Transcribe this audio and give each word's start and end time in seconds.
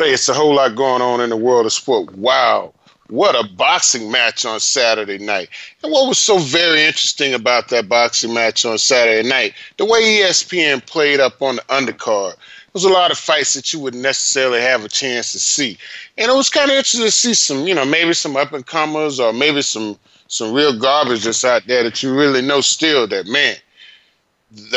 Hey, 0.00 0.14
it's 0.14 0.30
a 0.30 0.32
whole 0.32 0.54
lot 0.54 0.76
going 0.76 1.02
on 1.02 1.20
in 1.20 1.28
the 1.28 1.36
world 1.36 1.66
of 1.66 1.74
sport. 1.74 2.16
Wow. 2.16 2.72
What 3.08 3.34
a 3.34 3.46
boxing 3.46 4.10
match 4.10 4.46
on 4.46 4.58
Saturday 4.58 5.18
night. 5.18 5.50
And 5.82 5.92
what 5.92 6.08
was 6.08 6.16
so 6.16 6.38
very 6.38 6.84
interesting 6.84 7.34
about 7.34 7.68
that 7.68 7.86
boxing 7.86 8.32
match 8.32 8.64
on 8.64 8.78
Saturday 8.78 9.28
night, 9.28 9.52
the 9.76 9.84
way 9.84 10.00
ESPN 10.00 10.86
played 10.86 11.20
up 11.20 11.42
on 11.42 11.56
the 11.56 11.62
undercard. 11.68 12.30
There 12.32 12.72
was 12.72 12.84
a 12.84 12.88
lot 12.88 13.10
of 13.10 13.18
fights 13.18 13.52
that 13.52 13.74
you 13.74 13.78
wouldn't 13.78 14.02
necessarily 14.02 14.62
have 14.62 14.86
a 14.86 14.88
chance 14.88 15.32
to 15.32 15.38
see. 15.38 15.76
And 16.16 16.30
it 16.30 16.34
was 16.34 16.48
kind 16.48 16.70
of 16.70 16.76
interesting 16.78 17.02
to 17.02 17.10
see 17.10 17.34
some, 17.34 17.66
you 17.66 17.74
know, 17.74 17.84
maybe 17.84 18.14
some 18.14 18.38
up 18.38 18.54
and 18.54 18.64
comers 18.64 19.20
or 19.20 19.34
maybe 19.34 19.60
some 19.60 19.98
some 20.28 20.54
real 20.54 20.78
garbage 20.78 21.24
that's 21.24 21.44
out 21.44 21.66
there 21.66 21.82
that 21.82 22.02
you 22.02 22.14
really 22.14 22.40
know 22.40 22.62
still 22.62 23.06
that 23.06 23.26
man, 23.26 23.56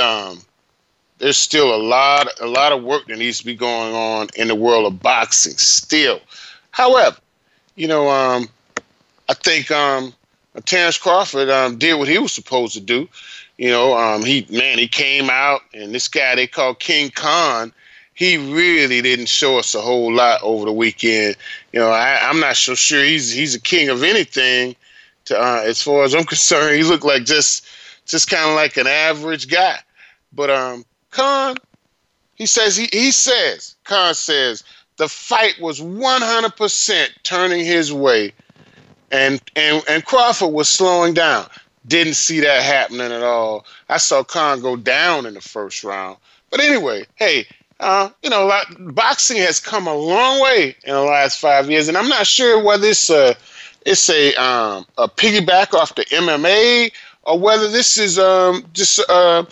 um, 0.01 0.41
there's 1.23 1.37
still 1.37 1.73
a 1.73 1.81
lot 1.81 2.27
a 2.41 2.47
lot 2.47 2.73
of 2.73 2.83
work 2.83 3.07
that 3.07 3.17
needs 3.17 3.39
to 3.39 3.45
be 3.45 3.55
going 3.55 3.95
on 3.95 4.27
in 4.35 4.49
the 4.49 4.55
world 4.55 4.85
of 4.85 5.01
boxing 5.01 5.55
still. 5.55 6.19
However, 6.71 7.15
you 7.75 7.87
know, 7.87 8.09
um, 8.09 8.49
I 9.29 9.33
think 9.33 9.71
um, 9.71 10.13
Terrence 10.65 10.97
Crawford 10.97 11.49
um, 11.49 11.77
did 11.77 11.93
what 11.93 12.09
he 12.09 12.17
was 12.17 12.33
supposed 12.33 12.73
to 12.73 12.81
do. 12.81 13.07
You 13.57 13.69
know, 13.69 13.97
um, 13.97 14.25
he 14.25 14.45
man, 14.49 14.77
he 14.77 14.89
came 14.89 15.29
out, 15.29 15.61
and 15.73 15.95
this 15.95 16.09
guy 16.09 16.35
they 16.35 16.45
call 16.45 16.75
King 16.75 17.09
Khan, 17.09 17.71
he 18.13 18.35
really 18.35 19.01
didn't 19.01 19.27
show 19.27 19.57
us 19.57 19.75
a 19.75 19.81
whole 19.81 20.13
lot 20.13 20.41
over 20.43 20.65
the 20.65 20.73
weekend. 20.73 21.37
You 21.71 21.79
know, 21.79 21.89
I, 21.89 22.29
am 22.29 22.41
not 22.41 22.57
so 22.57 22.75
sure 22.75 23.01
he's 23.01 23.31
he's 23.31 23.55
a 23.55 23.61
king 23.61 23.87
of 23.87 24.03
anything. 24.03 24.75
To, 25.25 25.39
uh, 25.39 25.61
as 25.63 25.81
far 25.81 26.03
as 26.03 26.13
I'm 26.13 26.25
concerned, 26.25 26.75
he 26.75 26.83
looked 26.83 27.05
like 27.05 27.23
just 27.23 27.65
just 28.05 28.29
kind 28.29 28.49
of 28.49 28.57
like 28.57 28.75
an 28.75 28.87
average 28.87 29.47
guy. 29.47 29.79
But 30.33 30.49
um, 30.49 30.83
Khan, 31.13 31.55
he 32.35 32.45
says 32.45 32.75
he 32.75 32.89
he 32.91 33.11
says 33.11 33.75
Khan 33.83 34.13
says 34.13 34.63
the 34.97 35.07
fight 35.07 35.59
was 35.59 35.79
100% 35.79 37.09
turning 37.23 37.65
his 37.65 37.93
way, 37.93 38.33
and 39.11 39.41
and 39.55 39.83
and 39.87 40.05
Crawford 40.05 40.51
was 40.51 40.69
slowing 40.69 41.13
down. 41.13 41.47
Didn't 41.87 42.15
see 42.15 42.39
that 42.39 42.63
happening 42.63 43.11
at 43.11 43.23
all. 43.23 43.65
I 43.89 43.97
saw 43.97 44.23
Khan 44.23 44.61
go 44.61 44.75
down 44.75 45.25
in 45.25 45.33
the 45.33 45.41
first 45.41 45.83
round. 45.83 46.17
But 46.49 46.61
anyway, 46.61 47.05
hey, 47.15 47.45
uh, 47.79 48.09
you 48.21 48.29
know, 48.29 48.51
boxing 48.79 49.37
has 49.37 49.59
come 49.59 49.87
a 49.87 49.93
long 49.93 50.41
way 50.41 50.75
in 50.85 50.93
the 50.93 51.01
last 51.01 51.39
five 51.39 51.69
years, 51.69 51.87
and 51.87 51.97
I'm 51.97 52.07
not 52.07 52.25
sure 52.25 52.63
whether 52.63 52.87
it's 52.87 53.09
a 53.09 53.35
it's 53.85 54.09
a 54.09 54.33
um, 54.35 54.85
a 54.97 55.07
piggyback 55.09 55.73
off 55.73 55.95
the 55.95 56.05
MMA 56.05 56.91
or 57.23 57.39
whether 57.39 57.69
this 57.69 57.97
is 57.97 58.17
um, 58.17 58.65
just 58.73 58.99
uh, 59.09 59.45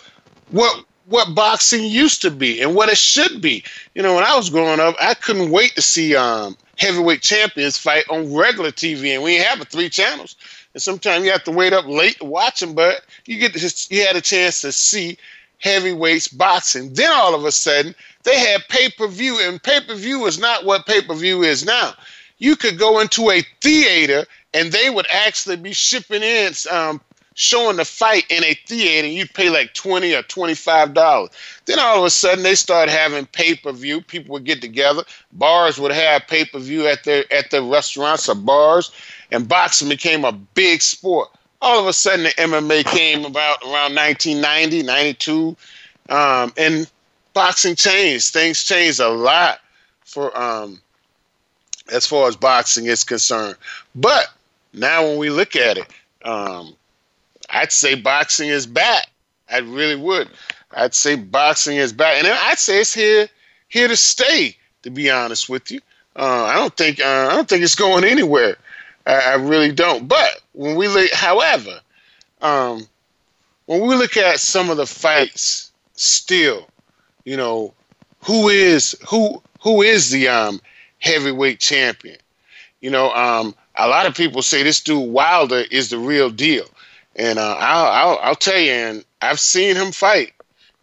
what 0.50 0.84
what 1.06 1.34
boxing 1.34 1.84
used 1.84 2.22
to 2.22 2.30
be 2.30 2.60
and 2.60 2.74
what 2.74 2.88
it 2.88 2.98
should 2.98 3.40
be. 3.40 3.64
You 3.94 4.02
know, 4.02 4.14
when 4.14 4.24
I 4.24 4.36
was 4.36 4.50
growing 4.50 4.80
up, 4.80 4.94
I 5.00 5.14
couldn't 5.14 5.50
wait 5.50 5.74
to 5.74 5.82
see 5.82 6.14
um, 6.14 6.56
heavyweight 6.78 7.22
champions 7.22 7.76
fight 7.76 8.04
on 8.10 8.34
regular 8.34 8.70
TV, 8.70 9.14
and 9.14 9.22
we 9.22 9.36
have 9.36 9.60
three 9.68 9.88
channels. 9.88 10.36
And 10.74 10.82
sometimes 10.82 11.24
you 11.24 11.32
have 11.32 11.44
to 11.44 11.50
wait 11.50 11.72
up 11.72 11.86
late 11.86 12.18
to 12.18 12.24
watch 12.24 12.60
them, 12.60 12.74
but 12.74 13.02
you 13.26 13.38
get 13.38 13.52
to, 13.54 13.94
you 13.94 14.06
had 14.06 14.16
a 14.16 14.20
chance 14.20 14.60
to 14.62 14.72
see 14.72 15.18
heavyweights 15.58 16.28
boxing. 16.28 16.92
Then 16.94 17.12
all 17.12 17.34
of 17.34 17.44
a 17.44 17.52
sudden, 17.52 17.94
they 18.24 18.38
had 18.38 18.62
pay 18.68 18.90
per 18.90 19.06
view, 19.08 19.38
and 19.40 19.62
pay 19.62 19.80
per 19.80 19.94
view 19.94 20.26
is 20.26 20.38
not 20.38 20.64
what 20.64 20.86
pay 20.86 21.02
per 21.02 21.14
view 21.14 21.42
is 21.42 21.64
now. 21.64 21.94
You 22.38 22.56
could 22.56 22.78
go 22.78 22.98
into 23.00 23.30
a 23.30 23.42
theater 23.60 24.26
and 24.54 24.72
they 24.72 24.90
would 24.90 25.06
actually 25.10 25.56
be 25.56 25.72
shipping 25.72 26.22
in 26.22 26.52
um, 26.70 27.00
showing 27.34 27.76
the 27.76 27.84
fight 27.84 28.24
in 28.30 28.44
a 28.44 28.54
theater 28.66 29.06
and 29.06 29.14
you 29.14 29.26
pay 29.26 29.48
like 29.48 29.74
20 29.74 30.14
or 30.14 30.22
25 30.22 30.94
dollars. 30.94 31.30
Then 31.66 31.78
all 31.78 31.98
of 31.98 32.04
a 32.04 32.10
sudden 32.10 32.42
they 32.42 32.54
start 32.54 32.88
having 32.88 33.26
pay-per-view. 33.26 34.02
People 34.02 34.34
would 34.34 34.44
get 34.44 34.60
together. 34.60 35.04
Bars 35.32 35.78
would 35.78 35.92
have 35.92 36.26
pay-per-view 36.28 36.86
at 36.86 37.04
their 37.04 37.24
at 37.32 37.50
their 37.50 37.62
restaurants 37.62 38.28
or 38.28 38.34
bars. 38.34 38.90
And 39.30 39.48
boxing 39.48 39.88
became 39.88 40.24
a 40.24 40.32
big 40.32 40.82
sport. 40.82 41.30
All 41.60 41.78
of 41.80 41.86
a 41.86 41.92
sudden 41.92 42.24
the 42.24 42.30
mma 42.30 42.84
came 42.84 43.24
about 43.24 43.62
around 43.62 43.94
1990 43.94 44.82
92 44.82 45.56
um, 46.08 46.52
and 46.56 46.90
boxing 47.32 47.76
changed. 47.76 48.32
Things 48.32 48.64
changed 48.64 49.00
a 49.00 49.08
lot 49.08 49.60
for 50.04 50.36
um, 50.38 50.80
as 51.90 52.06
far 52.06 52.28
as 52.28 52.36
boxing 52.36 52.86
is 52.86 53.04
concerned. 53.04 53.56
But 53.94 54.26
now 54.74 55.02
when 55.06 55.18
we 55.18 55.30
look 55.30 55.56
at 55.56 55.78
it 55.78 55.86
um, 56.24 56.74
I'd 57.52 57.70
say 57.70 57.94
boxing 57.94 58.48
is 58.48 58.66
back. 58.66 59.08
I 59.50 59.58
really 59.58 59.96
would. 59.96 60.28
I'd 60.72 60.94
say 60.94 61.16
boxing 61.16 61.76
is 61.76 61.92
back, 61.92 62.16
and 62.16 62.26
I'd 62.26 62.58
say 62.58 62.80
it's 62.80 62.94
here 62.94 63.28
here 63.68 63.88
to 63.88 63.96
stay. 63.96 64.56
To 64.82 64.90
be 64.90 65.10
honest 65.10 65.48
with 65.48 65.70
you, 65.70 65.78
uh, 66.16 66.44
I 66.44 66.54
don't 66.56 66.76
think 66.76 66.98
uh, 66.98 67.28
I 67.30 67.34
don't 67.34 67.48
think 67.48 67.62
it's 67.62 67.76
going 67.76 68.02
anywhere. 68.04 68.56
I, 69.06 69.32
I, 69.32 69.34
really 69.34 69.70
don't. 69.70 70.08
But 70.08 70.40
when 70.54 70.74
we 70.74 70.88
look, 70.88 71.10
however, 71.12 71.80
um, 72.40 72.88
when 73.66 73.80
we 73.80 73.94
look 73.94 74.16
at 74.16 74.40
some 74.40 74.70
of 74.70 74.76
the 74.76 74.86
fights, 74.86 75.70
still, 75.94 76.68
you 77.24 77.36
know, 77.36 77.74
who 78.24 78.48
is 78.48 78.96
who 79.08 79.40
who 79.60 79.82
is 79.82 80.10
the 80.10 80.26
um, 80.26 80.60
heavyweight 80.98 81.60
champion? 81.60 82.18
You 82.80 82.90
know, 82.90 83.12
um, 83.12 83.54
a 83.76 83.86
lot 83.86 84.06
of 84.06 84.16
people 84.16 84.42
say 84.42 84.62
this 84.62 84.80
dude 84.80 85.10
Wilder 85.10 85.64
is 85.70 85.90
the 85.90 85.98
real 85.98 86.30
deal. 86.30 86.66
And 87.16 87.38
uh, 87.38 87.56
I'll, 87.58 87.86
I'll, 87.86 88.18
I'll 88.22 88.34
tell 88.34 88.58
you, 88.58 88.72
and 88.72 89.04
I've 89.20 89.40
seen 89.40 89.76
him 89.76 89.92
fight, 89.92 90.32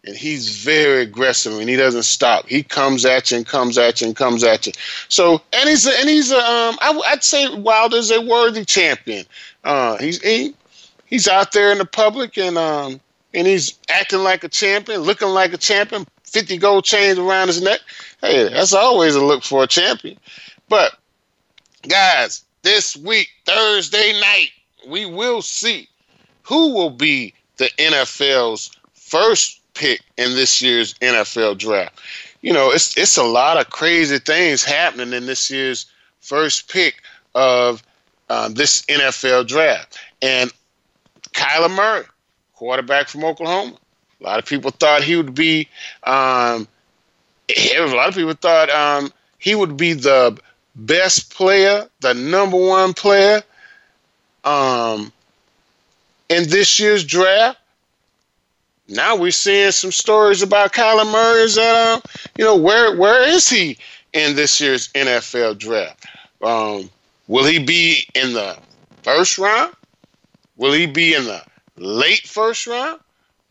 and 0.04 0.16
he's 0.16 0.62
very 0.62 1.02
aggressive, 1.02 1.58
and 1.58 1.68
he 1.68 1.76
doesn't 1.76 2.04
stop. 2.04 2.48
He 2.48 2.62
comes 2.62 3.04
at 3.04 3.30
you 3.30 3.38
and 3.38 3.46
comes 3.46 3.76
at 3.76 4.00
you 4.00 4.06
and 4.08 4.16
comes 4.16 4.44
at 4.44 4.66
you. 4.66 4.72
So, 5.08 5.42
and 5.52 5.68
he's 5.68 5.86
a, 5.86 5.98
and 5.98 6.08
he's 6.08 6.32
a, 6.32 6.38
um, 6.38 6.78
I, 6.80 6.92
would 6.94 7.22
say 7.22 7.48
Wilder's 7.54 8.10
a 8.10 8.20
worthy 8.20 8.64
champion. 8.64 9.26
Uh, 9.64 9.98
he's 9.98 10.22
he, 10.22 10.54
he's 11.06 11.28
out 11.28 11.52
there 11.52 11.72
in 11.72 11.78
the 11.78 11.84
public, 11.84 12.38
and 12.38 12.56
um, 12.56 13.00
and 13.34 13.46
he's 13.46 13.78
acting 13.88 14.20
like 14.20 14.44
a 14.44 14.48
champion, 14.48 15.00
looking 15.00 15.28
like 15.28 15.52
a 15.52 15.58
champion. 15.58 16.06
Fifty 16.24 16.56
gold 16.58 16.84
chains 16.84 17.18
around 17.18 17.48
his 17.48 17.60
neck. 17.60 17.80
Hey, 18.20 18.48
that's 18.48 18.72
always 18.72 19.16
a 19.16 19.24
look 19.24 19.42
for 19.42 19.64
a 19.64 19.66
champion. 19.66 20.16
But 20.68 20.96
guys, 21.88 22.44
this 22.62 22.96
week, 22.96 23.28
Thursday 23.44 24.18
night, 24.20 24.50
we 24.86 25.06
will 25.06 25.42
see 25.42 25.89
who 26.50 26.74
will 26.74 26.90
be 26.90 27.32
the 27.58 27.70
NFL's 27.78 28.72
first 28.92 29.60
pick 29.74 30.00
in 30.18 30.34
this 30.34 30.60
year's 30.60 30.94
NFL 30.94 31.58
draft? 31.58 32.00
You 32.40 32.52
know, 32.52 32.72
it's 32.72 32.96
it's 32.98 33.16
a 33.16 33.22
lot 33.22 33.56
of 33.56 33.70
crazy 33.70 34.18
things 34.18 34.64
happening 34.64 35.12
in 35.12 35.26
this 35.26 35.48
year's 35.48 35.86
first 36.18 36.68
pick 36.68 37.02
of 37.36 37.84
um, 38.28 38.54
this 38.54 38.82
NFL 38.86 39.46
draft. 39.46 39.96
And 40.22 40.50
Kyler 41.34 41.70
Murray, 41.70 42.04
quarterback 42.54 43.06
from 43.06 43.24
Oklahoma. 43.24 43.76
A 44.20 44.24
lot 44.24 44.38
of 44.40 44.44
people 44.44 44.72
thought 44.72 45.04
he 45.04 45.14
would 45.14 45.36
be. 45.36 45.68
Um, 46.02 46.66
a 47.48 47.86
lot 47.94 48.08
of 48.08 48.16
people 48.16 48.34
thought 48.34 48.70
um, 48.70 49.12
he 49.38 49.54
would 49.54 49.76
be 49.76 49.92
the 49.92 50.36
best 50.74 51.32
player, 51.32 51.88
the 52.00 52.12
number 52.12 52.56
one 52.56 52.92
player. 52.92 53.40
Um, 54.42 55.12
in 56.30 56.48
this 56.48 56.78
year's 56.78 57.04
draft. 57.04 57.58
Now 58.88 59.14
we're 59.14 59.30
seeing 59.30 59.70
some 59.72 59.92
stories 59.92 60.42
about 60.42 60.72
Kyler 60.72 61.10
Murray's, 61.10 61.58
uh, 61.58 62.00
you 62.38 62.44
know, 62.44 62.56
where 62.56 62.96
where 62.96 63.28
is 63.28 63.48
he 63.48 63.76
in 64.14 64.34
this 64.34 64.60
year's 64.60 64.88
NFL 64.94 65.58
draft? 65.58 66.06
Um, 66.42 66.88
will 67.28 67.44
he 67.44 67.58
be 67.58 68.08
in 68.14 68.32
the 68.32 68.56
first 69.02 69.38
round? 69.38 69.74
Will 70.56 70.72
he 70.72 70.86
be 70.86 71.14
in 71.14 71.24
the 71.24 71.42
late 71.76 72.26
first 72.26 72.66
round? 72.66 73.00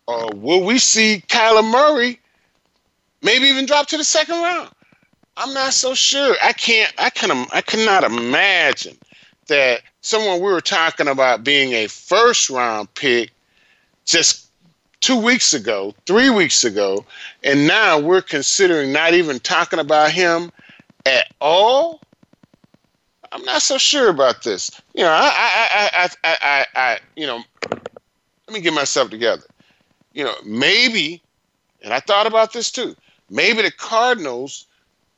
Or 0.07 0.29
will 0.33 0.63
we 0.63 0.79
see 0.79 1.23
Kyler 1.27 1.69
Murray 1.69 2.19
maybe 3.21 3.45
even 3.45 3.65
drop 3.65 3.87
to 3.87 3.97
the 3.97 4.03
second 4.03 4.41
round? 4.41 4.69
I'm 5.37 5.53
not 5.53 5.73
so 5.73 5.93
sure. 5.93 6.35
I 6.43 6.51
can't. 6.51 6.91
I 6.97 7.09
can. 7.09 7.47
I 7.53 7.61
cannot 7.61 8.03
imagine 8.03 8.97
that 9.47 9.81
someone 10.01 10.39
we 10.39 10.51
were 10.51 10.61
talking 10.61 11.07
about 11.07 11.43
being 11.43 11.73
a 11.73 11.87
first 11.87 12.49
round 12.49 12.93
pick 12.95 13.31
just 14.05 14.47
two 15.01 15.19
weeks 15.19 15.53
ago, 15.53 15.93
three 16.05 16.29
weeks 16.29 16.63
ago, 16.63 17.05
and 17.43 17.67
now 17.67 17.99
we're 17.99 18.21
considering 18.21 18.91
not 18.91 19.13
even 19.13 19.39
talking 19.39 19.79
about 19.79 20.11
him 20.11 20.51
at 21.05 21.25
all 21.39 22.01
I'm 23.31 23.43
not 23.43 23.61
so 23.61 23.77
sure 23.77 24.09
about 24.09 24.43
this. 24.43 24.71
You 24.93 25.03
know, 25.03 25.11
I, 25.11 25.29
I, 25.33 25.89
I, 25.93 26.09
I, 26.23 26.37
I, 26.41 26.65
I, 26.75 26.99
you 27.15 27.27
know, 27.27 27.43
let 27.71 28.53
me 28.53 28.61
get 28.61 28.73
myself 28.73 29.09
together. 29.09 29.43
You 30.13 30.23
know, 30.23 30.33
maybe, 30.45 31.21
and 31.83 31.93
I 31.93 31.99
thought 31.99 32.27
about 32.27 32.53
this 32.53 32.71
too. 32.71 32.95
Maybe 33.29 33.61
the 33.61 33.71
Cardinals 33.71 34.65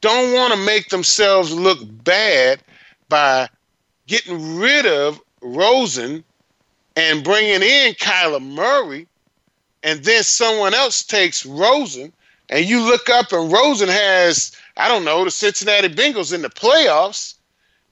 don't 0.02 0.34
want 0.34 0.54
to 0.54 0.60
make 0.60 0.90
themselves 0.90 1.54
look 1.54 1.80
bad 2.04 2.62
by 3.08 3.48
getting 4.12 4.58
rid 4.58 4.86
of 4.86 5.22
Rosen 5.42 6.26
and 6.98 7.24
bringing 7.24 7.64
in 7.64 7.94
Kyler 7.94 8.44
Murray, 8.44 9.08
and 9.84 10.04
then 10.04 10.22
someone 10.24 10.74
else 10.74 11.02
takes 11.02 11.46
Rosen, 11.46 12.12
and 12.50 12.66
you 12.66 12.82
look 12.82 13.10
up 13.10 13.32
and 13.32 13.50
Rosen 13.50 13.88
has, 13.88 14.52
I 14.76 14.90
don't 14.90 15.06
know, 15.06 15.24
the 15.24 15.32
Cincinnati 15.32 15.88
Bengals 15.88 16.34
in 16.34 16.42
the 16.42 16.50
playoffs, 16.50 17.36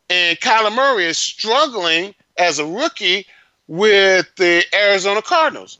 and 0.09 0.37
Kyler 0.41 0.75
Murray 0.75 1.05
is 1.05 1.17
struggling 1.17 2.13
as 2.37 2.59
a 2.59 2.65
rookie 2.65 3.25
with 3.69 4.27
the 4.35 4.65
Arizona 4.75 5.21
Cardinals. 5.21 5.79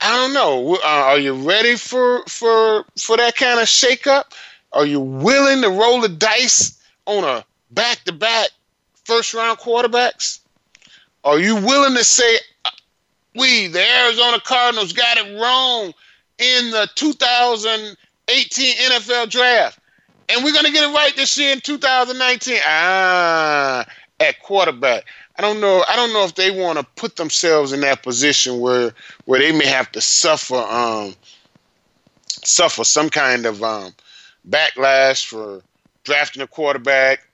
I 0.00 0.16
don't 0.16 0.32
know. 0.32 0.76
Uh, 0.76 0.86
are 0.86 1.18
you 1.18 1.34
ready 1.34 1.76
for 1.76 2.24
for 2.24 2.86
for 2.96 3.18
that 3.18 3.36
kind 3.36 3.60
of 3.60 3.66
shakeup? 3.66 4.32
Are 4.72 4.86
you 4.86 5.00
willing 5.00 5.60
to 5.60 5.68
roll 5.68 6.00
the 6.00 6.08
dice 6.08 6.80
on 7.04 7.24
a 7.24 7.44
back 7.70 8.02
to 8.04 8.12
back 8.12 8.48
first 9.10 9.34
round 9.34 9.58
quarterbacks? 9.58 10.38
Are 11.24 11.40
you 11.40 11.56
willing 11.56 11.96
to 11.96 12.04
say 12.04 12.38
we, 13.34 13.66
the 13.66 13.84
Arizona 14.04 14.38
Cardinals, 14.40 14.92
got 14.92 15.16
it 15.16 15.40
wrong 15.40 15.92
in 16.38 16.70
the 16.70 16.88
2018 16.94 18.76
NFL 18.76 19.28
draft? 19.28 19.80
And 20.28 20.44
we're 20.44 20.52
going 20.52 20.64
to 20.64 20.70
get 20.70 20.88
it 20.88 20.94
right 20.94 21.14
this 21.16 21.36
year 21.36 21.52
in 21.52 21.60
2019. 21.60 22.58
Ah, 22.64 23.84
at 24.20 24.40
quarterback. 24.42 25.06
I 25.36 25.42
don't 25.42 25.60
know. 25.60 25.84
I 25.88 25.96
don't 25.96 26.12
know 26.12 26.24
if 26.24 26.36
they 26.36 26.52
want 26.52 26.78
to 26.78 26.86
put 26.94 27.16
themselves 27.16 27.72
in 27.72 27.80
that 27.80 28.04
position 28.04 28.60
where 28.60 28.92
where 29.24 29.40
they 29.40 29.50
may 29.50 29.66
have 29.66 29.90
to 29.92 30.00
suffer 30.00 30.54
um, 30.54 31.16
suffer 32.28 32.84
some 32.84 33.10
kind 33.10 33.44
of 33.44 33.60
um, 33.62 33.92
backlash 34.48 35.26
for 35.26 35.62
drafting 36.04 36.42
a 36.42 36.46
quarterback 36.46 37.26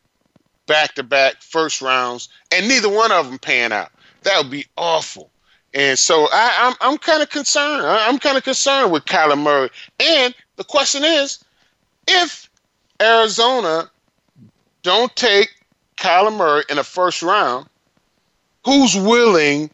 back 0.66 0.94
to 0.94 1.02
back 1.02 1.42
first 1.42 1.80
rounds, 1.80 2.28
and 2.52 2.68
neither 2.68 2.88
one 2.88 3.12
of 3.12 3.26
them 3.28 3.38
pan 3.38 3.72
out. 3.72 3.90
That 4.22 4.38
would 4.38 4.50
be 4.50 4.66
awful. 4.76 5.30
And 5.74 5.98
so 5.98 6.28
I, 6.32 6.52
am 6.58 6.74
I'm, 6.80 6.92
I'm 6.92 6.98
kind 6.98 7.22
of 7.22 7.30
concerned. 7.30 7.86
I'm 7.86 8.18
kind 8.18 8.36
of 8.36 8.44
concerned 8.44 8.92
with 8.92 9.04
Kyler 9.04 9.38
Murray. 9.38 9.70
And 10.00 10.34
the 10.56 10.64
question 10.64 11.04
is, 11.04 11.44
if 12.08 12.50
Arizona 13.00 13.90
don't 14.82 15.14
take 15.16 15.54
Kyler 15.96 16.34
Murray 16.34 16.64
in 16.70 16.76
the 16.76 16.84
first 16.84 17.22
round, 17.22 17.68
who's 18.64 18.96
willing 18.96 19.70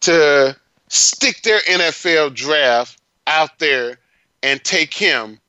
to 0.00 0.56
stick 0.88 1.42
their 1.42 1.60
NFL 1.60 2.34
draft 2.34 3.00
out 3.26 3.58
there 3.58 3.98
and 4.42 4.62
take 4.62 4.92
him 4.92 5.40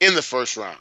in 0.00 0.14
the 0.14 0.22
first 0.22 0.56
round? 0.56 0.78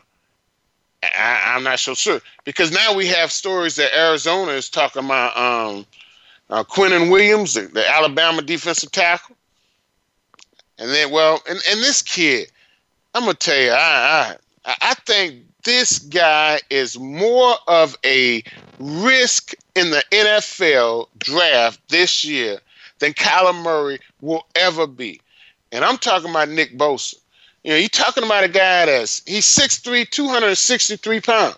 I, 1.04 1.56
am 1.56 1.64
not 1.64 1.80
so 1.80 1.94
sure. 1.94 2.22
Because 2.44 2.72
now 2.72 2.94
we 2.94 3.08
have 3.08 3.32
stories 3.32 3.76
that 3.76 3.98
Arizona 3.98 4.52
is 4.52 4.70
talking 4.70 5.06
about 5.06 5.38
um, 5.38 5.86
uh, 6.50 6.64
Williams, 6.78 7.54
the, 7.54 7.62
the, 7.68 7.88
Alabama 7.90 8.42
defensive 8.42 8.92
tackle, 8.92 9.36
and 10.78 10.90
then 10.90 11.12
well, 11.12 11.42
and, 11.48 11.60
and 11.70 11.80
this 11.82 12.02
kid, 12.02 12.52
I'm 13.14 13.24
gonna 13.24 13.34
tell 13.36 13.60
you, 13.60 13.72
I, 13.72 14.36
I 14.66 14.76
I 14.82 14.94
think 15.06 15.44
this 15.64 16.00
guy 16.00 16.60
is 16.70 16.98
more 16.98 17.56
of 17.68 17.98
a 18.06 18.44
risk 18.80 19.54
in 19.76 19.92
the 19.92 20.04
NFL 20.12 21.08
draft 21.18 21.80
this 21.90 22.24
year 22.24 22.60
than 23.00 23.14
Kyler 23.14 23.56
Murray 23.62 24.00
will 24.22 24.46
ever 24.56 24.88
be, 24.88 25.22
and 25.72 25.86
I'm 25.86 25.98
talking 25.98 26.30
about 26.30 26.50
Nick 26.50 26.78
Bosa. 26.78 27.16
You 27.64 27.72
know, 27.72 27.78
you're 27.78 27.90
talking 27.90 28.24
about 28.24 28.44
a 28.44 28.50
guy 28.50 28.86
that's 28.86 29.22
he's 29.26 29.46
6'3", 29.46 30.10
263 30.10 31.20
pounds. 31.22 31.58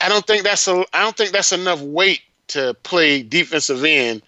I 0.00 0.08
don't 0.08 0.26
think 0.26 0.42
that's 0.42 0.68
a 0.68 0.84
I 0.92 1.02
don't 1.02 1.16
think 1.16 1.32
that's 1.32 1.52
enough 1.52 1.80
weight 1.80 2.20
to 2.48 2.74
play 2.82 3.22
defensive 3.22 3.84
end 3.84 4.22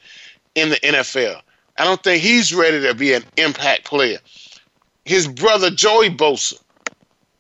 in 0.54 0.70
the 0.70 0.76
NFL. 0.76 1.40
I 1.78 1.84
don't 1.84 2.02
think 2.02 2.22
he's 2.22 2.54
ready 2.54 2.81
to 2.82 2.94
be 2.94 3.12
an 3.12 3.25
impact 3.37 3.84
player. 3.84 4.19
His 5.04 5.28
brother 5.28 5.70
Joey 5.70 6.08
Bosa, 6.08 6.58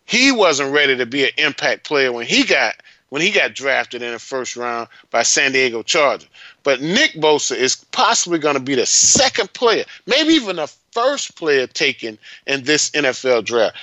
he 0.04 0.30
wasn't 0.30 0.72
ready 0.74 0.96
to 0.96 1.06
be 1.06 1.24
an 1.24 1.30
impact 1.38 1.84
player 1.84 2.12
when 2.12 2.26
he 2.26 2.44
got 2.44 2.74
when 3.08 3.22
he 3.22 3.30
got 3.30 3.54
drafted 3.54 4.02
in 4.02 4.12
the 4.12 4.18
first 4.18 4.56
round 4.56 4.88
by 5.10 5.22
San 5.22 5.52
Diego 5.52 5.82
Chargers. 5.82 6.28
But 6.64 6.82
Nick 6.82 7.12
Bosa 7.14 7.56
is 7.56 7.76
possibly 7.92 8.38
going 8.38 8.56
to 8.56 8.60
be 8.60 8.74
the 8.74 8.86
second 8.86 9.52
player, 9.52 9.84
maybe 10.06 10.34
even 10.34 10.56
the 10.56 10.72
first 10.96 11.36
player 11.36 11.66
taken 11.66 12.18
in 12.46 12.64
this 12.64 12.90
NFL 12.92 13.44
draft. 13.44 13.76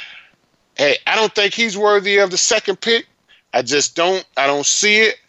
Hey, 0.75 0.97
I 1.05 1.15
don't 1.15 1.33
think 1.35 1.53
he's 1.53 1.77
worthy 1.77 2.17
of 2.17 2.31
the 2.31 2.37
second 2.37 2.81
pick. 2.81 3.05
I 3.53 3.61
just 3.61 3.95
don't. 3.95 4.25
I 4.35 4.47
don't 4.47 4.65
see 4.65 5.01
it. 5.01 5.19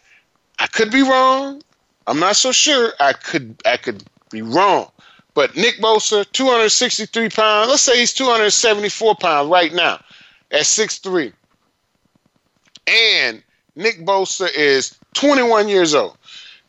I 0.57 0.65
could 0.65 0.91
be 0.91 1.03
wrong. 1.03 1.61
I'm 2.07 2.19
not 2.19 2.37
so 2.37 2.51
sure. 2.51 2.93
I 2.99 3.13
could. 3.13 3.61
I 3.65 3.77
could 3.77 4.03
be 4.31 4.41
wrong. 4.41 4.89
But 5.35 5.55
Nick 5.55 5.75
Bosa, 5.79 6.25
263 6.31 7.29
pounds. 7.29 7.69
Let's 7.69 7.83
say 7.83 7.99
he's 7.99 8.13
274 8.13 9.15
pounds 9.15 9.49
right 9.49 9.71
now 9.73 9.99
at 10.49 10.61
6'3. 10.61 11.33
And 12.87 13.43
Nick 13.75 14.05
Bosa 14.05 14.47
is 14.55 14.97
21 15.13 15.67
years 15.67 15.93
old. 15.93 16.17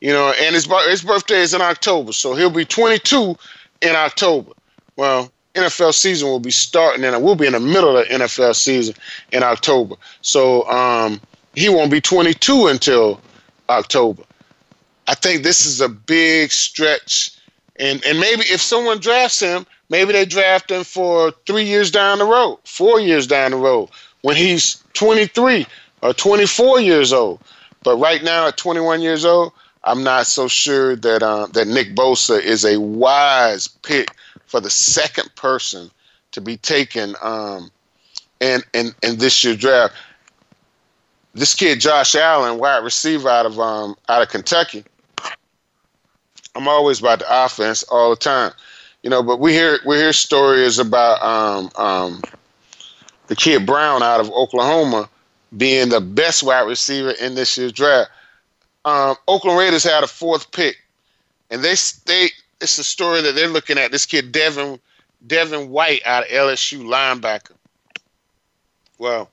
You 0.01 0.13
know, 0.13 0.35
and 0.43 0.55
his 0.55 0.67
his 0.89 1.03
birthday 1.03 1.41
is 1.41 1.55
in 1.55 1.63
October, 1.63 2.13
so 2.13 2.35
he'll 2.35 2.51
be 2.51 2.67
22 2.67 3.37
in 3.81 3.97
October. 3.97 4.53
Well, 4.97 5.31
NFL 5.55 5.95
season 5.95 6.29
will 6.29 6.41
be 6.41 6.51
starting, 6.51 7.05
and 7.05 7.23
we'll 7.23 7.35
be 7.35 7.47
in 7.47 7.53
the 7.53 7.61
middle 7.61 7.97
of 7.97 8.07
the 8.09 8.15
NFL 8.15 8.55
season 8.55 8.95
in 9.33 9.43
October. 9.43 9.97
So 10.23 10.69
um, 10.69 11.21
he 11.55 11.69
won't 11.69 11.91
be 11.91 12.01
22 12.01 12.67
until 12.67 13.21
October. 13.69 14.23
I 15.09 15.15
think 15.15 15.43
this 15.43 15.65
is 15.65 15.81
a 15.81 15.89
big 15.89 16.51
stretch, 16.51 17.33
and 17.77 18.05
and 18.05 18.19
maybe 18.19 18.43
if 18.43 18.61
someone 18.61 18.99
drafts 18.99 19.41
him, 19.41 19.67
maybe 19.89 20.13
they 20.13 20.25
draft 20.25 20.71
him 20.71 20.85
for 20.85 21.33
three 21.47 21.65
years 21.65 21.91
down 21.91 22.19
the 22.19 22.25
road, 22.25 22.59
four 22.65 23.01
years 23.01 23.27
down 23.27 23.53
the 23.53 23.57
road, 23.57 23.89
when 24.23 24.37
he's 24.37 24.83
23 24.95 25.67
or 26.03 26.13
24 26.13 26.81
years 26.81 27.13
old. 27.13 27.41
But 27.85 27.97
right 27.99 28.23
now, 28.25 28.49
at 28.49 28.57
21 28.57 29.01
years 29.01 29.25
old, 29.25 29.53
I'm 29.85 30.03
not 30.03 30.27
so 30.27 30.49
sure 30.49 30.97
that 30.97 31.23
uh, 31.23 31.47
that 31.53 31.69
Nick 31.69 31.95
Bosa 31.95 32.43
is 32.43 32.65
a 32.65 32.81
wise 32.81 33.69
pick 33.69 34.11
for 34.47 34.61
the 34.61 34.71
second 34.71 35.35
person 35.35 35.91
to 36.33 36.41
be 36.41 36.57
taken 36.57 37.15
um, 37.23 37.71
in, 38.41 38.63
in 38.73 38.93
in 39.03 39.19
this 39.19 39.43
year's 39.45 39.59
draft. 39.59 39.95
This 41.35 41.55
kid 41.55 41.81
Josh 41.81 42.15
Allen, 42.15 42.59
wide 42.59 42.83
receiver 42.83 43.29
out 43.29 43.47
of 43.47 43.61
um, 43.61 43.97
out 44.09 44.23
of 44.23 44.29
Kentucky. 44.29 44.85
I'm 46.55 46.69
always 46.69 47.01
about 47.01 47.19
the 47.19 47.45
offense 47.45 47.83
all 47.85 48.11
the 48.11 48.17
time, 48.17 48.53
you 49.03 49.11
know. 49.11 49.23
But 49.23 49.39
we 49.39 49.53
hear 49.53 49.79
we 49.85 49.97
hear 49.97 50.13
stories 50.13 50.79
about 50.79 51.23
um, 51.23 51.71
um, 51.77 52.23
the 53.27 53.37
kid 53.37 53.67
Brown 53.67 54.03
out 54.03 54.21
of 54.21 54.31
Oklahoma 54.31 55.09
being 55.57 55.91
the 55.91 56.01
best 56.01 56.43
wide 56.43 56.67
receiver 56.67 57.11
in 57.11 57.35
this 57.35 57.57
year's 57.59 57.73
draft. 57.73 58.11
Um, 58.85 59.17
Oakland 59.29 59.59
Raiders 59.59 59.85
had 59.85 60.05
a 60.05 60.07
fourth 60.07 60.51
pick, 60.53 60.77
and 61.51 61.63
they 61.63 61.75
they 62.07 62.29
it's 62.61 62.79
a 62.79 62.85
story 62.85 63.23
that 63.23 63.35
they're 63.35 63.49
looking 63.49 63.79
at. 63.79 63.91
This 63.91 64.07
kid 64.07 64.33
Devin 64.33 64.81
Devin 65.27 65.71
White 65.71 66.03
out 66.05 66.25
of 66.25 66.29
LSU 66.31 66.83
linebacker. 66.83 67.57
Well, 68.99 69.31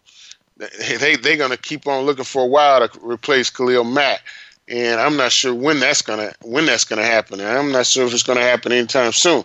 they 0.58 1.16
they're 1.16 1.38
gonna 1.38 1.58
keep 1.58 1.88
on 1.88 2.06
looking 2.06 2.26
for 2.26 2.44
a 2.44 2.48
while 2.48 2.88
to 2.88 3.00
replace 3.02 3.50
Khalil 3.50 3.84
Mack, 3.84 4.22
and 4.68 5.00
I'm 5.00 5.18
not 5.18 5.32
sure 5.32 5.54
when 5.54 5.80
that's 5.80 6.02
gonna 6.02 6.34
when 6.42 6.66
that's 6.66 6.84
gonna 6.84 7.04
happen. 7.06 7.40
And 7.40 7.50
I'm 7.50 7.72
not 7.72 7.86
sure 7.86 8.06
if 8.06 8.14
it's 8.14 8.24
gonna 8.24 8.42
happen 8.42 8.72
anytime 8.72 9.12
soon. 9.12 9.44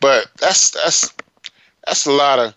But 0.00 0.28
that's 0.38 0.70
that's 0.70 1.12
that's 1.86 2.06
a 2.06 2.12
lot 2.12 2.38
of 2.38 2.54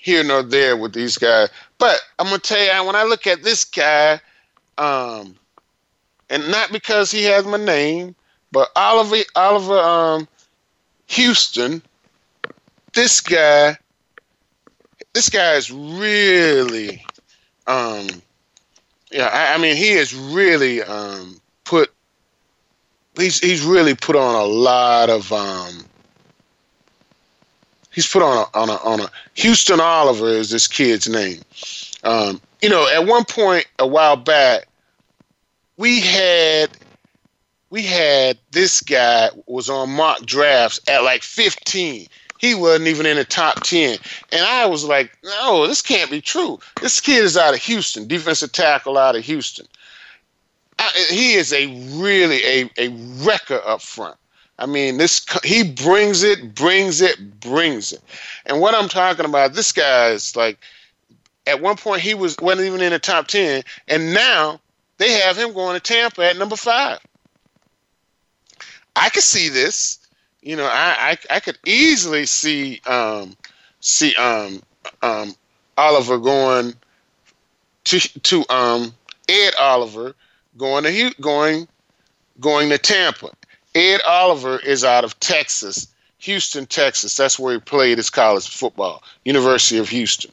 here 0.00 0.22
nor 0.22 0.42
there 0.42 0.76
with 0.76 0.92
these 0.92 1.16
guys. 1.16 1.48
But 1.78 2.00
I'm 2.18 2.26
gonna 2.26 2.38
tell 2.38 2.62
you, 2.62 2.86
when 2.86 2.96
I 2.96 3.04
look 3.04 3.26
at 3.26 3.42
this 3.42 3.64
guy, 3.64 4.20
um, 4.78 5.36
and 6.30 6.48
not 6.50 6.72
because 6.72 7.10
he 7.10 7.24
has 7.24 7.44
my 7.44 7.56
name, 7.56 8.14
but 8.54 8.70
Oliver 8.76 9.16
Oliver 9.34 9.78
um, 9.78 10.28
Houston, 11.08 11.82
this 12.94 13.20
guy, 13.20 13.76
this 15.12 15.28
guy 15.28 15.54
is 15.54 15.72
really, 15.72 17.04
um, 17.66 18.06
yeah, 19.10 19.26
I, 19.26 19.54
I 19.54 19.58
mean, 19.58 19.76
he 19.76 19.90
is 19.90 20.14
really 20.14 20.82
um, 20.82 21.40
put. 21.64 21.92
He's 23.16 23.40
he's 23.40 23.62
really 23.64 23.96
put 23.96 24.14
on 24.14 24.36
a 24.36 24.44
lot 24.44 25.10
of 25.10 25.32
um, 25.32 25.84
he's 27.90 28.06
put 28.06 28.22
on 28.22 28.36
a, 28.36 28.58
on 28.58 28.70
a 28.70 28.76
on 28.84 29.00
a 29.00 29.10
Houston 29.34 29.80
Oliver 29.80 30.28
is 30.28 30.50
this 30.50 30.68
kid's 30.68 31.08
name. 31.08 31.40
Um, 32.04 32.40
you 32.62 32.68
know, 32.68 32.88
at 32.88 33.04
one 33.04 33.24
point 33.24 33.66
a 33.80 33.86
while 33.86 34.16
back, 34.16 34.68
we 35.76 36.00
had 36.00 36.70
we 37.74 37.82
had 37.82 38.38
this 38.52 38.80
guy 38.80 39.30
was 39.46 39.68
on 39.68 39.90
mock 39.90 40.24
drafts 40.24 40.78
at 40.86 41.02
like 41.02 41.24
15. 41.24 42.06
He 42.38 42.54
wasn't 42.54 42.86
even 42.86 43.04
in 43.04 43.16
the 43.16 43.24
top 43.24 43.64
10. 43.64 43.98
And 44.30 44.46
I 44.46 44.64
was 44.66 44.84
like, 44.84 45.18
no, 45.24 45.66
this 45.66 45.82
can't 45.82 46.08
be 46.08 46.20
true. 46.20 46.60
This 46.80 47.00
kid 47.00 47.24
is 47.24 47.36
out 47.36 47.52
of 47.52 47.60
Houston, 47.62 48.06
defensive 48.06 48.52
tackle 48.52 48.96
out 48.96 49.16
of 49.16 49.24
Houston. 49.24 49.66
I, 50.78 50.88
he 51.10 51.32
is 51.32 51.52
a 51.52 51.66
really 51.98 52.44
a, 52.44 52.70
a 52.78 52.90
wrecker 53.24 53.60
up 53.66 53.82
front. 53.82 54.18
I 54.60 54.66
mean, 54.66 54.98
this 54.98 55.26
he 55.42 55.68
brings 55.68 56.22
it, 56.22 56.54
brings 56.54 57.00
it, 57.00 57.40
brings 57.40 57.92
it. 57.92 58.02
And 58.46 58.60
what 58.60 58.76
I'm 58.76 58.88
talking 58.88 59.24
about, 59.24 59.54
this 59.54 59.72
guy 59.72 60.10
is 60.10 60.36
like, 60.36 60.60
at 61.48 61.60
one 61.60 61.76
point 61.76 62.02
he 62.02 62.14
was 62.14 62.36
wasn't 62.40 62.68
even 62.68 62.82
in 62.82 62.92
the 62.92 63.00
top 63.00 63.26
ten, 63.26 63.64
and 63.88 64.14
now 64.14 64.60
they 64.98 65.10
have 65.14 65.36
him 65.36 65.52
going 65.52 65.74
to 65.74 65.80
Tampa 65.80 66.24
at 66.24 66.36
number 66.36 66.54
five. 66.54 67.00
I 68.96 69.08
could 69.10 69.22
see 69.22 69.48
this. 69.48 69.98
You 70.42 70.56
know, 70.56 70.66
I 70.66 71.18
I, 71.30 71.36
I 71.36 71.40
could 71.40 71.58
easily 71.66 72.26
see 72.26 72.80
um, 72.86 73.36
see 73.80 74.14
um, 74.16 74.62
um, 75.02 75.34
Oliver 75.76 76.18
going 76.18 76.74
to 77.84 78.20
to 78.20 78.44
um, 78.50 78.94
Ed 79.28 79.54
Oliver 79.58 80.14
going 80.56 80.84
to 80.84 81.14
going 81.20 81.68
going 82.40 82.68
to 82.70 82.78
Tampa. 82.78 83.30
Ed 83.74 84.00
Oliver 84.06 84.58
is 84.60 84.84
out 84.84 85.04
of 85.04 85.18
Texas, 85.20 85.88
Houston, 86.18 86.66
Texas. 86.66 87.16
That's 87.16 87.38
where 87.38 87.54
he 87.54 87.60
played 87.60 87.98
his 87.98 88.10
college 88.10 88.48
football, 88.48 89.02
University 89.24 89.78
of 89.78 89.88
Houston. 89.88 90.30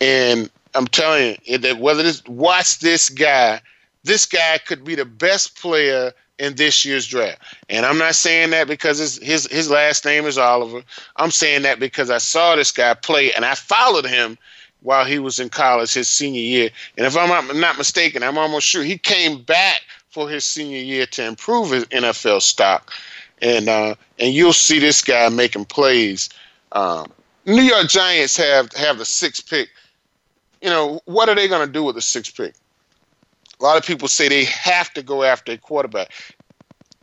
And 0.00 0.50
I'm 0.74 0.86
telling 0.86 1.38
you 1.44 1.58
that 1.58 1.78
whether 1.78 2.02
this 2.02 2.24
watch 2.26 2.78
this 2.78 3.08
guy, 3.08 3.60
this 4.04 4.26
guy 4.26 4.58
could 4.58 4.84
be 4.84 4.94
the 4.94 5.04
best 5.04 5.60
player 5.60 6.12
in 6.38 6.54
this 6.54 6.84
year's 6.84 7.06
draft. 7.06 7.40
And 7.68 7.84
I'm 7.84 7.98
not 7.98 8.14
saying 8.14 8.50
that 8.50 8.66
because 8.66 8.98
his 8.98 9.18
his, 9.18 9.46
his 9.46 9.70
last 9.70 10.04
name 10.04 10.24
is 10.24 10.38
Oliver. 10.38 10.82
I'm 11.16 11.30
saying 11.30 11.62
that 11.62 11.80
because 11.80 12.10
I 12.10 12.18
saw 12.18 12.56
this 12.56 12.72
guy 12.72 12.94
play 12.94 13.32
and 13.32 13.44
I 13.44 13.54
followed 13.54 14.06
him 14.06 14.38
while 14.82 15.04
he 15.04 15.18
was 15.18 15.40
in 15.40 15.48
college 15.48 15.92
his 15.92 16.08
senior 16.08 16.40
year. 16.40 16.70
And 16.96 17.06
if 17.06 17.16
I'm 17.16 17.60
not 17.60 17.78
mistaken, 17.78 18.22
I'm 18.22 18.38
almost 18.38 18.66
sure 18.66 18.82
he 18.82 18.98
came 18.98 19.42
back 19.42 19.82
for 20.10 20.28
his 20.28 20.44
senior 20.44 20.78
year 20.78 21.06
to 21.06 21.24
improve 21.26 21.70
his 21.70 21.84
NFL 21.86 22.42
stock. 22.42 22.92
And 23.40 23.68
uh, 23.68 23.94
and 24.18 24.34
you'll 24.34 24.52
see 24.52 24.78
this 24.78 25.02
guy 25.02 25.28
making 25.28 25.66
plays. 25.66 26.28
Um, 26.72 27.10
New 27.46 27.62
York 27.62 27.88
Giants 27.88 28.36
have 28.36 28.72
have 28.72 28.98
the 28.98 29.04
sixth 29.04 29.48
pick. 29.48 29.68
You 30.60 30.70
know 30.70 31.00
what 31.04 31.28
are 31.28 31.34
they 31.34 31.48
going 31.48 31.66
to 31.66 31.72
do 31.72 31.84
with 31.84 31.94
the 31.94 32.02
sixth 32.02 32.36
pick? 32.36 32.54
A 33.60 33.64
lot 33.64 33.76
of 33.76 33.84
people 33.84 34.08
say 34.08 34.28
they 34.28 34.44
have 34.44 34.92
to 34.94 35.02
go 35.02 35.24
after 35.24 35.52
a 35.52 35.58
quarterback. 35.58 36.12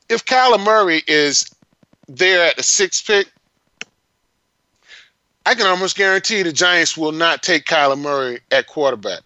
If 0.09 0.25
Kyler 0.25 0.63
Murray 0.63 1.01
is 1.07 1.45
there 2.07 2.45
at 2.47 2.57
the 2.57 2.63
sixth 2.63 3.05
pick, 3.05 3.27
I 5.45 5.53
can 5.53 5.67
almost 5.67 5.95
guarantee 5.95 6.43
the 6.43 6.53
Giants 6.53 6.97
will 6.97 7.11
not 7.11 7.43
take 7.43 7.65
Kyler 7.65 7.99
Murray 7.99 8.39
at 8.51 8.67
quarterback. 8.67 9.21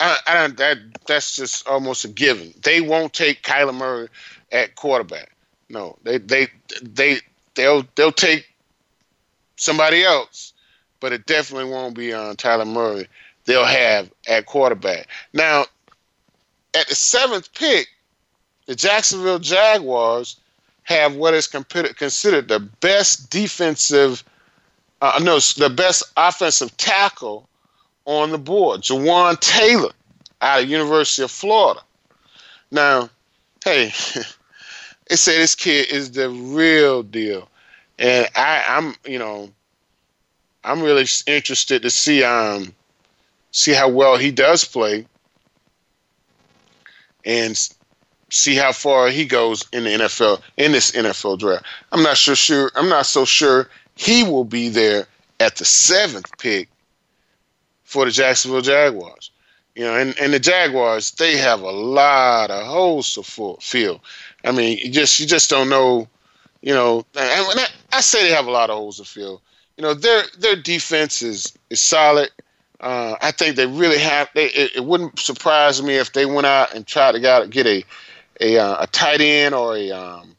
I, 0.00 0.18
I 0.26 0.34
don't, 0.34 0.56
that 0.56 0.78
that's 1.06 1.36
just 1.36 1.66
almost 1.68 2.04
a 2.04 2.08
given. 2.08 2.52
They 2.62 2.80
won't 2.80 3.12
take 3.12 3.42
Kyler 3.42 3.74
Murray 3.74 4.08
at 4.50 4.74
quarterback. 4.74 5.32
No, 5.68 5.96
they 6.02 6.18
they 6.18 6.48
they 6.82 7.20
they'll 7.54 7.84
they'll 7.94 8.12
take 8.12 8.48
somebody 9.56 10.02
else, 10.02 10.52
but 11.00 11.12
it 11.12 11.26
definitely 11.26 11.70
won't 11.70 11.94
be 11.94 12.12
uh, 12.12 12.20
on 12.20 12.36
Tyler 12.36 12.64
Murray. 12.64 13.06
They'll 13.44 13.64
have 13.64 14.10
at 14.28 14.46
quarterback. 14.46 15.06
Now, 15.32 15.66
at 16.74 16.88
the 16.88 16.94
seventh 16.94 17.52
pick, 17.54 17.88
the 18.66 18.74
Jacksonville 18.74 19.38
Jaguars 19.38 20.36
have 20.84 21.14
what 21.14 21.34
is 21.34 21.46
considered 21.46 22.48
the 22.48 22.60
best 22.80 23.30
defensive 23.30 24.24
uh, 25.02 25.18
no, 25.20 25.40
the 25.40 25.68
best 25.68 26.04
offensive 26.16 26.74
tackle 26.76 27.48
on 28.04 28.30
the 28.30 28.38
board, 28.38 28.82
Jawaan 28.82 29.38
Taylor 29.40 29.90
out 30.40 30.62
of 30.62 30.70
University 30.70 31.24
of 31.24 31.30
Florida. 31.30 31.80
Now, 32.70 33.10
hey, 33.64 33.86
they 35.08 35.16
say 35.16 35.38
this 35.38 35.56
kid 35.56 35.90
is 35.90 36.12
the 36.12 36.30
real 36.30 37.02
deal, 37.02 37.48
and 37.98 38.28
I, 38.36 38.62
I'm, 38.68 38.94
you 39.04 39.18
know, 39.18 39.50
I'm 40.62 40.80
really 40.80 41.06
interested 41.26 41.82
to 41.82 41.90
see 41.90 42.22
um 42.22 42.72
see 43.50 43.72
how 43.72 43.88
well 43.88 44.16
he 44.16 44.30
does 44.30 44.64
play, 44.64 45.04
and 47.24 47.68
see 48.30 48.54
how 48.54 48.72
far 48.72 49.08
he 49.08 49.24
goes 49.24 49.64
in 49.72 49.84
the 49.84 49.90
NFL 49.90 50.40
in 50.56 50.72
this 50.72 50.92
NFL 50.92 51.38
draft. 51.38 51.64
I'm 51.92 52.02
not 52.02 52.16
sure 52.16 52.34
sure 52.34 52.70
I'm 52.74 52.88
not 52.88 53.06
so 53.06 53.24
sure 53.24 53.68
he 53.94 54.24
will 54.24 54.44
be 54.44 54.68
there 54.68 55.06
at 55.38 55.56
the 55.56 55.64
seventh 55.64 56.36
pick 56.38 56.68
for 57.84 58.04
the 58.06 58.10
Jacksonville 58.10 58.62
Jaguars. 58.62 59.30
You 59.74 59.84
know, 59.84 59.96
and, 59.96 60.18
and 60.18 60.34
the 60.34 60.38
Jaguars, 60.38 61.12
they 61.12 61.36
have 61.38 61.62
a 61.62 61.70
lot 61.70 62.50
of 62.50 62.66
holes 62.66 63.14
to 63.14 63.22
fill. 63.60 64.02
I 64.44 64.52
mean, 64.52 64.78
you 64.78 64.90
just 64.90 65.18
you 65.18 65.26
just 65.26 65.48
don't 65.48 65.70
know, 65.70 66.08
you 66.60 66.74
know, 66.74 67.06
and 67.16 67.60
I, 67.60 67.66
I 67.92 68.00
say 68.00 68.22
they 68.22 68.34
have 68.34 68.46
a 68.46 68.50
lot 68.50 68.70
of 68.70 68.76
holes 68.76 68.98
to 68.98 69.04
fill. 69.04 69.40
You 69.76 69.82
know, 69.82 69.94
their 69.94 70.24
their 70.38 70.56
defense 70.56 71.22
is 71.22 71.54
is 71.70 71.80
solid. 71.80 72.30
Uh, 72.82 73.16
I 73.20 73.30
think 73.30 73.56
they 73.56 73.66
really 73.66 73.98
have. 73.98 74.28
They, 74.34 74.46
it, 74.46 74.76
it, 74.76 74.84
wouldn't 74.84 75.18
surprise 75.18 75.80
me 75.82 75.94
if 75.94 76.12
they 76.12 76.26
went 76.26 76.46
out 76.46 76.74
and 76.74 76.84
tried 76.84 77.12
to 77.12 77.20
get, 77.20 77.48
get 77.50 77.66
a 77.66 77.84
a, 78.40 78.58
uh, 78.58 78.82
a 78.82 78.86
tight 78.88 79.20
end 79.20 79.54
or 79.54 79.76
a 79.76 79.90
um, 79.92 80.34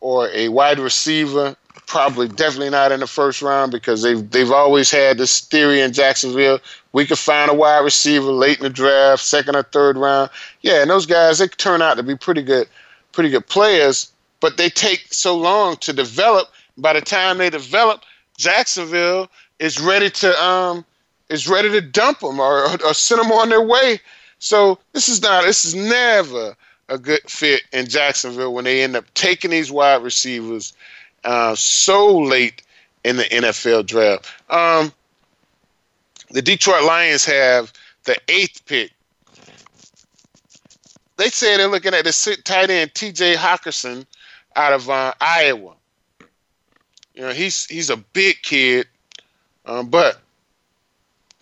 or 0.00 0.28
a 0.30 0.48
wide 0.48 0.80
receiver 0.80 1.56
probably 1.92 2.26
definitely 2.26 2.70
not 2.70 2.90
in 2.90 3.00
the 3.00 3.06
first 3.06 3.42
round 3.42 3.70
because 3.70 4.00
they've 4.00 4.30
they've 4.30 4.50
always 4.50 4.90
had 4.90 5.18
this 5.18 5.40
theory 5.40 5.80
in 5.80 5.92
Jacksonville. 5.92 6.58
We 6.92 7.06
could 7.06 7.18
find 7.18 7.50
a 7.50 7.54
wide 7.54 7.80
receiver 7.80 8.32
late 8.32 8.56
in 8.56 8.64
the 8.64 8.70
draft, 8.70 9.22
second 9.22 9.56
or 9.56 9.62
third 9.62 9.98
round. 9.98 10.30
Yeah, 10.62 10.80
and 10.80 10.90
those 10.90 11.04
guys 11.04 11.38
they 11.38 11.48
turn 11.48 11.82
out 11.82 11.98
to 11.98 12.02
be 12.02 12.16
pretty 12.16 12.42
good, 12.42 12.66
pretty 13.12 13.28
good 13.28 13.46
players, 13.46 14.10
but 14.40 14.56
they 14.56 14.70
take 14.70 15.06
so 15.12 15.36
long 15.36 15.76
to 15.78 15.92
develop. 15.92 16.48
By 16.78 16.94
the 16.94 17.02
time 17.02 17.36
they 17.36 17.50
develop, 17.50 18.02
Jacksonville 18.38 19.28
is 19.58 19.78
ready 19.78 20.08
to 20.08 20.42
um 20.42 20.86
is 21.32 21.48
ready 21.48 21.70
to 21.70 21.80
dump 21.80 22.20
them 22.20 22.38
or, 22.38 22.70
or 22.84 22.94
send 22.94 23.22
them 23.22 23.32
on 23.32 23.48
their 23.48 23.62
way. 23.62 23.98
So 24.38 24.78
this 24.92 25.08
is 25.08 25.22
not 25.22 25.44
this 25.44 25.64
is 25.64 25.74
never 25.74 26.54
a 26.88 26.98
good 26.98 27.22
fit 27.28 27.62
in 27.72 27.88
Jacksonville 27.88 28.52
when 28.52 28.64
they 28.64 28.82
end 28.82 28.96
up 28.96 29.12
taking 29.14 29.50
these 29.50 29.72
wide 29.72 30.02
receivers 30.02 30.74
uh, 31.24 31.54
so 31.54 32.18
late 32.18 32.62
in 33.04 33.16
the 33.16 33.24
NFL 33.24 33.86
draft. 33.86 34.30
Um, 34.50 34.92
the 36.30 36.42
Detroit 36.42 36.84
Lions 36.84 37.24
have 37.24 37.72
the 38.04 38.16
eighth 38.28 38.64
pick. 38.66 38.90
They 41.16 41.28
say 41.28 41.56
they're 41.56 41.68
looking 41.68 41.94
at 41.94 42.04
the 42.04 42.38
tight 42.44 42.70
end 42.70 42.94
T.J. 42.94 43.34
Hockenson 43.34 44.06
out 44.56 44.72
of 44.72 44.90
uh, 44.90 45.14
Iowa. 45.20 45.74
You 47.14 47.22
know, 47.22 47.32
he's 47.32 47.66
he's 47.66 47.90
a 47.90 47.96
big 47.96 48.42
kid, 48.42 48.88
um, 49.66 49.88
but 49.88 50.21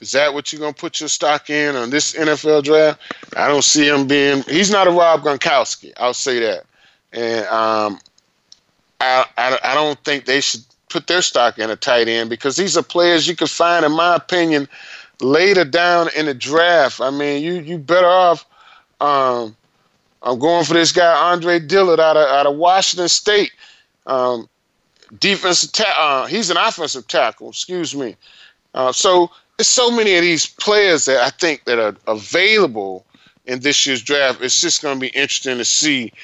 is 0.00 0.12
that 0.12 0.32
what 0.32 0.52
you're 0.52 0.60
gonna 0.60 0.72
put 0.72 1.00
your 1.00 1.08
stock 1.08 1.50
in 1.50 1.76
on 1.76 1.90
this 1.90 2.14
NFL 2.14 2.64
draft? 2.64 3.00
I 3.36 3.48
don't 3.48 3.64
see 3.64 3.86
him 3.86 4.06
being. 4.06 4.42
He's 4.44 4.70
not 4.70 4.86
a 4.86 4.90
Rob 4.90 5.22
Gronkowski. 5.22 5.92
I'll 5.98 6.14
say 6.14 6.40
that. 6.40 6.64
And 7.12 7.46
um, 7.46 7.98
I, 9.00 9.26
I, 9.36 9.58
I 9.62 9.74
don't 9.74 10.02
think 10.04 10.24
they 10.24 10.40
should 10.40 10.62
put 10.88 11.06
their 11.06 11.22
stock 11.22 11.58
in 11.58 11.70
a 11.70 11.76
tight 11.76 12.08
end 12.08 12.30
because 12.30 12.56
these 12.56 12.76
are 12.76 12.82
players 12.82 13.26
you 13.28 13.36
could 13.36 13.50
find, 13.50 13.84
in 13.84 13.92
my 13.92 14.16
opinion, 14.16 14.68
later 15.20 15.64
down 15.64 16.08
in 16.16 16.26
the 16.26 16.34
draft. 16.34 17.00
I 17.00 17.10
mean, 17.10 17.42
you 17.42 17.54
you 17.60 17.78
better 17.78 18.06
off. 18.06 18.46
Um, 19.00 19.56
I'm 20.22 20.38
going 20.38 20.64
for 20.64 20.74
this 20.74 20.92
guy 20.92 21.32
Andre 21.32 21.58
Dillard 21.58 22.00
out 22.00 22.16
of 22.16 22.26
out 22.28 22.46
of 22.46 22.56
Washington 22.56 23.08
State. 23.08 23.52
Um, 24.06 24.48
defensive 25.18 25.72
ta- 25.72 25.96
uh, 25.98 26.26
he's 26.26 26.50
an 26.50 26.56
offensive 26.56 27.06
tackle. 27.06 27.50
Excuse 27.50 27.94
me. 27.94 28.16
Uh, 28.74 28.92
so 28.92 29.30
there's 29.60 29.68
so 29.68 29.90
many 29.90 30.14
of 30.14 30.22
these 30.22 30.46
players 30.46 31.04
that 31.04 31.18
I 31.18 31.28
think 31.28 31.66
that 31.66 31.78
are 31.78 31.94
available 32.06 33.04
in 33.44 33.60
this 33.60 33.84
year's 33.84 34.00
draft. 34.00 34.40
It's 34.40 34.58
just 34.58 34.80
going 34.80 34.96
to 34.96 35.00
be 35.00 35.08
interesting 35.08 35.58
to 35.58 35.66
see 35.66 36.14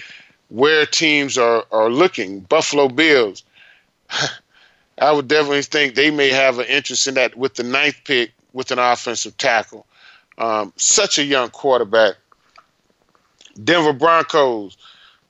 where 0.49 0.87
teams 0.87 1.37
are, 1.37 1.66
are 1.71 1.90
looking. 1.90 2.40
Buffalo 2.40 2.88
Bills, 2.88 3.45
I 4.99 5.12
would 5.12 5.28
definitely 5.28 5.64
think 5.64 5.97
they 5.97 6.11
may 6.11 6.31
have 6.31 6.59
an 6.59 6.64
interest 6.64 7.07
in 7.07 7.12
that 7.16 7.37
with 7.37 7.57
the 7.57 7.62
ninth 7.62 8.00
pick 8.05 8.33
with 8.55 8.71
an 8.71 8.78
offensive 8.78 9.37
tackle. 9.37 9.85
Um, 10.38 10.73
such 10.76 11.19
a 11.19 11.23
young 11.23 11.50
quarterback. 11.50 12.14
Denver 13.62 13.93
Broncos, 13.93 14.78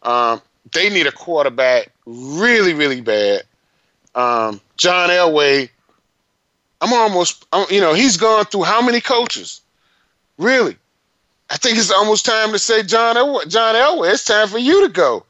um, 0.05 0.41
they 0.73 0.91
need 0.91 1.09
a 1.09 1.13
quarterback 1.13 1.91
really, 2.07 2.73
really 2.73 3.01
bad. 3.01 3.43
Um, 4.15 4.61
John 4.77 5.11
Elway, 5.11 5.71
I'm 6.81 6.93
almost, 6.93 7.47
I'm, 7.53 7.67
you 7.71 7.81
know, 7.81 7.95
he's 7.95 8.17
gone 8.17 8.45
through 8.47 8.65
how 8.65 8.83
many 8.83 9.01
coaches? 9.01 9.61
Really? 10.39 10.77
I 11.49 11.57
think 11.57 11.79
it's 11.79 11.91
almost 11.91 12.27
time 12.27 12.53
to 12.53 12.59
say, 12.59 12.83
John 12.83 13.17
Elway, 13.17 13.49
John 13.49 13.75
Elway, 13.75 14.13
it's 14.13 14.25
time 14.25 14.49
for 14.49 14.59
you 14.59 14.87
to 14.87 14.93
go. 14.93 15.25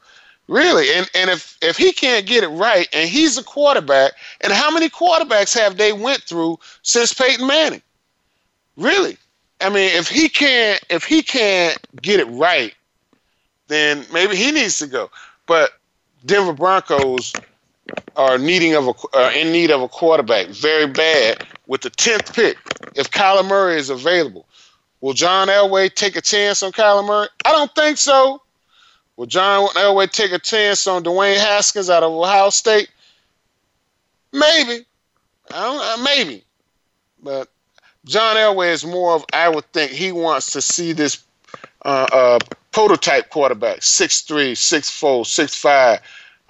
Really. 0.47 0.93
And 0.93 1.09
and 1.13 1.29
if 1.29 1.57
if 1.61 1.75
he 1.75 1.91
can't 1.91 2.25
get 2.25 2.43
it 2.43 2.47
right 2.47 2.87
and 2.93 3.09
he's 3.09 3.37
a 3.37 3.43
quarterback, 3.43 4.13
and 4.41 4.53
how 4.53 4.71
many 4.71 4.89
quarterbacks 4.89 5.53
have 5.59 5.77
they 5.77 5.91
went 5.91 6.23
through 6.23 6.57
since 6.83 7.13
Peyton 7.13 7.45
Manning? 7.45 7.81
Really? 8.77 9.17
I 9.59 9.69
mean, 9.69 9.93
if 9.95 10.07
he 10.07 10.29
can't 10.29 10.81
if 10.89 11.03
he 11.03 11.21
can't 11.21 11.77
get 12.01 12.21
it 12.21 12.27
right, 12.27 12.73
then 13.67 14.05
maybe 14.13 14.37
he 14.37 14.51
needs 14.51 14.79
to 14.79 14.87
go. 14.87 15.11
But 15.47 15.71
Denver 16.25 16.53
Broncos 16.53 17.33
are 18.15 18.37
needing 18.37 18.73
of 18.75 18.87
a 18.87 18.93
uh, 19.17 19.31
in 19.35 19.51
need 19.51 19.71
of 19.71 19.81
a 19.81 19.87
quarterback 19.87 20.47
very 20.47 20.87
bad 20.87 21.45
with 21.67 21.81
the 21.81 21.89
tenth 21.89 22.33
pick. 22.33 22.57
If 22.95 23.11
Kyler 23.11 23.47
Murray 23.47 23.77
is 23.77 23.89
available, 23.89 24.47
will 25.01 25.13
John 25.13 25.47
Elway 25.47 25.93
take 25.93 26.15
a 26.15 26.21
chance 26.21 26.63
on 26.63 26.71
Kyler 26.71 27.05
Murray? 27.05 27.27
I 27.45 27.51
don't 27.51 27.73
think 27.75 27.97
so. 27.97 28.41
Will 29.15 29.25
John 29.25 29.67
Elway 29.69 30.11
take 30.11 30.31
a 30.31 30.39
chance 30.39 30.85
on 30.87 31.03
Dwayne 31.03 31.37
Haskins 31.37 31.89
out 31.89 32.03
of 32.03 32.11
Ohio 32.11 32.49
State? 32.49 32.89
Maybe. 34.31 34.85
Uh, 35.49 35.97
maybe. 36.03 36.43
But 37.23 37.49
John 38.05 38.35
Elway 38.35 38.71
is 38.71 38.85
more 38.85 39.15
of, 39.15 39.25
I 39.33 39.49
would 39.49 39.65
think, 39.73 39.91
he 39.91 40.11
wants 40.11 40.51
to 40.51 40.61
see 40.61 40.93
this 40.93 41.23
uh, 41.83 42.07
uh, 42.11 42.39
prototype 42.71 43.29
quarterback 43.29 43.79
6'3, 43.79 44.51
6'4, 44.51 45.21
6'5, 45.21 45.99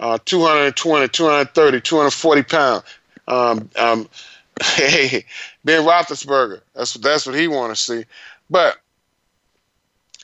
uh, 0.00 0.18
220, 0.24 1.08
230, 1.08 1.80
240 1.80 2.42
pounds. 2.42 2.84
Um, 3.26 3.68
um, 3.76 4.08
hey, 4.62 5.24
Ben 5.64 5.84
Roethlisberger. 5.84 6.60
That's 6.74 6.96
what 6.96 7.02
that's 7.02 7.26
what 7.26 7.34
he 7.34 7.48
want 7.48 7.74
to 7.74 7.80
see. 7.80 8.04
But 8.50 8.78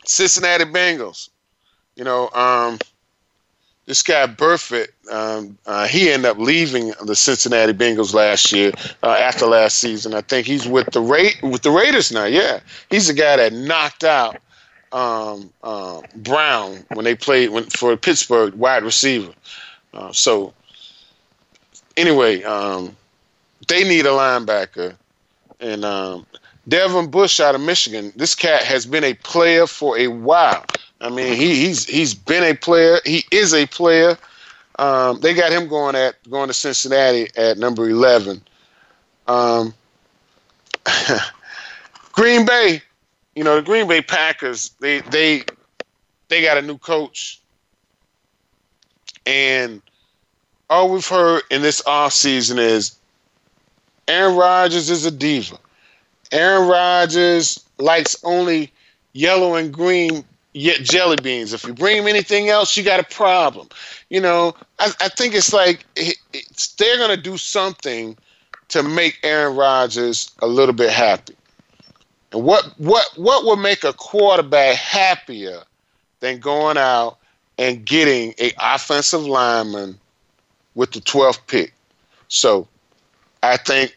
Cincinnati 0.07 0.65
Bengals, 0.65 1.29
you 1.97 2.05
know, 2.05 2.31
um, 2.31 2.79
this 3.87 4.03
guy 4.03 4.27
Burfict, 4.27 4.89
um, 5.13 5.59
uh, 5.67 5.87
he 5.87 6.11
ended 6.11 6.31
up 6.31 6.39
leaving 6.39 6.93
the 7.05 7.15
Cincinnati 7.15 7.73
Bengals 7.73 8.15
last 8.15 8.51
year 8.53 8.73
uh, 9.03 9.11
after 9.11 9.47
last 9.47 9.79
season. 9.79 10.15
I 10.15 10.23
think 10.23 10.47
he's 10.47 10.67
with 10.67 10.91
the 10.93 11.01
Ra- 11.01 11.49
with 11.49 11.63
the 11.63 11.71
Raiders 11.71 12.11
now. 12.11 12.25
Yeah, 12.25 12.61
he's 12.91 13.09
the 13.09 13.15
guy 13.15 13.37
that 13.37 13.53
knocked 13.53 14.05
out 14.05 14.39
um, 14.95 15.51
uh, 15.65 16.01
Brown 16.15 16.85
when 16.95 17.05
they 17.05 17.17
played 17.17 17.51
when, 17.51 17.65
for 17.65 17.97
Pittsburgh 17.97 18.55
wide 18.55 18.85
receiver. 18.85 19.33
Uh, 19.93 20.13
so 20.13 20.55
anyway, 21.97 22.43
um, 22.45 22.97
they 23.67 23.83
need 23.83 24.07
a 24.07 24.11
linebacker, 24.11 24.95
and 25.59 25.85
um, 25.85 26.25
Devin 26.69 27.11
Bush 27.11 27.41
out 27.41 27.57
of 27.57 27.61
Michigan. 27.61 28.13
This 28.15 28.37
cat 28.37 28.63
has 28.63 28.87
been 28.87 29.05
a 29.05 29.15
player 29.15 29.67
for 29.67 29.99
a 29.99 30.07
while. 30.07 30.65
I 31.01 31.11
mean, 31.11 31.37
he, 31.37 31.67
he's 31.67 31.85
he's 31.87 32.15
been 32.15 32.45
a 32.45 32.55
player. 32.55 33.01
He 33.05 33.25
is 33.33 33.53
a 33.53 33.67
player. 33.67 34.17
Um, 34.79 35.21
they 35.21 35.35
got 35.35 35.53
him 35.53 35.69
going 35.69 35.97
at 35.97 36.15
going 36.31 36.49
to 36.49 36.55
Cincinnati 36.55 37.29
at 37.37 37.59
number 37.59 37.91
eleven. 37.91 38.41
Um, 39.27 39.75
Green 42.13 42.47
Bay, 42.47 42.83
you 43.35 43.45
know, 43.45 43.57
the 43.57 43.63
Green 43.63 43.89
Bay 43.89 44.03
Packers. 44.03 44.71
They 44.81 45.01
they 45.01 45.45
they 46.29 46.43
got 46.43 46.57
a 46.57 46.63
new 46.63 46.79
coach, 46.79 47.41
and 49.27 49.83
all 50.71 50.91
we've 50.91 51.07
heard 51.07 51.43
in 51.51 51.63
this 51.63 51.83
offseason 51.83 52.59
is 52.59 52.97
Aaron 54.09 54.37
Rodgers 54.37 54.91
is 54.91 55.05
a 55.05 55.11
diva. 55.11 55.59
Aaron 56.33 56.69
Rodgers 56.69 57.65
likes 57.79 58.17
only 58.25 58.73
yellow 59.13 59.55
and 59.55 59.73
green 59.73 60.25
yet 60.53 60.81
jelly 60.83 61.17
beans. 61.23 61.53
If 61.53 61.65
you 61.65 61.75
bring 61.75 61.99
him 61.99 62.09
anything 62.09 62.49
else, 62.49 62.77
you 62.77 62.83
got 62.83 63.01
a 63.01 63.15
problem. 63.15 63.69
You 64.09 64.21
know, 64.21 64.55
I, 64.79 64.93
I 65.01 65.09
think 65.09 65.35
it's 65.35 65.53
like 65.53 65.85
it's, 65.97 66.69
they're 66.75 66.97
going 66.99 67.15
to 67.15 67.21
do 67.21 67.37
something 67.37 68.17
to 68.69 68.83
make 68.83 69.19
Aaron 69.23 69.57
Rodgers 69.57 70.33
a 70.41 70.47
little 70.47 70.75
bit 70.75 70.91
happy. 70.91 71.35
And 72.35 72.43
what 72.43 72.65
what 72.79 73.07
what 73.17 73.45
would 73.45 73.63
make 73.63 73.85
a 73.85 73.93
quarterback 73.93 74.75
happier 74.75 75.63
than 76.19 76.41
going 76.41 76.77
out 76.77 77.17
and 77.59 77.85
getting 77.87 78.35
a 78.41 78.53
offensive 78.59 79.23
lineman 79.23 79.97
with 80.75 80.91
the 80.91 81.01
12th 81.01 81.39
pick? 81.47 81.73
So, 82.27 82.67
I 83.45 83.57
think 83.57 83.97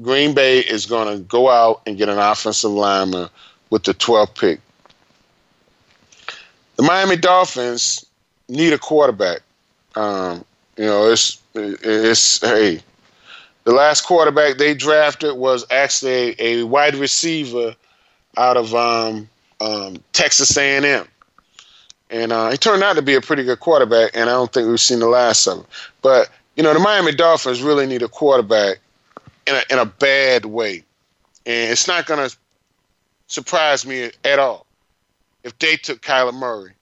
Green 0.00 0.34
Bay 0.34 0.60
is 0.60 0.86
going 0.86 1.14
to 1.14 1.22
go 1.24 1.50
out 1.50 1.82
and 1.86 1.98
get 1.98 2.08
an 2.08 2.18
offensive 2.18 2.70
lineman 2.70 3.28
with 3.68 3.82
the 3.82 3.92
12th 3.92 4.38
pick. 4.38 4.58
The 6.76 6.84
Miami 6.84 7.16
Dolphins 7.16 8.06
need 8.48 8.72
a 8.72 8.78
quarterback. 8.78 9.40
Um, 9.94 10.42
you 10.78 10.86
know, 10.86 11.10
it's 11.10 11.38
it's 11.54 12.40
hey, 12.40 12.80
the 13.64 13.72
last 13.72 14.02
quarterback 14.02 14.58
they 14.58 14.74
drafted 14.74 15.36
was 15.36 15.64
actually 15.70 16.34
a, 16.38 16.60
a 16.60 16.66
wide 16.66 16.94
receiver 16.94 17.74
out 18.36 18.56
of 18.56 18.74
um, 18.74 19.28
um, 19.60 20.02
Texas 20.12 20.56
A&M, 20.56 21.06
and 22.10 22.32
uh, 22.32 22.50
he 22.50 22.56
turned 22.56 22.82
out 22.82 22.96
to 22.96 23.02
be 23.02 23.14
a 23.14 23.20
pretty 23.20 23.44
good 23.44 23.60
quarterback. 23.60 24.10
And 24.14 24.28
I 24.28 24.32
don't 24.32 24.52
think 24.52 24.68
we've 24.68 24.80
seen 24.80 24.98
the 24.98 25.06
last 25.06 25.46
of 25.46 25.58
him. 25.58 25.66
But 26.02 26.30
you 26.56 26.62
know, 26.62 26.74
the 26.74 26.80
Miami 26.80 27.12
Dolphins 27.12 27.62
really 27.62 27.86
need 27.86 28.02
a 28.02 28.08
quarterback 28.08 28.78
in 29.46 29.54
a, 29.54 29.62
in 29.70 29.78
a 29.78 29.86
bad 29.86 30.44
way. 30.44 30.84
And 31.46 31.70
it's 31.72 31.88
not 31.88 32.06
going 32.06 32.28
to 32.28 32.36
surprise 33.26 33.86
me 33.86 34.10
at 34.24 34.38
all 34.38 34.66
if 35.44 35.58
they 35.58 35.76
took 35.76 36.02
Kyler 36.02 36.34
Murray 36.34 36.72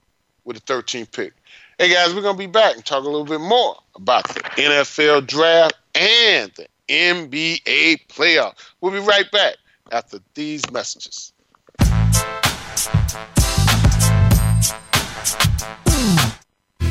with 0.44 0.62
the 0.62 0.72
13th 0.72 1.12
pick. 1.12 1.32
Hey, 1.78 1.92
guys, 1.92 2.14
we're 2.14 2.22
going 2.22 2.34
to 2.34 2.38
be 2.38 2.46
back 2.46 2.74
and 2.74 2.84
talk 2.84 3.04
a 3.04 3.08
little 3.08 3.24
bit 3.24 3.40
more 3.40 3.76
about 3.94 4.28
the 4.28 4.40
NFL 4.40 5.26
draft 5.26 5.74
and 5.94 6.52
the 6.56 6.66
NBA 6.88 8.06
playoff. 8.08 8.54
We'll 8.80 8.92
be 8.92 8.98
right 8.98 9.30
back 9.30 9.56
after 9.92 10.18
these 10.34 10.62
messages. 10.70 11.32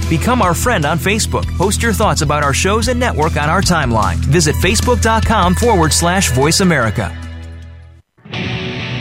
Become 0.09 0.41
our 0.41 0.55
friend 0.55 0.85
on 0.85 0.97
Facebook. 0.97 1.45
Post 1.55 1.83
your 1.83 1.93
thoughts 1.93 2.21
about 2.21 2.43
our 2.43 2.53
shows 2.53 2.87
and 2.87 2.99
network 2.99 3.37
on 3.37 3.47
our 3.47 3.61
timeline. 3.61 4.15
Visit 4.15 4.55
facebook.com 4.55 5.53
forward 5.53 5.93
slash 5.93 6.31
voice 6.31 6.61
America. 6.61 7.28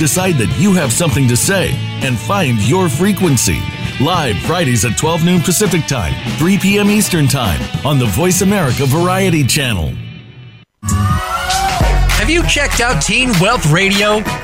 decide 0.00 0.36
that 0.36 0.58
you 0.58 0.72
have 0.72 0.92
something 0.92 1.28
to 1.28 1.36
say, 1.36 1.70
and 2.02 2.18
find 2.18 2.58
your 2.66 2.88
frequency. 2.88 3.60
Live 4.00 4.36
Fridays 4.38 4.84
at 4.84 4.96
12 4.96 5.24
noon 5.24 5.40
Pacific 5.42 5.86
Time, 5.86 6.14
3 6.38 6.58
p.m. 6.58 6.90
Eastern 6.90 7.28
Time 7.28 7.60
on 7.86 7.98
the 7.98 8.06
Voice 8.06 8.40
America 8.40 8.86
Variety 8.86 9.44
Channel. 9.46 9.92
Have 10.82 12.30
you 12.30 12.42
checked 12.46 12.80
out 12.80 13.02
Teen 13.02 13.30
Wealth 13.40 13.70
Radio? 13.70 14.22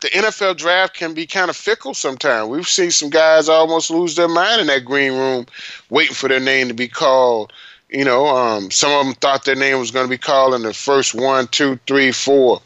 the 0.00 0.08
NFL 0.08 0.56
draft 0.56 0.94
can 0.94 1.12
be 1.12 1.26
kind 1.26 1.50
of 1.50 1.56
fickle 1.56 1.92
sometimes. 1.92 2.48
We've 2.48 2.68
seen 2.68 2.90
some 2.90 3.10
guys 3.10 3.48
almost 3.48 3.90
lose 3.90 4.14
their 4.14 4.28
mind 4.28 4.60
in 4.60 4.66
that 4.68 4.84
green 4.84 5.12
room, 5.12 5.46
waiting 5.90 6.14
for 6.14 6.28
their 6.28 6.40
name 6.40 6.68
to 6.68 6.74
be 6.74 6.88
called. 6.88 7.52
You 7.90 8.04
know, 8.04 8.26
um, 8.26 8.70
some 8.70 8.92
of 8.92 9.06
them 9.06 9.14
thought 9.14 9.44
their 9.44 9.56
name 9.56 9.78
was 9.78 9.90
going 9.90 10.06
to 10.06 10.10
be 10.10 10.18
called 10.18 10.54
in 10.54 10.62
the 10.62 10.74
first 10.74 11.14
one, 11.14 11.48
two, 11.48 11.80
three, 11.86 12.12
four, 12.12 12.60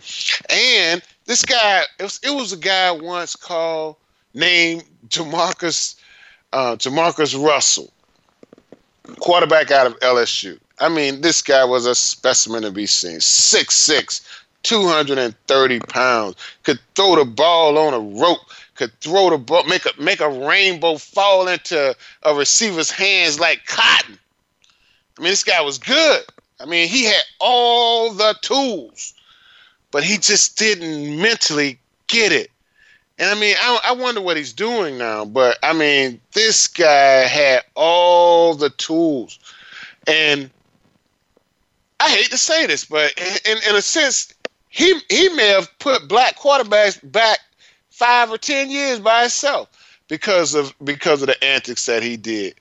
and 0.50 1.00
this 1.26 1.44
guy, 1.44 1.84
it 1.98 2.02
was, 2.02 2.20
it 2.24 2.34
was 2.34 2.52
a 2.52 2.56
guy 2.56 2.90
once 2.90 3.36
called 3.36 3.96
named 4.34 4.82
Jamarcus 5.12 5.96
uh, 6.53 6.77
Jamarcus 6.77 7.42
Russell, 7.42 7.92
quarterback 9.20 9.70
out 9.70 9.87
of 9.87 9.98
LSU. 10.01 10.59
I 10.81 10.88
mean, 10.88 11.20
this 11.20 11.42
guy 11.42 11.64
was 11.64 11.87
a 11.87 11.94
specimen 11.94 12.62
to 12.62 12.70
be 12.70 12.87
seen. 12.87 13.18
6'6", 13.18 14.20
230 14.62 15.81
pounds, 15.81 16.37
could 16.62 16.79
throw 16.94 17.16
the 17.16 17.25
ball 17.25 17.79
on 17.79 17.94
a 17.94 18.20
rope, 18.20 18.40
could 18.75 18.92
throw 19.01 19.31
the 19.31 19.38
ball, 19.38 19.64
make 19.64 19.87
a 19.87 20.01
make 20.01 20.20
a 20.20 20.29
rainbow 20.29 20.96
fall 20.96 21.48
into 21.48 21.94
a 22.25 22.35
receiver's 22.35 22.90
hands 22.90 23.38
like 23.38 23.64
cotton. 23.66 24.18
I 25.18 25.22
mean, 25.22 25.31
this 25.31 25.44
guy 25.44 25.61
was 25.61 25.79
good. 25.79 26.22
I 26.61 26.64
mean, 26.64 26.88
he 26.88 27.05
had 27.05 27.22
all 27.38 28.12
the 28.12 28.35
tools, 28.40 29.14
but 29.90 30.05
he 30.05 30.16
just 30.18 30.57
didn't 30.59 31.20
mentally 31.20 31.79
get 32.07 32.33
it. 32.33 32.51
And 33.18 33.31
I 33.31 33.35
mean, 33.38 33.55
I, 33.61 33.81
I 33.87 33.92
wonder 33.92 34.20
what 34.20 34.37
he's 34.37 34.53
doing 34.53 34.98
now. 34.98 35.25
But 35.25 35.59
I 35.62 35.72
mean, 35.72 36.20
this 36.33 36.66
guy 36.66 37.25
had 37.27 37.62
all 37.75 38.55
the 38.55 38.70
tools, 38.70 39.38
and 40.07 40.51
I 42.01 42.11
hate 42.11 42.31
to 42.31 42.38
say 42.38 42.66
this, 42.66 42.85
but 42.85 43.12
in, 43.46 43.59
in 43.68 43.77
a 43.77 43.83
sense, 43.83 44.35
he 44.68 44.98
he 45.09 45.29
may 45.31 45.48
have 45.48 45.68
put 45.79 46.09
black 46.09 46.37
quarterbacks 46.38 46.98
back 47.12 47.38
five 47.90 48.31
or 48.31 48.38
ten 48.38 48.70
years 48.70 48.98
by 48.98 49.20
himself 49.22 49.68
because 50.09 50.55
of 50.55 50.75
because 50.83 51.22
of 51.22 51.29
the 51.29 51.44
antics 51.44 51.87
that 51.87 52.03
he 52.03 52.16
did, 52.16 52.55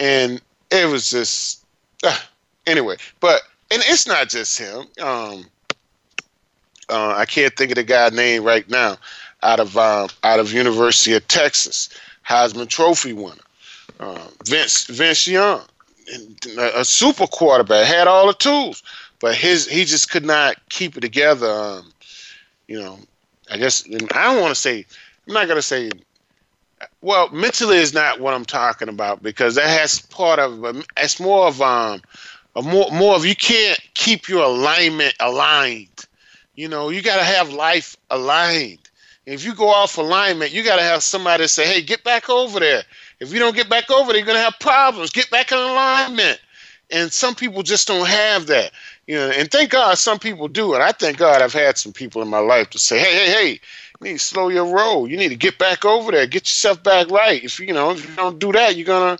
and 0.00 0.40
it 0.70 0.86
was 0.88 1.10
just 1.10 1.64
uh, 2.02 2.18
anyway. 2.66 2.96
But 3.20 3.42
and 3.70 3.82
it's 3.86 4.06
not 4.06 4.28
just 4.28 4.58
him. 4.58 4.86
Um, 5.00 5.46
uh, 6.90 7.14
I 7.16 7.24
can't 7.24 7.56
think 7.56 7.70
of 7.70 7.76
the 7.76 7.84
guy's 7.84 8.12
name 8.12 8.44
right 8.44 8.68
now 8.68 8.98
out 9.44 9.60
of 9.60 9.76
uh, 9.76 10.08
out 10.24 10.40
of 10.40 10.52
University 10.52 11.14
of 11.14 11.26
Texas, 11.28 11.88
Heisman 12.28 12.68
Trophy 12.68 13.12
winner, 13.12 13.36
uh, 14.00 14.26
Vince 14.46 14.86
Vince 14.86 15.26
Young, 15.28 15.62
a 16.58 16.84
super 16.84 17.26
quarterback, 17.26 17.86
had 17.86 18.08
all 18.08 18.26
the 18.26 18.34
tools, 18.34 18.82
but 19.20 19.36
his 19.36 19.68
he 19.68 19.84
just 19.84 20.10
could 20.10 20.24
not 20.24 20.56
keep 20.70 20.96
it 20.96 21.00
together. 21.00 21.48
Um, 21.48 21.92
you 22.66 22.80
know, 22.80 22.98
I 23.50 23.58
guess 23.58 23.84
I 23.86 24.24
don't 24.24 24.40
want 24.40 24.54
to 24.54 24.60
say 24.60 24.86
I'm 25.28 25.34
not 25.34 25.48
gonna 25.48 25.62
say. 25.62 25.90
Well, 27.00 27.30
mentally 27.30 27.78
is 27.78 27.94
not 27.94 28.20
what 28.20 28.34
I'm 28.34 28.44
talking 28.44 28.88
about 28.88 29.22
because 29.22 29.54
that 29.54 29.68
has 29.68 30.00
part 30.00 30.38
of 30.38 30.84
it's 30.96 31.20
more 31.20 31.46
of 31.46 31.62
um, 31.62 32.02
more 32.62 32.90
more 32.90 33.14
of 33.14 33.24
you 33.24 33.36
can't 33.36 33.78
keep 33.94 34.28
your 34.28 34.44
alignment 34.44 35.14
aligned. 35.20 36.06
You 36.56 36.68
know, 36.68 36.90
you 36.90 37.02
got 37.02 37.16
to 37.16 37.24
have 37.24 37.52
life 37.52 37.96
aligned. 38.10 38.78
If 39.26 39.44
you 39.44 39.54
go 39.54 39.68
off 39.68 39.96
alignment, 39.96 40.52
you 40.52 40.62
got 40.62 40.76
to 40.76 40.82
have 40.82 41.02
somebody 41.02 41.46
say, 41.46 41.66
"Hey, 41.66 41.80
get 41.80 42.04
back 42.04 42.28
over 42.28 42.60
there." 42.60 42.84
If 43.20 43.32
you 43.32 43.38
don't 43.38 43.56
get 43.56 43.68
back 43.68 43.90
over 43.90 44.12
there, 44.12 44.18
you're 44.18 44.26
gonna 44.26 44.38
have 44.38 44.58
problems. 44.58 45.10
Get 45.10 45.30
back 45.30 45.52
in 45.52 45.58
alignment. 45.58 46.40
And 46.90 47.12
some 47.12 47.34
people 47.34 47.62
just 47.62 47.88
don't 47.88 48.06
have 48.06 48.46
that, 48.48 48.72
you 49.06 49.16
know. 49.16 49.30
And 49.30 49.50
thank 49.50 49.70
God 49.70 49.96
some 49.96 50.18
people 50.18 50.48
do. 50.48 50.74
And 50.74 50.82
I 50.82 50.92
thank 50.92 51.16
God 51.16 51.40
I've 51.40 51.52
had 51.52 51.78
some 51.78 51.92
people 51.92 52.20
in 52.20 52.28
my 52.28 52.40
life 52.40 52.68
to 52.70 52.78
say, 52.78 52.98
"Hey, 52.98 53.14
hey, 53.14 53.30
hey, 53.30 53.50
you 53.50 53.58
need 54.00 54.18
to 54.18 54.18
slow 54.18 54.48
your 54.48 54.66
roll. 54.66 55.08
You 55.08 55.16
need 55.16 55.30
to 55.30 55.36
get 55.36 55.58
back 55.58 55.84
over 55.84 56.12
there. 56.12 56.26
Get 56.26 56.42
yourself 56.42 56.82
back 56.82 57.10
right. 57.10 57.42
If 57.42 57.58
you 57.58 57.72
know 57.72 57.92
if 57.92 58.06
you 58.06 58.14
don't 58.14 58.38
do 58.38 58.52
that, 58.52 58.76
you're 58.76 58.84
gonna 58.84 59.18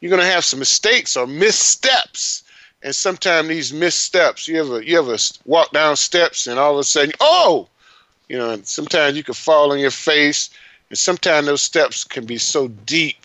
you're 0.00 0.10
gonna 0.10 0.24
have 0.24 0.44
some 0.44 0.60
mistakes 0.60 1.16
or 1.16 1.26
missteps." 1.26 2.44
And 2.84 2.94
sometimes 2.94 3.48
these 3.48 3.72
missteps, 3.72 4.46
you 4.46 4.60
ever 4.60 4.82
you 4.82 4.98
ever 4.98 5.16
walk 5.44 5.72
down 5.72 5.96
steps 5.96 6.46
and 6.46 6.58
all 6.58 6.74
of 6.74 6.78
a 6.78 6.84
sudden, 6.84 7.12
oh, 7.20 7.68
you 8.32 8.38
know, 8.38 8.48
and 8.48 8.66
sometimes 8.66 9.14
you 9.14 9.22
can 9.22 9.34
fall 9.34 9.72
on 9.72 9.78
your 9.78 9.90
face, 9.90 10.48
and 10.88 10.96
sometimes 10.96 11.46
those 11.46 11.60
steps 11.60 12.02
can 12.02 12.24
be 12.24 12.38
so 12.38 12.68
deep 12.86 13.18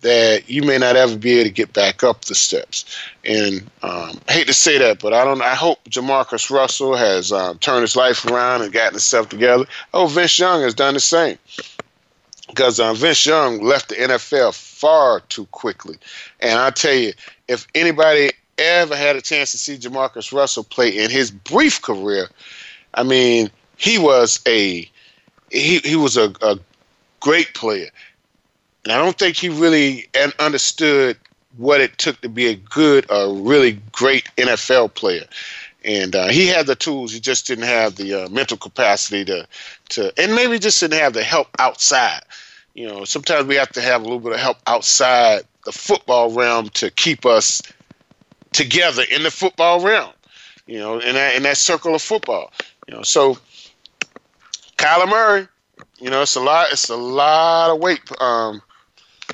that 0.00 0.48
you 0.48 0.62
may 0.62 0.78
not 0.78 0.96
ever 0.96 1.14
be 1.14 1.32
able 1.32 1.44
to 1.44 1.50
get 1.50 1.74
back 1.74 2.02
up 2.02 2.24
the 2.24 2.34
steps. 2.34 2.86
And 3.22 3.60
um, 3.82 4.18
I 4.28 4.32
hate 4.32 4.46
to 4.46 4.54
say 4.54 4.78
that, 4.78 4.98
but 4.98 5.12
I 5.12 5.26
don't. 5.26 5.42
I 5.42 5.54
hope 5.54 5.84
Jamarcus 5.84 6.48
Russell 6.48 6.96
has 6.96 7.32
um, 7.32 7.58
turned 7.58 7.82
his 7.82 7.96
life 7.96 8.24
around 8.24 8.62
and 8.62 8.72
gotten 8.72 8.94
himself 8.94 9.28
together. 9.28 9.66
Oh, 9.92 10.06
Vince 10.06 10.38
Young 10.38 10.62
has 10.62 10.72
done 10.72 10.94
the 10.94 11.00
same 11.00 11.36
because 12.48 12.80
um, 12.80 12.96
Vince 12.96 13.26
Young 13.26 13.60
left 13.60 13.90
the 13.90 13.96
NFL 13.96 14.54
far 14.54 15.20
too 15.20 15.44
quickly. 15.52 15.98
And 16.40 16.58
I 16.58 16.70
tell 16.70 16.94
you, 16.94 17.12
if 17.46 17.66
anybody 17.74 18.30
ever 18.56 18.96
had 18.96 19.16
a 19.16 19.20
chance 19.20 19.52
to 19.52 19.58
see 19.58 19.76
Jamarcus 19.76 20.32
Russell 20.32 20.64
play 20.64 20.96
in 20.96 21.10
his 21.10 21.30
brief 21.30 21.82
career, 21.82 22.30
I 22.94 23.02
mean, 23.02 23.50
he 23.80 23.98
was 23.98 24.40
a 24.46 24.88
he 25.50 25.78
he 25.78 25.96
was 25.96 26.18
a, 26.18 26.34
a 26.42 26.58
great 27.18 27.54
player. 27.54 27.88
And 28.84 28.92
I 28.92 28.98
don't 28.98 29.18
think 29.18 29.36
he 29.36 29.48
really 29.48 30.06
understood 30.38 31.16
what 31.56 31.80
it 31.80 31.96
took 31.96 32.20
to 32.20 32.28
be 32.28 32.46
a 32.48 32.54
good, 32.54 33.06
a 33.10 33.32
really 33.32 33.80
great 33.92 34.28
NFL 34.36 34.94
player. 34.94 35.24
And 35.82 36.14
uh, 36.14 36.28
he 36.28 36.46
had 36.46 36.66
the 36.66 36.76
tools. 36.76 37.12
He 37.12 37.20
just 37.20 37.46
didn't 37.46 37.64
have 37.64 37.96
the 37.96 38.24
uh, 38.24 38.28
mental 38.28 38.56
capacity 38.56 39.24
to, 39.24 39.46
to, 39.90 40.12
and 40.18 40.34
maybe 40.34 40.58
just 40.58 40.80
didn't 40.80 41.00
have 41.00 41.14
the 41.14 41.22
help 41.22 41.48
outside. 41.58 42.20
You 42.74 42.86
know, 42.86 43.04
sometimes 43.04 43.46
we 43.46 43.56
have 43.56 43.72
to 43.72 43.80
have 43.80 44.02
a 44.02 44.04
little 44.04 44.20
bit 44.20 44.32
of 44.32 44.40
help 44.40 44.58
outside 44.66 45.42
the 45.64 45.72
football 45.72 46.32
realm 46.32 46.68
to 46.70 46.90
keep 46.90 47.24
us 47.24 47.62
together 48.52 49.04
in 49.10 49.22
the 49.22 49.30
football 49.30 49.80
realm. 49.80 50.12
You 50.66 50.78
know, 50.78 50.98
in 50.98 51.14
that 51.14 51.34
in 51.34 51.42
that 51.42 51.56
circle 51.56 51.94
of 51.94 52.02
football. 52.02 52.52
You 52.86 52.96
know, 52.96 53.02
so 53.02 53.38
Kyler 54.80 55.10
Murray, 55.10 55.46
you 55.98 56.08
know, 56.08 56.22
it's 56.22 56.36
a 56.36 56.40
lot. 56.40 56.68
It's 56.72 56.88
a 56.88 56.96
lot 56.96 57.68
of 57.68 57.80
weight. 57.80 58.00
Um, 58.18 58.62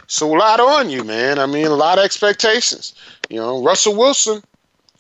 so 0.09 0.35
a 0.35 0.37
lot 0.37 0.59
on 0.59 0.91
you, 0.91 1.05
man. 1.05 1.39
I 1.39 1.47
mean, 1.47 1.67
a 1.67 1.75
lot 1.77 1.99
of 1.99 2.05
expectations. 2.05 2.95
You 3.31 3.37
know, 3.37 3.63
Russell 3.63 3.95
Wilson 3.95 4.43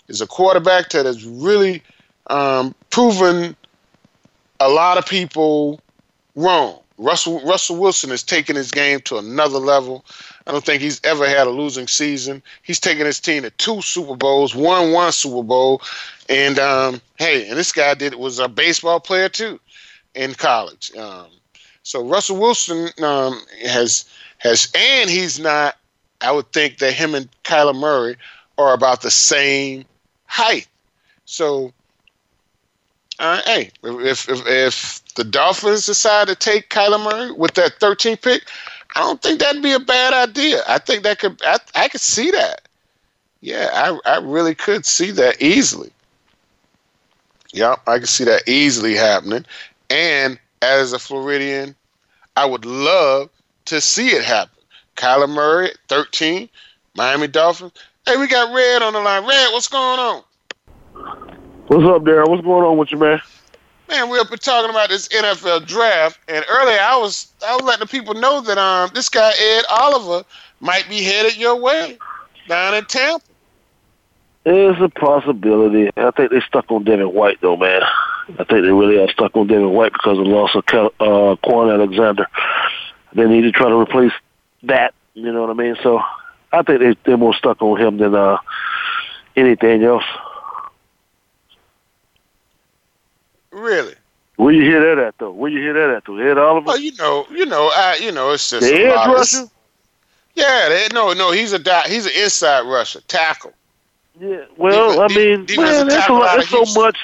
is 0.06 0.20
a 0.20 0.26
quarterback 0.26 0.90
that 0.90 1.04
has 1.04 1.24
really 1.24 1.82
um, 2.28 2.76
proven 2.90 3.56
a 4.60 4.68
lot 4.68 4.98
of 4.98 5.06
people 5.06 5.80
wrong. 6.36 6.78
Russell 6.96 7.44
Russell 7.44 7.76
Wilson 7.76 8.10
has 8.10 8.22
taken 8.22 8.54
his 8.54 8.70
game 8.70 9.00
to 9.00 9.18
another 9.18 9.58
level. 9.58 10.04
I 10.46 10.52
don't 10.52 10.64
think 10.64 10.80
he's 10.80 11.00
ever 11.02 11.28
had 11.28 11.48
a 11.48 11.50
losing 11.50 11.88
season. 11.88 12.40
He's 12.62 12.78
taken 12.78 13.04
his 13.04 13.18
team 13.18 13.42
to 13.42 13.50
two 13.50 13.82
Super 13.82 14.14
Bowls, 14.14 14.54
won 14.54 14.92
one 14.92 15.10
Super 15.10 15.42
Bowl, 15.42 15.82
and 16.28 16.56
um, 16.60 17.00
hey, 17.16 17.48
and 17.48 17.58
this 17.58 17.72
guy 17.72 17.94
did 17.94 18.14
was 18.14 18.38
a 18.38 18.46
baseball 18.46 19.00
player 19.00 19.28
too 19.28 19.58
in 20.16 20.34
college. 20.34 20.94
Um, 20.96 21.26
so 21.82 22.04
Russell 22.04 22.38
Wilson 22.38 22.88
um, 23.04 23.40
has 23.64 24.06
has, 24.38 24.72
and 24.74 25.08
he's 25.08 25.38
not. 25.38 25.76
I 26.20 26.32
would 26.32 26.50
think 26.52 26.78
that 26.78 26.92
him 26.94 27.14
and 27.14 27.28
Kyler 27.44 27.76
Murray 27.76 28.16
are 28.58 28.74
about 28.74 29.02
the 29.02 29.10
same 29.10 29.84
height. 30.26 30.66
So, 31.26 31.72
uh, 33.18 33.42
hey, 33.44 33.70
if, 33.84 34.28
if 34.28 34.46
if 34.46 35.04
the 35.14 35.24
Dolphins 35.24 35.86
decide 35.86 36.28
to 36.28 36.34
take 36.34 36.70
Kyler 36.70 37.02
Murray 37.02 37.32
with 37.32 37.54
that 37.54 37.78
13th 37.78 38.22
pick, 38.22 38.42
I 38.94 39.00
don't 39.00 39.20
think 39.22 39.40
that'd 39.40 39.62
be 39.62 39.72
a 39.72 39.80
bad 39.80 40.12
idea. 40.12 40.62
I 40.66 40.78
think 40.78 41.02
that 41.04 41.18
could 41.18 41.40
I, 41.44 41.58
I 41.74 41.88
could 41.88 42.00
see 42.00 42.30
that. 42.30 42.62
Yeah, 43.42 43.70
I 43.72 44.14
I 44.14 44.18
really 44.18 44.54
could 44.54 44.86
see 44.86 45.10
that 45.12 45.40
easily. 45.40 45.92
Yeah, 47.52 47.76
I 47.86 47.98
could 47.98 48.08
see 48.08 48.24
that 48.24 48.48
easily 48.48 48.94
happening. 48.94 49.44
And 49.90 50.38
as 50.62 50.92
a 50.92 50.98
Floridian, 50.98 51.76
I 52.36 52.44
would 52.44 52.64
love 52.64 53.30
to 53.66 53.80
see 53.80 54.08
it 54.08 54.24
happen 54.24 54.56
Kyler 54.96 55.28
Murray, 55.28 55.70
13, 55.88 56.48
Miami 56.96 57.28
Dolphins. 57.28 57.72
Hey, 58.06 58.16
we 58.16 58.26
got 58.26 58.54
Red 58.54 58.82
on 58.82 58.92
the 58.92 59.00
line. 59.00 59.26
Red, 59.26 59.52
what's 59.52 59.68
going 59.68 59.98
on? 59.98 60.22
What's 61.66 61.84
up, 61.84 62.02
Darren? 62.02 62.28
What's 62.28 62.42
going 62.42 62.64
on 62.64 62.78
with 62.78 62.92
you, 62.92 62.98
man? 62.98 63.20
Man, 63.88 64.08
we 64.08 64.18
have 64.18 64.30
been 64.30 64.38
talking 64.38 64.70
about 64.70 64.88
this 64.88 65.08
NFL 65.08 65.66
draft, 65.66 66.18
and 66.28 66.44
earlier 66.48 66.78
I 66.80 66.96
was 66.96 67.32
I 67.46 67.54
was 67.54 67.62
letting 67.62 67.80
the 67.80 67.86
people 67.86 68.14
know 68.14 68.40
that 68.40 68.58
um 68.58 68.90
this 68.94 69.08
guy 69.08 69.32
Ed 69.38 69.64
Oliver 69.68 70.24
might 70.60 70.88
be 70.88 71.02
headed 71.02 71.36
your 71.36 71.56
way 71.56 71.98
down 72.48 72.74
in 72.74 72.84
Tampa. 72.86 73.24
It's 74.44 74.80
a 74.80 74.88
possibility. 74.88 75.90
I 75.96 76.10
think 76.12 76.30
they 76.30 76.40
stuck 76.40 76.70
on 76.70 76.84
Devin 76.84 77.12
White 77.14 77.40
though, 77.40 77.56
man. 77.56 77.82
I 78.28 78.44
think 78.44 78.48
they 78.48 78.72
really 78.72 78.98
are 78.98 79.08
stuck 79.10 79.36
on 79.36 79.46
Devin 79.46 79.70
White 79.70 79.92
because 79.92 80.18
of 80.18 80.24
the 80.24 80.30
loss 80.30 80.54
of 80.54 80.64
uh, 80.64 81.36
Kwon 81.44 81.72
Alexander. 81.72 82.26
They 83.12 83.26
need 83.26 83.42
to 83.42 83.52
try 83.52 83.68
to 83.68 83.76
replace 83.76 84.12
that. 84.64 84.94
You 85.14 85.32
know 85.32 85.42
what 85.42 85.50
I 85.50 85.54
mean? 85.54 85.76
So 85.82 86.00
I 86.52 86.62
think 86.62 86.80
they, 86.80 86.96
they're 87.04 87.16
more 87.16 87.34
stuck 87.34 87.62
on 87.62 87.80
him 87.80 87.98
than 87.98 88.14
uh, 88.14 88.38
anything 89.36 89.84
else. 89.84 90.04
Really? 93.52 93.94
Where 94.36 94.52
you 94.52 94.62
hear 94.62 94.94
that 94.94 95.02
at 95.02 95.18
though? 95.18 95.30
Where 95.30 95.50
you 95.50 95.60
hear 95.60 95.72
that 95.72 95.96
at 95.96 96.04
though? 96.04 96.18
Ed 96.18 96.36
Oliver? 96.36 96.66
Well, 96.66 96.78
you 96.78 96.92
know, 96.96 97.26
you 97.30 97.46
know, 97.46 97.70
I, 97.74 97.98
you 98.02 98.12
know, 98.12 98.32
it's 98.32 98.50
just 98.50 98.66
the 98.66 98.74
edge 98.74 99.06
rusher. 99.06 99.46
Yeah, 100.34 100.68
they, 100.68 100.88
no, 100.92 101.14
no, 101.14 101.32
he's 101.32 101.54
a 101.54 101.58
di- 101.58 101.88
he's 101.88 102.04
an 102.04 102.12
inside 102.14 102.62
rusher, 102.62 103.00
tackle. 103.02 103.54
Yeah. 104.20 104.44
Well, 104.58 105.00
I 105.00 105.08
mean, 105.08 105.46
man, 105.56 105.86
it's, 105.86 106.08
a 106.08 106.12
lot, 106.12 106.38
it's 106.38 106.50
so 106.50 106.64
much. 106.78 106.98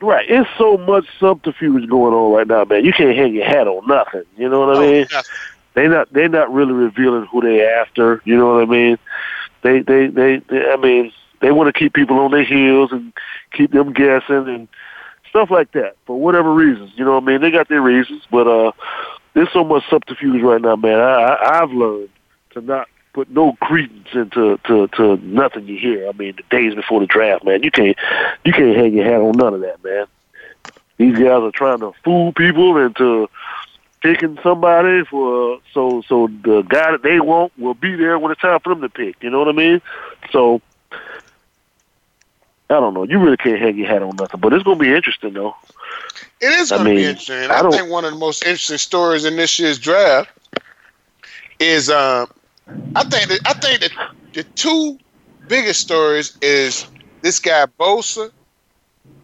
Right, 0.00 0.26
it's 0.30 0.48
so 0.56 0.76
much 0.76 1.06
subterfuge 1.18 1.88
going 1.88 2.14
on 2.14 2.32
right 2.32 2.46
now, 2.46 2.64
man. 2.64 2.84
You 2.84 2.92
can't 2.92 3.16
hang 3.16 3.34
your 3.34 3.44
hat 3.44 3.66
on 3.66 3.86
nothing. 3.88 4.22
You 4.36 4.48
know 4.48 4.60
what 4.60 4.76
I 4.76 4.78
Oh, 4.78 4.80
mean? 4.92 5.06
nothing. 5.10 5.32
they 5.74 5.88
not 5.88 6.12
they 6.12 6.28
not 6.28 6.52
really 6.52 6.72
revealing 6.72 7.26
who 7.26 7.40
they 7.40 7.64
after. 7.66 8.22
You 8.24 8.36
know 8.36 8.54
what 8.54 8.62
I 8.62 8.66
mean? 8.66 8.98
They 9.62 9.80
they 9.80 10.06
they, 10.06 10.36
they 10.48 10.70
I 10.70 10.76
mean 10.76 11.10
they 11.40 11.50
want 11.50 11.66
to 11.72 11.76
keep 11.78 11.94
people 11.94 12.18
on 12.20 12.30
their 12.30 12.44
heels 12.44 12.92
and 12.92 13.12
keep 13.52 13.72
them 13.72 13.92
guessing 13.92 14.48
and 14.48 14.68
stuff 15.30 15.50
like 15.50 15.72
that 15.72 15.96
for 16.06 16.18
whatever 16.18 16.52
reasons. 16.54 16.92
You 16.94 17.04
know 17.04 17.14
what 17.14 17.24
I 17.24 17.26
mean? 17.26 17.40
They 17.40 17.50
got 17.50 17.68
their 17.68 17.82
reasons, 17.82 18.22
but 18.30 18.46
uh, 18.46 18.70
there's 19.34 19.52
so 19.52 19.64
much 19.64 19.82
subterfuge 19.90 20.42
right 20.42 20.60
now, 20.60 20.76
man. 20.76 21.00
I, 21.00 21.12
I 21.34 21.62
I've 21.62 21.70
learned 21.72 22.08
to 22.52 22.60
not 22.60 22.88
put 23.12 23.30
no 23.30 23.52
credence 23.60 24.08
into 24.12 24.58
to 24.64 24.88
to 24.88 25.16
nothing 25.18 25.66
you 25.66 25.78
hear. 25.78 26.08
I 26.08 26.12
mean, 26.12 26.36
the 26.36 26.42
days 26.50 26.74
before 26.74 27.00
the 27.00 27.06
draft, 27.06 27.44
man, 27.44 27.62
you 27.62 27.70
can't 27.70 27.96
you 28.44 28.52
can't 28.52 28.76
hang 28.76 28.94
your 28.94 29.04
hat 29.04 29.20
on 29.20 29.32
none 29.32 29.54
of 29.54 29.60
that, 29.60 29.82
man. 29.82 30.06
These 30.96 31.14
guys 31.14 31.42
are 31.42 31.50
trying 31.50 31.80
to 31.80 31.92
fool 32.04 32.32
people 32.32 32.76
into 32.76 33.28
picking 34.00 34.38
somebody 34.42 35.04
for 35.04 35.60
so 35.72 36.02
so 36.08 36.28
the 36.42 36.62
guy 36.62 36.92
that 36.92 37.02
they 37.02 37.20
want 37.20 37.52
will 37.58 37.74
be 37.74 37.94
there 37.94 38.18
when 38.18 38.32
it's 38.32 38.40
time 38.40 38.60
for 38.60 38.70
them 38.70 38.82
to 38.82 38.88
pick. 38.88 39.22
You 39.22 39.30
know 39.30 39.38
what 39.38 39.48
I 39.48 39.52
mean? 39.52 39.80
So 40.30 40.60
I 42.70 42.74
don't 42.80 42.94
know. 42.94 43.04
You 43.04 43.18
really 43.18 43.36
can't 43.36 43.60
hang 43.60 43.76
your 43.78 43.88
hat 43.88 44.02
on 44.02 44.16
nothing, 44.16 44.40
but 44.40 44.52
it's 44.52 44.64
gonna 44.64 44.78
be 44.78 44.94
interesting 44.94 45.32
though. 45.32 45.56
It 46.40 46.52
is 46.52 46.70
going 46.70 46.84
to 46.84 46.90
be 46.90 47.04
interesting. 47.04 47.50
I 47.50 47.60
I, 47.60 47.70
think 47.70 47.90
one 47.90 48.04
of 48.04 48.12
the 48.12 48.18
most 48.18 48.44
interesting 48.44 48.78
stories 48.78 49.24
in 49.24 49.36
this 49.36 49.58
year's 49.58 49.78
draft 49.78 50.30
is 51.58 51.90
um, 51.90 52.30
I 52.94 53.04
think 53.04 53.28
that 53.28 53.40
I 53.46 53.52
think 53.54 53.80
that 53.80 53.92
the 54.34 54.42
two 54.44 54.98
biggest 55.48 55.80
stories 55.80 56.36
is 56.42 56.86
this 57.22 57.38
guy 57.40 57.66
Bosa 57.78 58.30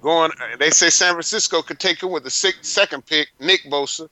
going. 0.03 0.31
They 0.59 0.71
say 0.71 0.91
San 0.91 1.13
Francisco 1.13 1.63
could 1.63 1.79
take 1.79 2.03
him 2.03 2.11
with 2.11 2.25
the 2.25 2.31
sixth, 2.31 2.65
second 2.65 3.07
pick, 3.07 3.29
Nick 3.41 3.63
Bosa, 3.65 4.09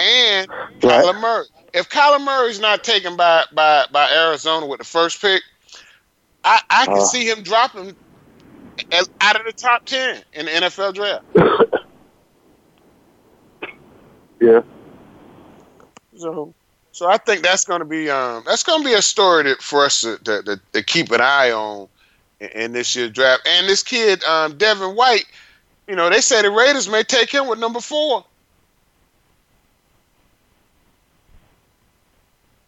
and 0.00 0.48
Kyler 0.80 1.20
Murray. 1.20 1.46
If 1.72 1.88
Kyler 1.88 2.24
Murray's 2.24 2.60
not 2.60 2.84
taken 2.84 3.16
by 3.16 3.44
by 3.52 3.86
by 3.92 4.10
Arizona 4.12 4.66
with 4.66 4.78
the 4.78 4.84
first 4.84 5.20
pick, 5.20 5.42
I 6.44 6.60
I 6.70 6.86
can 6.86 6.98
Uh. 6.98 7.00
see 7.00 7.28
him 7.28 7.42
dropping 7.42 7.96
out 9.20 9.38
of 9.40 9.46
the 9.46 9.52
top 9.52 9.84
ten 9.84 10.22
in 10.32 10.46
the 10.46 10.52
NFL 10.52 10.94
draft. 10.94 11.24
Yeah. 14.40 14.60
So, 16.16 16.54
so 16.94 17.08
I 17.08 17.16
think 17.16 17.42
that's 17.42 17.64
going 17.64 17.80
to 17.80 17.84
be 17.84 18.08
um, 18.08 18.44
that's 18.46 18.62
going 18.62 18.80
to 18.80 18.88
be 18.88 18.94
a 18.94 19.02
story 19.02 19.42
that, 19.42 19.60
for 19.60 19.84
us 19.84 20.02
to, 20.02 20.16
to, 20.18 20.60
to, 20.72 20.82
keep 20.84 21.10
an 21.10 21.20
eye 21.20 21.50
on 21.50 21.88
in, 22.38 22.48
in 22.50 22.72
this 22.72 22.94
year's 22.94 23.10
draft. 23.10 23.48
And 23.48 23.68
this 23.68 23.82
kid, 23.82 24.22
um, 24.22 24.56
Devin 24.56 24.94
White, 24.94 25.26
you 25.88 25.96
know, 25.96 26.08
they 26.08 26.20
say 26.20 26.40
the 26.40 26.52
Raiders 26.52 26.88
may 26.88 27.02
take 27.02 27.32
him 27.32 27.48
with 27.48 27.58
number 27.58 27.80
four, 27.80 28.24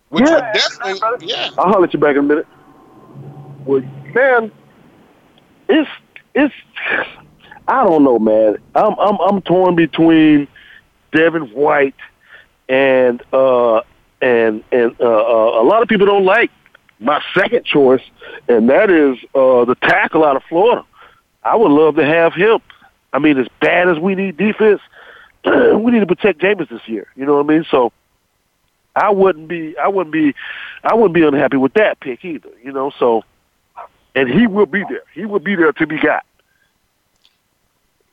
which 0.09 0.29
Yeah, 0.29 0.53
definitely, 0.53 1.29
yeah. 1.29 1.51
I'll 1.57 1.69
holler 1.69 1.85
at 1.85 1.95
you 1.95 2.01
back 2.01 2.17
in 2.17 2.19
a 2.19 2.23
minute. 2.23 2.49
Well, 3.65 3.83
man, 4.13 4.51
it's 5.69 5.91
it's 6.35 6.55
I 7.69 7.85
don't 7.85 8.03
know, 8.03 8.19
man. 8.19 8.57
I'm 8.75 8.99
I'm 8.99 9.21
I'm 9.21 9.41
torn 9.43 9.77
between 9.77 10.49
Devin 11.13 11.45
White 11.53 11.95
and 12.69 13.23
uh 13.33 13.83
and 14.21 14.63
and 14.73 14.95
uh, 15.01 15.05
uh, 15.05 15.61
a 15.63 15.65
lot 15.65 15.83
of 15.83 15.89
people 15.89 16.07
don't 16.07 16.25
like 16.25 16.51
my 16.99 17.23
second 17.35 17.65
choice, 17.65 18.03
and 18.49 18.69
that 18.71 18.91
is 18.91 19.19
uh 19.35 19.65
the 19.65 19.77
tackle 19.83 20.25
out 20.25 20.37
of 20.37 20.43
Florida. 20.45 20.85
I 21.43 21.57
would 21.57 21.71
love 21.71 21.97
to 21.97 22.05
have 22.05 22.35
him. 22.35 22.61
I 23.13 23.19
mean, 23.19 23.39
as 23.39 23.47
bad 23.61 23.89
as 23.89 23.99
we 23.99 24.15
need 24.15 24.37
defense, 24.37 24.81
we 25.45 25.91
need 25.93 26.01
to 26.01 26.07
protect 26.07 26.41
Jameis 26.41 26.69
this 26.69 26.87
year. 26.89 27.07
You 27.17 27.25
know 27.27 27.35
what 27.37 27.45
I 27.45 27.49
mean? 27.49 27.65
So. 27.71 27.93
I 28.99 29.11
wouldn't 29.11 29.47
be 29.47 29.77
I 29.77 29.89
wouldn't 29.89 30.11
be 30.13 30.35
I 30.83 30.95
wouldn't 30.95 31.13
be 31.13 31.23
unhappy 31.23 31.59
with 31.59 31.75
that 31.75 32.01
pick 32.01 32.25
either, 32.25 32.49
you 32.65 32.73
know. 32.73 32.91
So, 32.99 33.25
and 34.15 34.27
he 34.27 34.47
will 34.47 34.65
be 34.65 34.85
there. 34.89 35.03
He 35.13 35.27
will 35.27 35.39
be 35.39 35.55
there 35.55 35.71
to 35.73 35.87
be 35.87 35.99
got. 35.99 36.25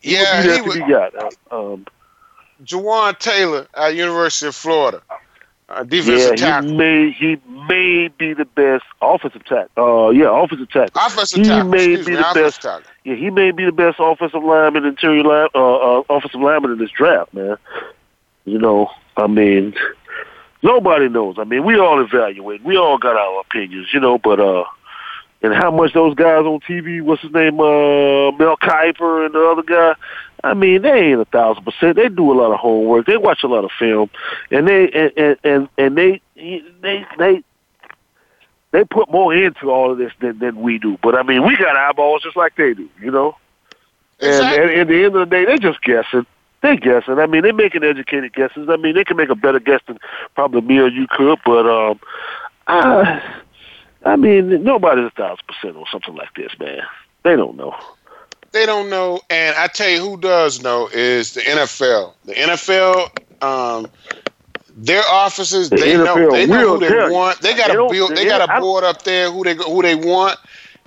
He 0.01 0.11
Yeah, 0.11 0.35
will 0.37 0.43
be 0.43 0.47
there 0.49 0.57
he 0.57 0.61
to 0.63 0.67
would. 0.67 0.73
be 0.85 0.91
got. 0.91 1.15
Uh, 1.15 1.29
Um, 1.73 1.85
Jawaan 2.65 3.17
Taylor 3.17 3.67
at 3.73 3.95
University 3.95 4.47
of 4.47 4.55
Florida, 4.55 5.01
uh, 5.75 5.83
yeah, 5.89 6.33
defensive 6.35 6.39
he 6.67 6.75
may 6.75 7.11
he 7.11 7.37
may 7.67 8.07
be 8.09 8.33
the 8.33 8.45
best 8.45 8.83
offensive 9.01 9.43
tackle. 9.45 10.07
Uh, 10.07 10.09
yeah, 10.11 10.43
offensive 10.43 10.69
tackle. 10.69 11.01
offensive 11.01 11.39
he 11.39 11.45
tackle. 11.45 11.69
may 11.69 11.93
excuse 11.93 12.05
be 12.05 12.11
me, 12.11 12.17
the 12.17 12.31
best. 12.33 12.61
tackle. 12.61 12.89
Yeah, 13.03 13.15
he 13.15 13.29
may 13.29 13.51
be 13.51 13.65
the 13.65 13.71
best 13.71 13.97
offensive 13.99 14.43
lineman, 14.43 14.85
interior 14.85 15.23
line, 15.23 15.49
uh, 15.55 15.99
uh, 15.99 16.03
offensive 16.09 16.41
lineman 16.41 16.71
in 16.71 16.77
this 16.79 16.91
draft, 16.91 17.33
man. 17.33 17.57
You 18.45 18.59
know, 18.59 18.89
I 19.17 19.27
mean, 19.27 19.73
nobody 20.61 21.09
knows. 21.09 21.35
I 21.39 21.43
mean, 21.43 21.63
we 21.63 21.77
all 21.79 22.01
evaluate. 22.01 22.63
We 22.63 22.77
all 22.77 22.97
got 22.97 23.15
our 23.15 23.41
opinions, 23.41 23.87
you 23.93 23.99
know, 23.99 24.17
but 24.17 24.39
uh, 24.39 24.65
and 25.43 25.53
how 25.53 25.69
much 25.69 25.93
those 25.93 26.15
guys 26.15 26.45
on 26.45 26.61
TV, 26.61 27.01
what's 27.01 27.21
his 27.21 27.33
name, 27.33 27.59
uh, 27.59 28.31
Mel 28.31 28.57
Kiper 28.57 29.25
and 29.25 29.35
the 29.35 29.45
other 29.45 29.61
guy. 29.61 29.93
I 30.43 30.53
mean, 30.53 30.81
they 30.81 31.11
ain't 31.11 31.21
a 31.21 31.25
thousand 31.25 31.63
percent. 31.63 31.97
They 31.97 32.09
do 32.09 32.31
a 32.31 32.37
lot 32.39 32.51
of 32.51 32.59
homework. 32.59 33.05
They 33.05 33.17
watch 33.17 33.43
a 33.43 33.47
lot 33.47 33.63
of 33.63 33.71
film, 33.77 34.09
and 34.51 34.67
they 34.67 34.89
and 34.89 35.11
and 35.15 35.37
and, 35.43 35.69
and 35.77 35.97
they 35.97 36.21
they 36.35 37.05
they 37.17 37.43
they 38.71 38.83
put 38.85 39.11
more 39.11 39.33
into 39.33 39.69
all 39.69 39.91
of 39.91 39.97
this 39.97 40.11
than 40.19 40.39
than 40.39 40.61
we 40.61 40.79
do. 40.79 40.97
But 41.03 41.15
I 41.15 41.23
mean, 41.23 41.45
we 41.45 41.55
got 41.55 41.75
eyeballs 41.75 42.23
just 42.23 42.35
like 42.35 42.55
they 42.55 42.73
do, 42.73 42.89
you 42.99 43.11
know. 43.11 43.37
And, 44.19 44.45
and 44.45 44.71
at 44.71 44.87
the 44.87 45.03
end 45.03 45.15
of 45.15 45.29
the 45.29 45.35
day, 45.35 45.45
they're 45.45 45.57
just 45.57 45.81
guessing. 45.81 46.25
They're 46.61 46.77
guessing. 46.77 47.19
I 47.19 47.25
mean, 47.27 47.43
they're 47.43 47.53
making 47.53 47.83
educated 47.83 48.33
guesses. 48.33 48.69
I 48.69 48.77
mean, 48.77 48.95
they 48.95 49.03
can 49.03 49.17
make 49.17 49.29
a 49.29 49.35
better 49.35 49.59
guess 49.59 49.81
than 49.87 49.99
probably 50.35 50.61
me 50.61 50.79
or 50.79 50.87
you 50.87 51.07
could. 51.09 51.39
But 51.45 51.67
um, 51.67 51.99
I, 52.67 53.42
I 54.05 54.15
mean, 54.15 54.63
nobody's 54.63 55.05
a 55.05 55.09
thousand 55.11 55.45
percent 55.47 55.77
on 55.77 55.85
something 55.91 56.15
like 56.15 56.33
this, 56.35 56.51
man. 56.59 56.81
They 57.23 57.35
don't 57.35 57.55
know. 57.57 57.75
they 58.51 58.65
don't 58.65 58.89
know. 58.89 59.21
And 59.29 59.55
I 59.55 59.67
tell 59.67 59.89
you 59.89 59.99
who 60.01 60.17
does 60.17 60.61
know 60.61 60.89
is 60.91 61.33
the 61.33 61.41
NFL. 61.41 62.13
The 62.25 62.33
NFL, 62.33 63.09
um, 63.43 63.89
their 64.75 65.03
offices, 65.09 65.69
The 65.69 65.77
they 65.77 65.97
know 65.97 66.25
they 66.29 66.45
know 66.47 66.65
who 66.65 66.77
they 66.79 66.93
want. 66.93 67.41
They 67.41 67.53
got 67.53 67.71
a 67.71 67.75
build, 67.75 68.15
they 68.15 68.23
they- 68.23 68.25
got 68.25 68.41
a 68.41 68.47
board 68.59 68.83
up 68.83 69.03
there 69.03 69.31
who 69.31 69.43
they 69.43 69.55
who 69.55 69.81
they 69.81 69.95
want, 69.95 70.37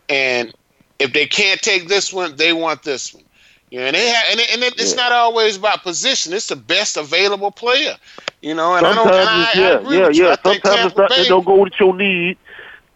and 0.09 0.53
if 0.99 1.13
they 1.13 1.27
can't 1.27 1.61
take 1.61 1.89
this 1.89 2.13
one, 2.13 2.37
they 2.37 2.53
want 2.53 2.83
this 2.83 3.15
one. 3.15 3.25
You 3.71 3.81
know, 3.81 3.87
and 3.87 3.97
they 3.97 4.09
have, 4.09 4.25
and, 4.31 4.41
it, 4.41 4.53
and 4.55 4.63
it, 4.63 4.75
it's 4.81 4.95
Yeah. 4.97 4.97
not 4.97 5.13
always 5.13 5.57
about 5.57 5.83
position. 5.83 6.33
It's 6.33 6.49
the 6.49 6.57
best 6.57 6.97
available 6.97 7.51
player. 7.51 7.97
You 8.43 8.55
know, 8.55 8.75
and 8.77 8.87
I 8.87 8.95
don't. 8.95 9.13
Sometimes 9.13 9.29
And 9.29 9.29
I, 9.29 9.43
it's, 9.43 9.57
I 9.57 9.61
yeah, 9.61 9.73
agree 9.73 9.99
yeah, 9.99 10.03
with 10.03 10.19
you. 10.19 10.27
yeah. 10.27 10.31
I 10.31 10.37
think 10.37 10.65
Sometimes 10.65 10.85
it's 10.87 10.97
not. 10.97 11.11
Bay, 11.11 11.23
It 11.23 11.29
don't 11.29 11.45
go 11.45 11.63
with 11.63 11.73
your 11.81 11.95
need. 11.97 12.39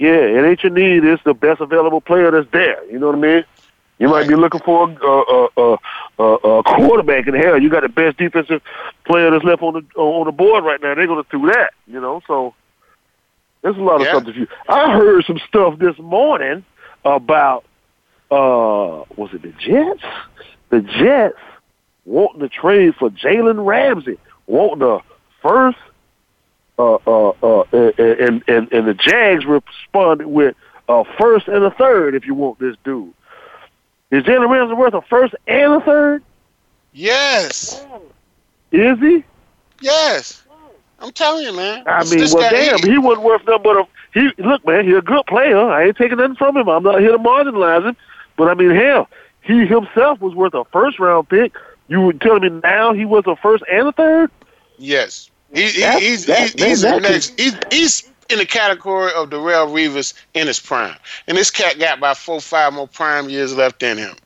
Yeah, 0.00 0.12
it 0.12 0.44
ain't 0.48 0.62
your 0.62 0.72
need. 0.72 1.04
It's 1.04 1.22
the 1.24 1.34
best 1.34 1.60
available 1.60 2.00
player 2.00 2.30
that's 2.30 2.50
there. 2.52 2.82
You 2.90 2.98
know 2.98 3.08
what 3.08 3.16
I 3.16 3.18
mean? 3.18 3.44
You 3.98 4.08
might 4.08 4.26
be 4.26 4.34
looking 4.34 4.62
for 4.62 4.88
a, 4.88 5.06
a, 5.06 5.48
a, 5.58 5.76
a, 6.18 6.34
a 6.58 6.62
quarterback, 6.62 7.26
in 7.26 7.34
hell, 7.34 7.60
you 7.60 7.68
got 7.68 7.82
the 7.82 7.90
best 7.90 8.16
defensive 8.16 8.62
player 9.04 9.30
that's 9.30 9.44
left 9.44 9.60
on 9.60 9.74
the 9.74 10.00
on 10.00 10.24
the 10.24 10.32
board 10.32 10.64
right 10.64 10.80
now. 10.80 10.94
They're 10.94 11.06
going 11.06 11.22
to 11.22 11.30
do 11.38 11.46
that. 11.52 11.74
You 11.86 12.00
know, 12.00 12.22
so 12.26 12.54
there's 13.60 13.76
a 13.76 13.80
lot 13.80 14.00
of 14.00 14.06
Yeah. 14.06 14.14
subterfuge. 14.14 14.48
I 14.70 14.90
heard 14.90 15.26
some 15.26 15.38
stuff 15.46 15.78
this 15.78 15.98
morning 15.98 16.64
about 17.04 17.64
uh 18.30 19.04
was 19.16 19.34
it 19.34 19.42
the 19.42 19.52
Jets? 19.58 20.02
The 20.70 20.80
Jets 20.80 21.36
wanting 22.06 22.40
to 22.40 22.48
trade 22.48 22.94
for 22.98 23.10
Jalen 23.10 23.66
Ramsey, 23.66 24.16
wanting 24.46 24.88
a 24.88 25.00
first, 25.42 25.76
uh, 26.80 27.32
uh, 27.42 27.60
uh, 27.62 27.64
and, 27.98 28.42
and 28.48 28.72
and 28.72 28.88
the 28.88 28.94
Jags 28.94 29.44
responded 29.44 30.26
with 30.26 30.56
a 30.88 31.04
first 31.18 31.48
and 31.48 31.62
a 31.64 31.70
third 31.70 32.14
if 32.14 32.26
you 32.26 32.34
want 32.34 32.58
this 32.58 32.76
dude. 32.84 33.12
Is 34.10 34.24
Jalen 34.24 34.50
Ramsey 34.50 34.74
worth 34.74 34.94
a 34.94 35.02
first 35.02 35.34
and 35.46 35.74
a 35.74 35.80
third? 35.80 36.22
Yes. 36.92 37.84
Is 38.72 38.98
he? 38.98 39.24
Yes. 39.80 40.42
I'm 40.98 41.12
telling 41.12 41.44
you, 41.44 41.56
man. 41.56 41.84
I 41.86 42.04
mean, 42.04 42.18
well, 42.34 42.50
damn, 42.50 42.78
he- 42.82 42.90
he 42.92 42.98
wasn't 42.98 43.24
worth 43.24 43.46
nothing 43.46 43.62
but 43.62 43.76
a. 43.76 43.86
He 44.12 44.28
look, 44.42 44.66
man, 44.66 44.84
he's 44.86 44.96
a 44.96 45.00
good 45.00 45.24
player. 45.26 45.56
I 45.58 45.86
ain't 45.86 45.96
taking 45.96 46.18
nothing 46.18 46.34
from 46.36 46.56
him. 46.56 46.68
I'm 46.68 46.82
not 46.82 47.00
here 47.00 47.12
to 47.12 47.18
marginalize 47.18 47.86
him, 47.86 47.96
but 48.36 48.48
I 48.48 48.54
mean, 48.54 48.70
hell, 48.74 49.08
he 49.42 49.64
himself 49.66 50.20
was 50.20 50.34
worth 50.34 50.52
a 50.54 50.64
first 50.72 50.98
round 50.98 51.28
pick. 51.28 51.52
You 51.88 52.00
were 52.02 52.12
telling 52.12 52.42
me 52.42 52.60
now 52.62 52.92
he 52.92 53.04
was 53.04 53.24
a 53.26 53.36
first 53.36 53.62
and 53.70 53.88
a 53.88 53.92
third? 53.92 54.30
Yes. 54.78 55.30
He, 55.52 55.62
he, 55.62 55.68
he's 55.68 56.00
he's, 56.00 56.28
man, 56.28 56.50
he's 56.56 56.82
the 56.82 57.00
next. 57.00 57.38
He's, 57.38 57.54
he's 57.72 58.10
in 58.28 58.38
the 58.38 58.46
category 58.46 59.12
of 59.14 59.30
Darrelle 59.30 59.68
Revis 59.68 60.14
in 60.34 60.46
his 60.46 60.60
prime, 60.60 60.96
and 61.26 61.36
this 61.36 61.50
cat 61.50 61.78
got 61.78 61.98
about 61.98 62.16
four, 62.16 62.40
five 62.40 62.72
more 62.72 62.86
prime 62.88 63.28
years 63.28 63.56
left 63.56 63.82
in 63.82 63.98
him. 63.98 64.16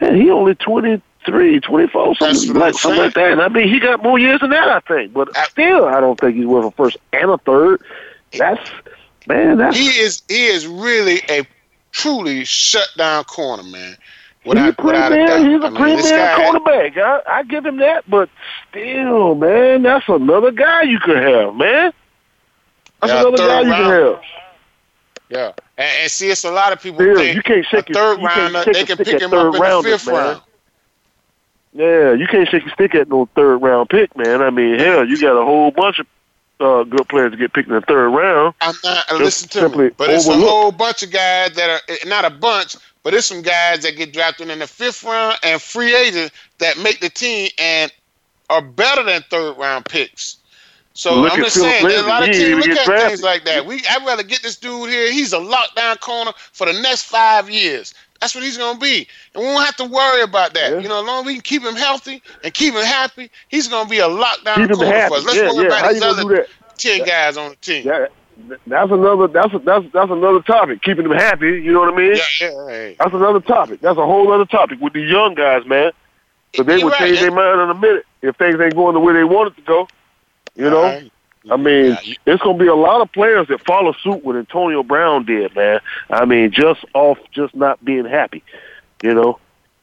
Man, 0.00 0.14
he 0.14 0.30
only 0.30 0.54
23, 0.54 1.60
24, 1.60 2.14
something 2.16 2.54
like, 2.54 2.74
something 2.74 3.00
like 3.00 3.14
that. 3.14 3.32
And 3.32 3.42
I 3.42 3.48
mean, 3.48 3.68
he 3.68 3.80
got 3.80 4.00
more 4.02 4.18
years 4.18 4.40
than 4.40 4.50
that, 4.50 4.68
I 4.68 4.78
think. 4.80 5.12
But 5.12 5.36
I- 5.36 5.48
still, 5.48 5.86
I 5.86 5.98
don't 6.00 6.18
think 6.18 6.36
he's 6.36 6.46
worth 6.46 6.66
a 6.66 6.70
first 6.70 6.96
and 7.12 7.30
a 7.30 7.38
third. 7.38 7.82
That's 8.38 8.70
man. 9.26 9.58
That's 9.58 9.76
He 9.76 9.86
is 9.88 10.22
he 10.28 10.46
is 10.46 10.66
really 10.66 11.20
a 11.28 11.44
truly 11.90 12.44
shut 12.44 12.88
down 12.96 13.24
corner, 13.24 13.64
man. 13.64 13.96
He's 14.42 14.52
a 14.52 14.56
Without, 14.56 14.84
without 14.84 15.12
a 15.12 15.14
premier. 15.14 15.50
He's 15.50 15.62
a 15.62 15.66
I 15.66 15.70
mean, 15.70 15.76
premier 15.76 16.18
guy- 16.18 16.34
quarterback. 16.36 16.96
I, 16.96 17.22
I 17.38 17.42
give 17.44 17.66
him 17.66 17.76
that. 17.78 18.08
But 18.08 18.28
still, 18.70 19.34
man, 19.34 19.82
that's 19.82 20.08
another 20.08 20.50
guy 20.50 20.82
you 20.82 20.98
could 21.00 21.16
have, 21.18 21.54
man. 21.54 21.92
That's 23.00 23.12
Yeah, 23.12 23.20
another 23.20 23.36
guy 23.36 23.60
you 23.62 23.70
round. 23.70 23.84
could 23.92 24.14
have. 24.14 24.22
Yeah, 25.30 25.52
and, 25.76 26.02
and 26.02 26.10
see, 26.10 26.30
it's 26.30 26.44
a 26.44 26.50
lot 26.50 26.72
of 26.72 26.80
people 26.82 27.04
you 27.04 27.42
can't 27.42 27.66
shake 27.66 27.90
a 27.90 27.92
your- 27.92 28.16
third 28.16 28.20
you 28.22 28.28
can't 28.28 28.54
rounder. 28.54 28.72
They 28.72 28.84
can 28.84 28.96
pick 28.96 29.20
him 29.20 29.34
up 29.34 29.54
in 29.54 29.60
the 29.60 29.82
fifth 29.84 30.06
man. 30.06 30.14
round. 30.14 30.42
Yeah, 31.74 32.12
you 32.14 32.26
can't 32.26 32.48
shake 32.48 32.64
your 32.64 32.72
stick 32.72 32.94
at 32.94 33.08
no 33.08 33.28
third 33.36 33.58
round 33.58 33.90
pick, 33.90 34.16
man. 34.16 34.40
I 34.42 34.50
mean, 34.50 34.78
hell, 34.78 35.04
you 35.06 35.20
got 35.20 35.36
a 35.40 35.44
whole 35.44 35.70
bunch 35.70 35.98
of 35.98 36.06
uh, 36.60 36.82
good 36.84 37.06
players 37.08 37.32
to 37.32 37.36
get 37.36 37.52
picked 37.52 37.68
in 37.68 37.74
the 37.74 37.82
third 37.82 38.08
round. 38.08 38.54
I'm 38.62 38.74
not. 38.82 39.12
Listen 39.16 39.48
to 39.50 39.68
me. 39.76 39.90
But 39.96 40.10
it's 40.10 40.26
a 40.26 40.32
whole 40.32 40.72
bunch 40.72 41.02
of 41.02 41.12
guys 41.12 41.54
that 41.54 41.68
are 41.70 41.80
eh, 41.88 41.96
not 42.08 42.24
a 42.24 42.30
bunch, 42.30 42.76
but 43.02 43.14
it's 43.14 43.26
some 43.26 43.42
guys 43.42 43.82
that 43.82 43.96
get 43.96 44.12
drafted 44.12 44.50
in 44.50 44.58
the 44.58 44.66
fifth 44.66 45.04
round 45.04 45.38
and 45.42 45.60
free 45.60 45.94
agents 45.94 46.34
that 46.58 46.78
make 46.78 47.00
the 47.00 47.08
team 47.08 47.50
and 47.58 47.92
are 48.50 48.62
better 48.62 49.02
than 49.02 49.22
third 49.30 49.56
round 49.56 49.84
picks. 49.84 50.36
So 50.94 51.20
Look 51.20 51.32
I'm 51.32 51.44
just 51.44 51.54
saying, 51.54 51.86
there's 51.86 52.04
a 52.04 52.08
lot 52.08 52.28
of 52.28 52.34
teams 52.34 52.66
look 52.66 52.76
at 52.76 52.86
get 52.86 53.08
things 53.08 53.22
like 53.22 53.44
that. 53.44 53.64
We 53.64 53.80
I'd 53.88 54.04
rather 54.04 54.24
get 54.24 54.42
this 54.42 54.56
dude 54.56 54.90
here. 54.90 55.12
He's 55.12 55.32
a 55.32 55.38
lockdown 55.38 56.00
corner 56.00 56.32
for 56.52 56.66
the 56.66 56.72
next 56.80 57.04
five 57.04 57.48
years. 57.48 57.94
That's 58.20 58.34
what 58.34 58.42
he's 58.42 58.58
gonna 58.58 58.80
be, 58.80 59.06
and 59.32 59.44
we 59.44 59.48
won't 59.48 59.64
have 59.64 59.76
to 59.76 59.84
worry 59.84 60.22
about 60.22 60.54
that. 60.54 60.72
Yeah. 60.72 60.78
You 60.80 60.88
know, 60.88 61.00
as 61.00 61.06
long 61.06 61.20
as 61.20 61.26
we 61.26 61.34
can 61.34 61.42
keep 61.42 61.62
him 61.62 61.76
healthy 61.76 62.20
and 62.42 62.52
keep 62.52 62.74
him 62.74 62.84
happy, 62.84 63.30
he's 63.46 63.68
gonna 63.68 63.88
be 63.88 64.00
a 64.00 64.08
lockdown 64.08 64.66
Keep 64.66 64.76
corner 64.76 65.06
for 65.06 65.16
us. 65.18 65.24
Let's 65.24 65.36
yeah, 65.36 65.52
worry 65.52 65.68
yeah. 65.68 65.74
How 65.74 65.78
about 65.78 65.88
you 65.88 65.94
these 65.94 66.02
other 66.02 66.46
ten 66.76 67.06
guys 67.06 67.36
on 67.36 67.50
the 67.50 67.56
team. 67.56 67.84
That, 67.84 68.10
that's 68.66 68.90
another. 68.92 69.28
That's 69.28 69.52
a, 69.54 69.58
that's 69.58 69.84
that's 69.92 70.10
another 70.10 70.40
topic. 70.42 70.82
Keeping 70.82 71.08
them 71.08 71.16
happy. 71.16 71.46
You 71.46 71.72
know 71.72 71.80
what 71.80 71.94
I 71.94 71.96
mean? 71.96 72.16
Yeah, 72.40 72.68
yeah. 72.68 72.94
That's 72.98 73.14
another 73.14 73.40
topic. 73.40 73.80
That's 73.80 73.98
a 73.98 74.06
whole 74.06 74.32
other 74.32 74.46
topic 74.46 74.80
with 74.80 74.92
the 74.92 75.00
young 75.00 75.34
guys, 75.34 75.66
man. 75.66 75.92
But 76.56 76.66
they 76.66 76.76
You're 76.76 76.84
would 76.84 76.92
right. 76.92 77.00
change 77.00 77.20
their 77.20 77.30
mind 77.30 77.60
in 77.60 77.70
a 77.70 77.74
minute 77.74 78.06
if 78.22 78.36
things 78.36 78.60
ain't 78.60 78.74
going 78.74 78.94
the 78.94 79.00
way 79.00 79.12
they 79.12 79.24
want 79.24 79.52
it 79.52 79.56
to 79.56 79.62
go. 79.62 79.88
You 80.54 80.70
know? 80.70 80.82
Right. 80.82 81.12
I 81.50 81.56
mean, 81.56 81.96
Yeah, 82.02 82.14
it's 82.26 82.42
going 82.42 82.58
to 82.58 82.62
be 82.64 82.68
a 82.68 82.74
lot 82.74 83.00
of 83.00 83.10
players 83.12 83.48
that 83.48 83.64
follow 83.64 83.92
suit 84.02 84.24
what 84.24 84.36
Antonio 84.36 84.82
Brown 84.82 85.24
did, 85.24 85.54
man. 85.54 85.80
I 86.10 86.24
mean, 86.24 86.50
just 86.50 86.84
off 86.94 87.18
just 87.32 87.54
not 87.54 87.82
being 87.84 88.04
happy. 88.04 88.42
You 89.02 89.14
know, 89.14 89.38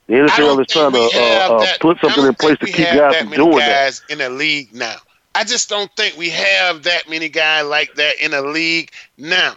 the 0.07 0.15
NFL 0.15 0.61
is 0.61 0.67
trying 0.67 0.91
to 0.91 0.99
uh, 0.99 1.57
uh, 1.57 1.65
put 1.79 1.99
something 1.99 2.25
in 2.25 2.35
place 2.35 2.57
to 2.59 2.65
keep 2.65 2.85
guys 2.85 3.13
that 3.13 3.23
from 3.23 3.31
doing 3.31 3.57
that. 3.57 3.85
guys 3.85 4.03
in 4.09 4.19
the 4.19 4.29
league 4.29 4.73
now. 4.73 4.95
I 5.35 5.43
just 5.43 5.67
don't 5.67 5.93
think 5.97 6.15
we 6.17 6.29
have 6.29 6.83
that 6.83 7.09
many 7.09 7.27
guys 7.27 7.65
like 7.65 7.93
that 7.95 8.19
in 8.23 8.31
the 8.31 8.41
league 8.41 8.91
now. 9.17 9.55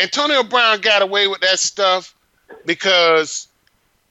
Antonio 0.00 0.44
Brown 0.44 0.80
got 0.80 1.02
away 1.02 1.26
with 1.26 1.40
that 1.40 1.58
stuff 1.58 2.14
because 2.64 3.48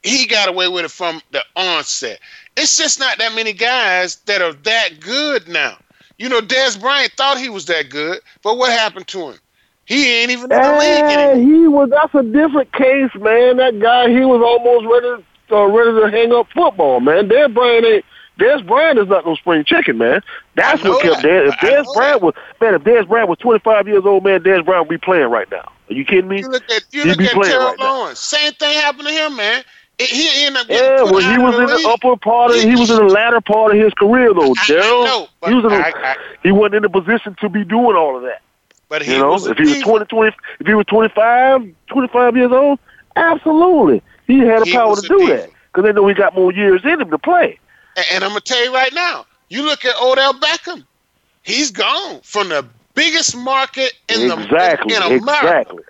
he 0.04 0.28
got 0.28 0.50
away 0.50 0.68
with 0.68 0.86
it 0.86 0.92
from 0.92 1.22
the 1.32 1.42
onset. 1.56 2.20
It's 2.58 2.78
just 2.78 3.00
not 3.00 3.18
that 3.18 3.34
many 3.34 3.54
guys 3.54 4.18
that 4.26 4.42
are 4.42 4.54
that 4.54 5.00
good 5.00 5.48
now. 5.48 5.78
You 6.18 6.30
know, 6.30 6.42
Dez 6.42 6.80
Bryant 6.80 7.14
thought 7.14 7.38
he 7.38 7.50
was 7.50 7.66
that 7.66 7.90
good, 7.90 8.20
but 8.44 8.58
what 8.58 8.72
happened 8.72 9.08
to 9.08 9.32
him? 9.32 9.40
He 9.86 10.20
ain't 10.22 10.32
even 10.32 10.52
in 10.52 10.62
the 10.62 10.72
league 10.72 11.04
anymore. 11.06 11.36
he 11.36 11.68
was. 11.68 11.90
That's 11.92 12.16
a 12.16 12.24
different 12.24 12.74
case, 12.74 13.12
man. 13.16 13.58
That 13.58 13.80
guy, 13.80 14.10
he 14.10 14.26
was 14.26 14.42
almost 14.42 14.86
ready, 14.86 15.24
uh, 15.52 15.66
ready 15.68 16.00
to 16.02 16.10
hang 16.10 16.34
up 16.34 16.48
football, 16.54 17.00
man. 17.00 17.30
Dez 17.30 17.54
Bryant 17.54 17.86
ain't. 17.86 18.06
Dez 18.40 18.66
Bryant 18.66 19.00
is 19.00 19.08
not 19.08 19.26
no 19.26 19.36
spring 19.36 19.64
chicken, 19.64 19.98
man. 19.98 20.22
That's 20.56 20.84
what 20.84 21.02
kept 21.02 21.22
that. 21.22 21.26
Dez. 21.26 21.48
If 21.48 21.56
Dez 21.88 21.94
Bryant 21.94 22.22
was, 22.22 22.34
man, 22.60 22.74
if 22.74 22.84
Dez 22.84 23.08
Bryant 23.08 23.30
was 23.30 23.38
25 23.40 23.88
years 23.88 24.04
old, 24.06 24.24
man, 24.24 24.42
Dez 24.42 24.66
Bryant 24.66 24.88
would 24.88 24.94
be 24.94 25.04
playing 25.04 25.30
right 25.30 25.50
now. 25.50 25.72
Are 25.90 25.94
you 25.94 26.04
kidding 26.04 26.28
me? 26.28 26.40
You 26.40 26.50
look 26.50 26.70
at 26.70 26.84
you 26.92 27.04
He 27.04 27.10
look 27.10 27.18
be 27.20 27.26
at 27.28 27.34
playing 27.34 27.52
Terrell 27.54 27.70
right 27.70 27.80
now. 27.80 28.00
Lawrence. 28.00 28.20
Same 28.20 28.52
thing 28.54 28.74
happened 28.80 29.08
to 29.08 29.14
him, 29.14 29.36
man. 29.36 29.64
He 29.98 30.46
ended 30.46 30.62
up 30.62 30.68
Yeah, 30.70 31.04
well, 31.04 31.20
he 31.20 31.38
was 31.38 31.56
in 31.56 31.68
the 31.68 31.76
league. 31.78 31.86
upper 31.88 32.18
part 32.18 32.52
of. 32.52 32.58
He 32.62 32.76
was 32.76 32.90
in 32.90 32.98
the 32.98 33.04
latter 33.06 33.40
part 33.40 33.74
of 33.74 33.82
his 33.82 33.94
career, 33.94 34.34
though, 34.34 34.54
I- 34.58 34.74
know, 34.78 35.30
he 35.48 35.54
was 35.54 35.64
in. 35.64 35.72
A, 35.72 35.76
I- 35.76 35.94
I- 35.96 36.16
he 36.44 36.52
wasn't 36.52 36.76
in 36.76 36.82
the 36.84 36.90
position 36.90 37.36
to 37.40 37.48
be 37.48 37.64
doing 37.64 37.96
all 37.96 38.18
of 38.18 38.24
that. 38.24 38.42
But 38.90 39.04
he 39.04 39.14
You 39.14 39.20
know, 39.20 39.36
if 39.36 39.58
he 39.58 39.64
was 39.64 39.78
diva. 39.78 39.84
20, 39.84 40.06
20, 40.06 40.36
if 40.60 40.68
he 40.68 40.74
was 40.74 40.86
25, 40.88 41.66
25 41.88 42.36
years 42.38 42.52
old, 42.52 42.80
absolutely, 43.16 44.02
he 44.28 44.40
had 44.40 44.62
the 44.62 44.66
He 44.66 44.74
power 44.74 44.96
to 44.96 45.08
do 45.08 45.18
diva. 45.20 45.34
that 45.34 45.50
because 45.72 45.86
they 45.86 45.94
know 45.94 46.08
he 46.08 46.14
got 46.14 46.36
more 46.36 46.52
years 46.52 46.82
in 46.84 47.00
him 47.02 47.10
to 47.10 47.18
play. 47.18 47.58
And, 47.96 48.06
and 48.12 48.24
I'm 48.24 48.32
gonna 48.32 48.42
tell 48.42 48.64
you 48.64 48.74
right 48.74 48.94
now, 48.94 49.26
you 49.50 49.64
look 49.66 49.86
at 49.86 49.96
Odell 50.02 50.34
Beckham, 50.34 50.86
he's 51.44 51.72
gone 51.72 52.22
from 52.22 52.50
the 52.50 52.66
biggest 52.94 53.36
market 53.36 53.94
in 54.10 54.32
exactly, 54.32 54.96
the 54.96 55.08
in, 55.08 55.22
America. 55.22 55.58
exactly. 55.58 55.84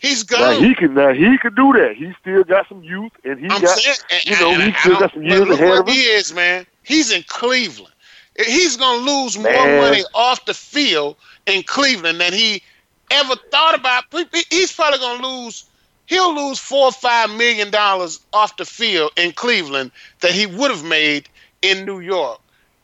He's 0.00 0.28
Now 0.38 0.54
gone. 0.54 0.62
he 0.62 0.74
can, 0.74 0.94
now 0.94 1.12
he 1.12 1.38
can 1.38 1.54
do 1.54 1.72
that. 1.74 1.94
He 1.96 2.12
still 2.20 2.44
got 2.44 2.68
some 2.68 2.82
youth, 2.82 3.12
and 3.24 3.38
he 3.40 3.48
I'm 3.48 3.60
got, 3.62 3.78
saying, 3.78 3.96
and, 4.10 4.24
you 4.24 4.38
know, 4.40 4.52
and 4.52 4.62
he 4.62 4.72
still 4.72 4.96
got 4.96 5.12
some 5.12 5.22
years 5.22 5.46
look 5.46 5.60
ahead 5.60 5.78
of 5.78 5.86
him. 5.88 5.94
he 5.94 6.00
is, 6.00 6.32
man. 6.34 6.66
He's 6.82 7.10
in 7.10 7.22
Cleveland. 7.28 7.92
He's 8.36 8.76
gonna 8.76 9.02
lose 9.02 9.38
more 9.38 9.52
money 9.52 10.02
off 10.14 10.44
the 10.44 10.54
field 10.54 11.16
in 11.46 11.62
Cleveland 11.62 12.20
than 12.20 12.32
he 12.32 12.62
ever 13.10 13.34
thought 13.50 13.74
about. 13.74 14.04
He's 14.50 14.72
probably 14.72 14.98
gonna 14.98 15.26
lose. 15.26 15.64
He'll 16.06 16.34
lose 16.34 16.58
four 16.58 16.86
or 16.86 16.92
five 16.92 17.30
million 17.30 17.70
dollars 17.70 18.20
off 18.32 18.56
the 18.56 18.64
field 18.64 19.12
in 19.16 19.32
Cleveland 19.32 19.90
that 20.20 20.32
he 20.32 20.46
would 20.46 20.70
have 20.70 20.84
made 20.84 21.28
in 21.64 21.84
New 21.86 22.00
York 22.00 22.40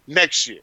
next 0.07 0.47
year. 0.49 0.61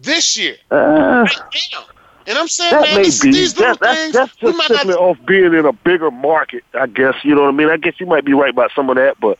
This 0.00 0.36
year, 0.36 0.56
Uh, 0.70 1.26
right 1.26 1.68
now. 1.72 1.84
And 2.26 2.38
I'm 2.38 2.48
saying, 2.48 2.70
that 2.72 2.82
man, 2.82 2.96
may 2.96 3.02
this, 3.02 3.20
be. 3.20 3.32
these 3.32 3.58
little 3.58 3.76
That, 3.76 3.96
things, 3.96 4.12
that's 4.14 4.40
we 4.40 4.48
just 4.48 4.58
might 4.58 4.68
simply 4.68 4.94
not. 4.94 5.00
off 5.00 5.18
being 5.26 5.52
in 5.52 5.66
a 5.66 5.72
bigger 5.72 6.10
market, 6.10 6.62
I 6.72 6.86
guess. 6.86 7.16
You 7.24 7.34
know 7.34 7.42
what 7.42 7.48
I 7.48 7.52
mean? 7.52 7.68
I 7.68 7.76
guess 7.76 7.94
you 7.98 8.06
might 8.06 8.24
be 8.24 8.32
right 8.32 8.50
about 8.50 8.70
some 8.76 8.88
of 8.90 8.96
that, 8.96 9.18
but 9.20 9.38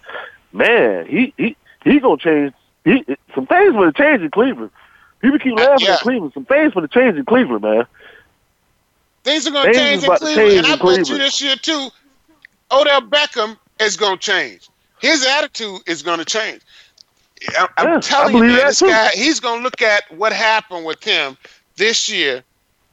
man, 0.52 1.06
he 1.06 1.32
he 1.36 1.56
he 1.84 2.00
gonna 2.00 2.16
change. 2.18 2.52
He 2.84 3.04
some 3.34 3.46
things 3.46 3.72
the 3.74 3.92
change 3.96 4.22
in 4.22 4.30
Cleveland. 4.30 4.70
People 5.20 5.38
keep 5.38 5.52
Uh, 5.52 5.62
laughing 5.62 5.86
yeah. 5.86 5.94
at 5.94 6.00
Cleveland. 6.00 6.32
Some 6.34 6.44
things 6.44 6.72
for 6.72 6.80
the 6.80 6.88
change 6.88 7.16
in 7.16 7.24
Cleveland, 7.24 7.62
man. 7.62 7.86
Things 9.22 9.46
are 9.46 9.52
going 9.52 9.72
to 9.72 9.72
Things 9.72 10.02
change 10.02 10.04
in 10.04 10.16
Cleveland, 10.16 10.36
change 10.36 10.58
and 10.58 10.66
I 10.66 10.96
bet 10.96 11.08
you 11.08 11.18
this 11.18 11.40
year 11.40 11.54
too. 11.56 11.88
Odell 12.72 13.02
Beckham 13.02 13.56
is 13.80 13.96
going 13.96 14.18
to 14.18 14.22
change. 14.32 14.68
His 15.00 15.24
attitude 15.24 15.80
is 15.86 16.02
going 16.02 16.18
to 16.18 16.24
change. 16.24 16.60
I'm 17.76 17.88
Yeah, 17.88 18.00
telling 18.00 18.34
you, 18.36 18.40
man, 18.42 18.56
this 18.66 18.78
too. 18.78 18.86
guy, 18.86 19.08
he's 19.14 19.40
going 19.40 19.58
to 19.60 19.64
look 19.64 19.82
at 19.82 20.04
what 20.16 20.32
happened 20.32 20.84
with 20.84 21.02
him 21.02 21.36
this 21.76 22.08
year, 22.08 22.44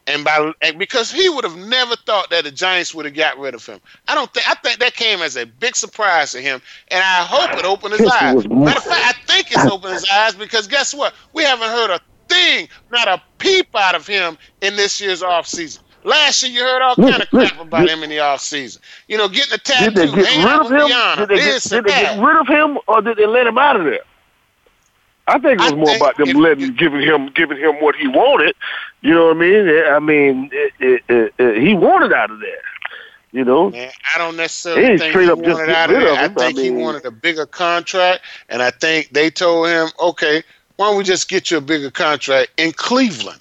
and 0.08 0.24
by 0.24 0.52
and 0.62 0.80
because 0.80 1.12
he 1.12 1.30
would 1.30 1.44
have 1.44 1.58
never 1.58 1.96
thought 1.96 2.30
that 2.32 2.44
the 2.46 2.52
Giants 2.52 2.94
would 2.96 3.06
have 3.06 3.14
got 3.14 3.38
rid 3.38 3.54
of 3.54 3.66
him. 3.66 3.80
I 4.08 4.16
don't 4.16 4.34
think. 4.34 4.50
I 4.50 4.56
think 4.56 4.80
that 4.80 4.96
came 4.96 5.22
as 5.22 5.36
a 5.38 5.46
big 5.46 5.76
surprise 5.76 6.32
to 6.32 6.42
him, 6.42 6.62
and 6.90 7.00
I 7.02 7.24
hope 7.26 7.58
it 7.60 7.66
opened 7.66 7.94
his 7.94 8.06
eyes. 8.08 8.48
Matter 8.64 8.78
of 8.80 8.84
fact, 8.84 9.04
I 9.06 9.14
think 9.32 9.52
it's 9.52 9.66
opened 9.66 9.94
his 9.94 10.06
eyes 10.12 10.36
because 10.36 10.68
guess 10.68 10.94
what? 10.94 11.14
We 11.34 11.44
haven't 11.44 11.70
heard 11.70 11.92
a 11.92 12.00
thing, 12.28 12.68
not 12.92 13.08
a 13.08 13.22
peep 13.38 13.68
out 13.76 13.96
of 13.96 14.08
him 14.08 14.38
in 14.62 14.76
this 14.76 15.00
year's 15.02 15.22
off 15.24 15.48
season. 15.48 15.84
Last 16.04 16.42
year, 16.44 16.52
you 16.52 16.62
heard 16.62 16.82
all 16.82 16.96
kind 16.96 17.22
of 17.22 17.30
crap 17.30 17.60
about 17.60 17.82
did- 17.82 17.90
him 17.90 18.04
in 18.04 18.10
the 18.10 18.20
off 18.20 18.42
season. 18.42 18.82
You 19.08 19.18
know, 19.18 19.28
getting 19.28 19.54
a 19.54 19.58
Did 19.58 19.96
they 19.96 20.06
get 20.08 20.16
rid 20.16 20.60
of 20.62 20.72
him? 20.72 20.88
Did 21.18 21.30
they, 21.30 21.36
get, 21.38 21.62
did 21.64 21.84
they 21.84 21.90
get 21.92 22.20
rid 22.24 22.38
of 22.38 22.48
him, 22.48 22.78
or 22.88 23.02
did 23.02 23.18
they 23.18 23.26
let 23.26 23.46
him 23.48 23.58
out 23.58 23.76
of 23.76 23.84
there? 23.84 24.00
I 25.30 25.40
think 25.40 25.60
it 25.62 25.64
was 25.64 25.74
I 25.74 25.76
more 25.76 25.96
about 25.96 26.18
them 26.18 26.30
letting, 26.30 26.74
giving 26.74 27.02
him, 27.02 27.28
giving 27.28 27.58
him 27.58 27.76
what 27.82 27.96
he 27.96 28.08
wanted. 28.08 28.56
You 29.02 29.14
know 29.14 29.28
what 29.28 29.38
I 29.38 29.40
mean? 29.40 29.84
I 29.86 30.00
mean, 30.00 30.50
it, 30.52 30.74
it, 30.80 31.04
it, 31.08 31.34
it, 31.38 31.62
he 31.62 31.76
wanted 31.76 32.14
out 32.14 32.32
of 32.32 32.40
there. 32.40 32.62
You 33.32 33.46
know, 33.46 33.70
Man, 33.70 33.92
I 34.16 34.18
don't 34.18 34.36
necessarily 34.36 34.98
think 34.98 35.16
he 35.16 35.26
just 35.28 35.42
wanted 35.42 35.70
out 35.70 35.92
of 35.92 36.00
there. 36.02 36.14
I 36.14 36.26
him. 36.26 36.32
I 36.32 36.34
think 36.34 36.58
he 36.58 36.72
mean- 36.72 36.82
wanted 36.82 37.06
a 37.06 37.12
bigger 37.12 37.46
contract, 37.46 38.24
and 38.50 38.64
I 38.64 38.72
think 38.72 39.10
they 39.12 39.30
told 39.30 39.68
him, 39.68 39.90
okay, 40.00 40.42
why 40.78 40.88
don't 40.88 40.98
we 40.98 41.04
just 41.04 41.30
get 41.30 41.52
you 41.52 41.58
a 41.58 41.62
bigger 41.62 41.92
contract 41.92 42.50
in 42.58 42.72
Cleveland? 42.72 43.40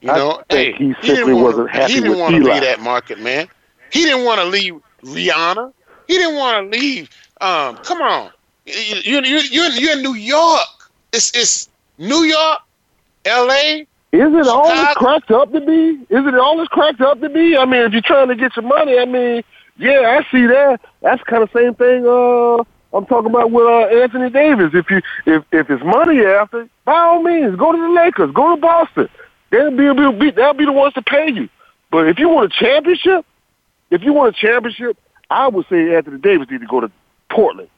You 0.00 0.08
know, 0.08 0.42
I 0.48 0.54
think 0.54 0.76
hey, 0.76 0.94
he 1.00 1.06
simply 1.06 1.34
wanna, 1.34 1.44
wasn't 1.44 1.70
happy 1.70 1.94
He 1.94 2.00
didn't 2.00 2.18
want 2.18 2.36
to 2.36 2.42
leave 2.42 2.62
that 2.62 2.80
market, 2.80 3.20
man. 3.20 3.48
He 3.90 4.04
didn't 4.04 4.24
want 4.24 4.40
to 4.40 4.46
leave 4.46 4.80
Rihanna. 5.02 5.72
He 6.06 6.16
didn't 6.16 6.36
want 6.36 6.72
to 6.72 6.78
leave. 6.78 7.10
Um, 7.40 7.76
come 7.78 8.00
on, 8.00 8.30
you 8.66 9.00
you 9.04 9.20
you 9.20 9.38
you're, 9.50 9.70
you're 9.72 9.92
in 9.92 10.02
New 10.02 10.14
York. 10.14 10.90
It's 11.12 11.30
it's 11.34 11.68
New 11.98 12.22
York, 12.22 12.60
L.A. 13.24 13.86
Is 14.12 14.34
it 14.34 14.46
all 14.48 14.64
it's 14.66 14.94
cracked 14.96 15.30
up 15.30 15.52
to 15.52 15.60
be? 15.60 15.90
Is 16.12 16.26
it 16.26 16.34
all 16.34 16.60
it's 16.60 16.68
cracked 16.68 17.00
up 17.00 17.20
to 17.20 17.28
be? 17.28 17.56
I 17.56 17.64
mean, 17.64 17.82
if 17.82 17.92
you're 17.92 18.02
trying 18.02 18.28
to 18.28 18.34
get 18.34 18.56
your 18.56 18.64
money, 18.64 18.98
I 18.98 19.04
mean, 19.04 19.44
yeah, 19.78 20.18
I 20.18 20.30
see 20.32 20.46
that. 20.46 20.80
That's 21.00 21.22
kind 21.24 21.42
of 21.42 21.50
same 21.52 21.74
thing. 21.74 22.06
Uh, 22.06 22.64
I'm 22.92 23.06
talking 23.06 23.30
about 23.30 23.52
with 23.52 23.64
uh, 23.64 24.02
Anthony 24.02 24.30
Davis. 24.30 24.72
If 24.74 24.90
you 24.90 25.00
if 25.26 25.44
if 25.52 25.70
it's 25.70 25.84
money 25.84 26.20
after, 26.24 26.68
by 26.84 26.98
all 26.98 27.22
means, 27.22 27.56
go 27.56 27.70
to 27.70 27.78
the 27.78 27.88
Lakers, 27.88 28.32
go 28.32 28.54
to 28.54 28.60
Boston. 28.60 29.08
They'll 29.50 29.70
be, 29.70 29.84
they'll 29.84 30.12
be 30.12 30.30
they'll 30.30 30.54
be 30.54 30.64
the 30.64 30.72
ones 30.72 30.94
to 30.94 31.02
pay 31.02 31.30
you. 31.30 31.48
But 31.90 32.08
if 32.08 32.18
you 32.18 32.28
want 32.28 32.52
a 32.52 32.56
championship, 32.56 33.24
if 33.90 34.02
you 34.02 34.12
want 34.12 34.36
a 34.36 34.40
championship, 34.40 34.96
I 35.28 35.48
would 35.48 35.66
say 35.68 35.94
Anthony 35.94 36.18
Davis 36.18 36.48
need 36.50 36.60
to 36.60 36.66
go 36.66 36.80
to 36.80 36.90
Portland. 37.30 37.68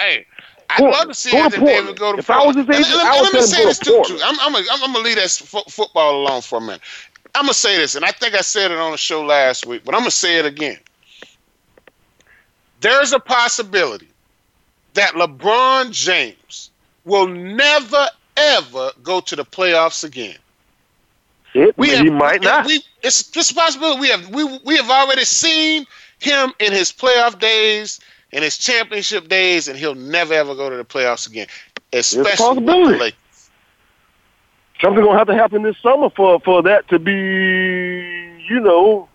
Hey, 0.00 0.26
I'd 0.70 0.78
Portland. 0.78 0.92
love 0.92 1.08
to 1.08 1.14
see 1.14 1.36
Go 1.36 1.48
Davis 1.48 1.58
Portland. 1.60 1.98
go 1.98 2.12
to 2.14 2.18
If 2.18 2.30
I 2.30 2.42
was 2.44 2.56
his 2.56 2.70
agent, 2.70 3.00
and 3.00 3.08
would 3.16 3.24
let 3.24 3.34
me 3.34 3.42
say 3.42 3.64
this 3.66 3.78
to 3.80 3.84
too. 3.84 4.02
Too. 4.02 4.20
I'm, 4.24 4.38
I'm, 4.40 4.56
I'm, 4.56 4.64
I'm 4.72 4.92
gonna 4.92 5.04
leave 5.04 5.16
that 5.16 5.30
fo- 5.30 5.64
football 5.68 6.16
alone 6.22 6.42
for 6.42 6.58
a 6.58 6.62
minute. 6.62 6.82
I'm 7.34 7.44
gonna 7.44 7.54
say 7.54 7.76
this, 7.78 7.96
and 7.96 8.04
I 8.04 8.12
think 8.12 8.34
I 8.34 8.42
said 8.42 8.72
it 8.72 8.78
on 8.78 8.92
the 8.92 8.98
show 8.98 9.22
last 9.24 9.66
week, 9.66 9.82
but 9.84 9.94
I'm 9.94 10.02
gonna 10.02 10.12
say 10.12 10.38
it 10.38 10.46
again. 10.46 10.78
There's 12.80 13.12
a 13.12 13.20
possibility 13.20 14.08
that 14.94 15.12
LeBron 15.14 15.92
James 15.92 16.70
will 17.04 17.28
never 17.28 18.08
ever 18.36 18.92
go 19.02 19.20
to 19.20 19.36
the 19.36 19.44
playoffs 19.44 20.04
again. 20.04 20.36
It, 21.54 21.76
We 21.76 21.90
he 21.90 21.94
have, 21.96 22.06
might 22.10 22.42
not. 22.42 22.66
We, 22.66 22.82
it's 23.02 23.30
this 23.30 23.52
possibility. 23.52 24.00
We 24.00 24.08
have 24.10 24.28
we 24.30 24.60
we 24.64 24.76
have 24.76 24.90
already 24.90 25.24
seen 25.24 25.86
him 26.20 26.52
in 26.60 26.72
his 26.72 26.92
playoff 26.92 27.38
days, 27.38 28.00
in 28.32 28.42
his 28.42 28.56
championship 28.58 29.28
days, 29.28 29.68
and 29.68 29.78
he'll 29.78 29.94
never 29.94 30.34
ever 30.34 30.54
go 30.54 30.70
to 30.70 30.76
the 30.76 30.84
playoffs 30.84 31.28
again. 31.28 31.46
Especially 31.92 32.22
the 32.32 32.36
possibility. 32.36 33.16
Something 34.80 35.04
gonna 35.04 35.18
have 35.18 35.26
to 35.26 35.34
happen 35.34 35.62
this 35.62 35.76
summer 35.82 36.08
for 36.10 36.40
for 36.40 36.62
that 36.62 36.88
to 36.88 36.98
be, 36.98 37.12
you 38.48 38.60
know. 38.60 39.08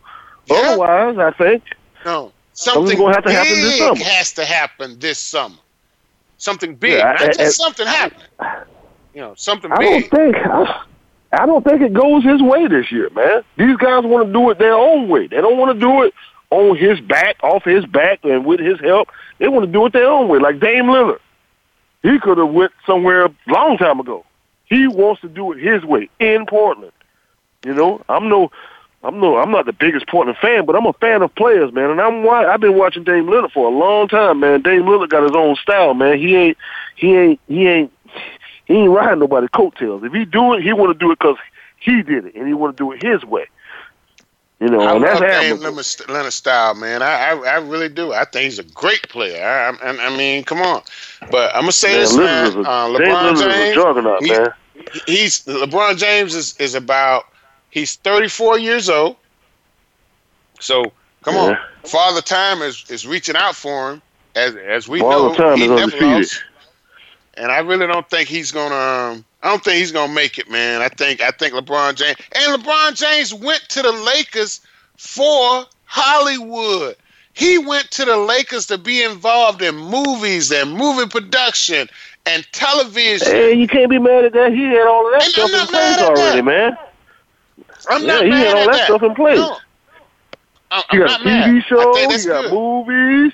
Yeah. 0.45 0.57
Otherwise, 0.57 1.17
I 1.17 1.31
think 1.31 1.63
No, 2.05 2.31
Something's 2.53 2.91
something 2.91 2.97
gonna 2.99 3.15
have 3.15 3.23
to 3.25 3.31
happen 3.31 3.49
this 3.61 3.77
summer. 3.79 4.03
has 4.03 4.31
to 4.33 4.45
happen 4.45 4.99
this 4.99 5.17
summer. 5.17 5.55
Something 6.37 6.75
big, 6.75 6.93
Yeah, 6.99 7.03
not 7.13 7.21
and- 7.21 7.27
just 7.33 7.39
and- 7.39 7.51
something 7.53 7.87
happening. 7.87 8.27
You 9.15 9.21
know, 9.21 9.33
something 9.35 9.71
I 9.71 9.77
big. 9.77 10.09
don't 10.11 10.33
think 10.33 10.35
I, 10.45 10.83
I 11.31 11.45
don't 11.47 11.63
think 11.65 11.81
it 11.81 11.93
goes 11.93 12.23
his 12.23 12.41
way 12.43 12.67
this 12.67 12.91
year, 12.91 13.09
man. 13.15 13.41
These 13.57 13.77
guys 13.77 14.03
want 14.03 14.27
to 14.27 14.33
do 14.33 14.49
it 14.51 14.59
their 14.59 14.75
own 14.75 15.07
way. 15.09 15.25
They 15.27 15.37
don't 15.41 15.57
want 15.57 15.73
to 15.73 15.79
do 15.79 16.03
it 16.03 16.13
on 16.51 16.77
his 16.77 16.99
back, 17.01 17.37
off 17.43 17.63
his 17.63 17.85
back, 17.85 18.19
and 18.23 18.45
with 18.45 18.59
his 18.59 18.79
help. 18.79 19.09
They 19.39 19.47
want 19.47 19.65
to 19.65 19.71
do 19.71 19.85
it 19.85 19.93
their 19.93 20.09
own 20.09 20.27
way, 20.27 20.39
like 20.39 20.59
Dame 20.59 20.85
Lillard. 20.85 21.19
He 22.03 22.19
could 22.19 22.37
have 22.37 22.49
went 22.49 22.71
somewhere 22.85 23.25
a 23.25 23.35
long 23.47 23.77
time 23.77 23.99
ago. 23.99 24.25
He 24.65 24.87
wants 24.87 25.21
to 25.21 25.27
do 25.27 25.51
it 25.51 25.59
his 25.59 25.83
way 25.83 26.09
in 26.19 26.45
Portland. 26.45 26.91
You 27.65 27.73
know, 27.73 28.01
I'm 28.09 28.29
no, 28.29 28.51
I'm 29.03 29.19
no, 29.19 29.37
I'm 29.37 29.51
not 29.51 29.65
the 29.65 29.73
biggest 29.73 30.07
Portland 30.07 30.37
fan, 30.39 30.65
but 30.65 30.75
I'm 30.75 30.85
a 30.85 30.93
fan 30.93 31.21
of 31.21 31.33
players, 31.35 31.71
man. 31.73 31.89
And 31.89 31.99
I'm 31.99 32.23
wa- 32.23 32.45
I've 32.45 32.61
been 32.61 32.77
watching 32.77 33.03
Dame 33.03 33.25
Lillard 33.25 33.51
for 33.51 33.67
a 33.67 33.75
long 33.75 34.07
time, 34.07 34.39
man. 34.39 34.61
Dame 34.61 34.83
Lillard 34.83 35.09
got 35.09 35.23
his 35.23 35.35
own 35.35 35.55
style, 35.55 35.93
man. 35.93 36.19
He 36.19 36.35
ain't, 36.35 36.57
he 36.95 37.15
ain't, 37.15 37.39
he 37.47 37.67
ain't, 37.67 37.91
he 38.65 38.73
ain't 38.75 38.91
riding 38.91 39.19
nobody's 39.19 39.49
coattails. 39.49 40.03
If 40.03 40.13
he 40.13 40.25
do 40.25 40.53
it, 40.53 40.63
he 40.63 40.73
want 40.73 40.97
to 40.97 41.05
do 41.05 41.11
it 41.11 41.19
because 41.19 41.37
he 41.79 42.01
did 42.01 42.25
it, 42.25 42.35
and 42.35 42.47
he 42.47 42.53
want 42.53 42.75
to 42.75 42.83
do 42.83 42.91
it 42.91 43.03
his 43.03 43.23
way. 43.23 43.47
You 44.59 44.69
know, 44.69 44.79
I 44.81 44.93
love 44.93 45.19
Dame. 45.19 45.57
Lillard 45.57 46.31
style, 46.31 46.75
man. 46.75 47.01
I, 47.01 47.31
I 47.31 47.35
I 47.35 47.55
really 47.57 47.89
do. 47.89 48.13
I 48.13 48.23
think 48.23 48.45
he's 48.45 48.57
a 48.59 48.63
great 48.63 49.07
player. 49.09 49.43
I, 49.45 49.69
I, 49.85 50.07
I 50.07 50.17
mean, 50.17 50.43
come 50.45 50.61
on. 50.61 50.81
But 51.29 51.53
I'm 51.53 51.63
gonna 51.63 51.71
say 51.73 51.91
Man, 51.91 51.99
this, 51.99 52.15
man. 52.15 52.55
a, 52.55 52.61
Uh, 52.61 52.87
LeBron 52.87 52.97
Lillard 52.97 53.33
is 53.33 53.41
a 53.41 53.49
James, 53.49 53.75
juggernaut, 53.75 54.23
he- 54.23 54.31
man. 54.31 54.47
he's 55.07 55.43
LeBron 55.45 55.97
James 55.97 56.33
is, 56.35 56.55
is 56.57 56.73
about 56.73 57.25
he's 57.69 57.97
34 57.97 58.57
years 58.59 58.89
old. 58.89 59.17
So 60.59 60.91
come 61.23 61.35
on, 61.35 61.57
Father 61.83 62.21
Time 62.21 62.61
is 62.61 62.85
is 62.89 63.05
reaching 63.05 63.35
out 63.35 63.55
for 63.55 63.91
him 63.91 64.01
as 64.35 64.55
as 64.55 64.87
we 64.87 65.01
Father 65.01 65.29
know. 65.29 65.35
Time 65.35 65.57
he 65.57 65.65
is 65.65 65.71
undefeated. 65.71 66.01
lost. 66.01 66.43
And 67.37 67.51
I 67.51 67.59
really 67.59 67.87
don't 67.87 68.09
think 68.09 68.29
he's 68.29 68.51
gonna. 68.53 68.73
Um, 69.15 69.25
I 69.45 69.49
don't 69.49 69.63
think 69.63 69.77
he's 69.77 69.91
gonna 69.93 70.11
make 70.13 70.39
it, 70.39 70.49
man. 70.49 70.81
I 70.81 70.89
think 70.89 71.21
I 71.21 71.31
think 71.31 71.53
LeBron 71.53 71.95
James 71.95 72.17
and 72.33 72.61
LeBron 72.63 72.95
James 72.95 73.33
went 73.33 73.61
to 73.69 73.83
the 73.83 73.91
Lakers 73.93 74.61
for 74.97 75.65
Hollywood. 75.85 76.95
He 77.33 77.59
went 77.59 77.91
to 77.91 78.05
the 78.05 78.17
Lakers 78.17 78.67
to 78.67 78.77
be 78.79 79.03
involved 79.03 79.61
in 79.61 79.75
movies 79.75 80.51
and 80.51 80.73
movie 80.73 81.07
production 81.07 81.87
and 82.25 82.47
television. 82.53 83.27
Hey, 83.31 83.53
you 83.53 83.67
can't 83.67 83.89
be 83.89 83.99
mad 83.99 84.25
at 84.25 84.33
that. 84.33 84.51
He 84.53 84.63
had 84.63 84.87
all 84.87 85.07
of 85.07 85.13
that 85.13 85.23
And 85.23 85.33
stuff 85.33 85.53
in 85.53 85.67
place 85.67 86.01
already, 86.01 86.41
that. 86.41 86.43
man. 86.43 86.77
I'm 87.89 88.05
Yeah, 88.05 88.07
not 88.07 88.25
he 88.25 88.29
mad 88.29 88.47
had 88.47 88.55
all 88.55 88.65
at 88.65 88.71
that 88.71 88.79
stuff 88.85 89.03
in 89.03 89.15
place. 89.15 89.37
No. 89.37 89.57
I'm 90.71 90.83
got 90.99 91.21
a. 91.21 91.23
TV 91.23 91.63
show. 91.63 92.09
He 92.11 92.23
got 92.23 92.49
good. 92.49 92.51
movies. 92.51 93.33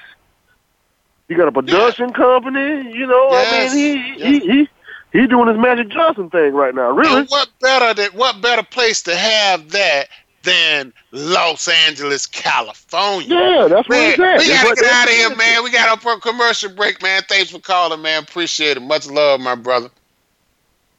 He 1.28 1.36
got 1.36 1.48
a 1.48 1.52
production 1.52 2.12
company. 2.14 2.92
You 2.92 3.08
know, 3.08 3.30
Yes, 3.30 3.48
I 3.48 3.52
mean, 3.52 3.72
he, 3.72 4.16
yes. 4.18 4.40
he 4.40 4.40
he 4.40 4.70
he 5.12 5.28
doing 5.28 5.48
his 5.48 5.58
Magic 5.58 5.90
Johnson 5.90 6.30
thing 6.30 6.54
right 6.54 6.74
now. 6.74 6.92
Really? 6.92 7.22
And 7.22 7.30
what 7.30 7.50
better 7.60 7.94
than 7.94 8.12
what 8.18 8.42
better 8.42 8.64
place 8.64 9.02
to 9.04 9.16
have 9.16 9.70
that 9.72 10.08
than 10.44 10.92
Los 11.12 11.68
Angeles, 11.68 12.26
California? 12.28 13.28
Yeah, 13.36 13.68
that's 13.68 13.88
where 13.90 14.00
Man, 14.00 14.12
it's 14.12 14.20
at. 14.20 14.40
we 14.40 14.48
gotta 14.48 14.76
get 14.82 14.92
out 14.92 15.08
of 15.08 15.14
here, 15.14 15.36
man. 15.36 15.64
We 15.64 15.72
got 15.72 15.90
up 15.90 16.02
for 16.02 16.14
a 16.14 16.20
commercial 16.20 16.70
break, 16.72 17.02
man. 17.04 17.22
Thanks 17.28 17.52
for 17.52 17.60
calling, 17.60 18.02
man. 18.02 18.24
Appreciate 18.24 18.78
it. 18.78 18.82
Much 18.82 19.08
love, 19.08 19.40
my 19.40 19.56
brother. 19.56 19.90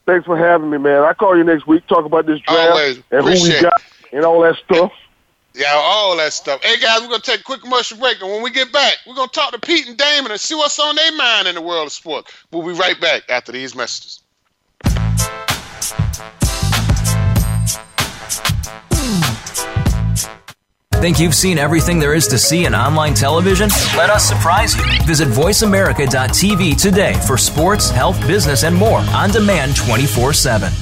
Thanks 0.07 0.27
for 0.27 0.37
having 0.37 0.69
me, 0.71 0.79
man. 0.79 1.03
I'll 1.03 1.15
call 1.15 1.37
you 1.37 1.45
next 1.45 1.67
week. 1.67 1.87
Talk 1.87 2.05
about 2.05 2.27
this 2.27 2.41
draft 2.41 2.71
Always. 2.71 2.97
and 3.13 3.25
who 3.25 3.31
we 3.31 3.61
got 3.61 3.81
and 4.13 4.25
all 4.25 4.41
that 4.43 4.57
stuff. 4.57 4.93
Yeah, 5.55 5.75
all 5.75 6.17
that 6.17 6.33
stuff. 6.33 6.65
Hey 6.65 6.79
guys, 6.81 7.01
we're 7.03 7.09
gonna 7.09 7.21
take 7.21 7.41
a 7.41 7.45
quick 7.45 7.61
commercial 7.61 7.99
break, 7.99 8.21
and 8.23 8.31
when 8.31 8.43
we 8.43 8.51
get 8.51 8.73
back, 8.73 8.97
we're 9.07 9.15
gonna 9.15 9.29
talk 9.29 9.53
to 9.53 9.59
Pete 9.59 9.87
and 9.87 9.99
Damon 9.99 10.31
and 10.33 10.41
see 10.41 10.55
what's 10.55 10.79
on 10.79 10.97
their 10.97 11.13
mind 11.13 11.47
in 11.47 11.55
the 11.55 11.61
world 11.61 11.87
of 11.87 11.93
sport. 11.93 12.33
We'll 12.51 12.67
be 12.67 12.73
right 12.73 12.99
back 13.01 13.25
after 13.29 13.53
these 13.53 13.75
messages. 13.75 14.21
Think 21.03 21.19
you've 21.19 21.35
seen 21.35 21.59
everything 21.59 21.99
there 21.99 22.15
is 22.15 22.29
to 22.29 22.39
see 22.39 22.65
in 22.65 22.77
online 22.77 23.13
television? 23.13 23.69
Let 23.97 24.09
us 24.09 24.25
surprise 24.25 24.77
you. 24.77 24.85
Visit 25.05 25.27
VoiceAmerica.tv 25.29 26.81
today 26.81 27.15
for 27.27 27.37
sports, 27.37 27.91
health, 27.91 28.25
business, 28.29 28.63
and 28.63 28.75
more 28.75 29.01
on 29.01 29.31
demand 29.31 29.77
24 29.77 30.33
7. 30.33 30.73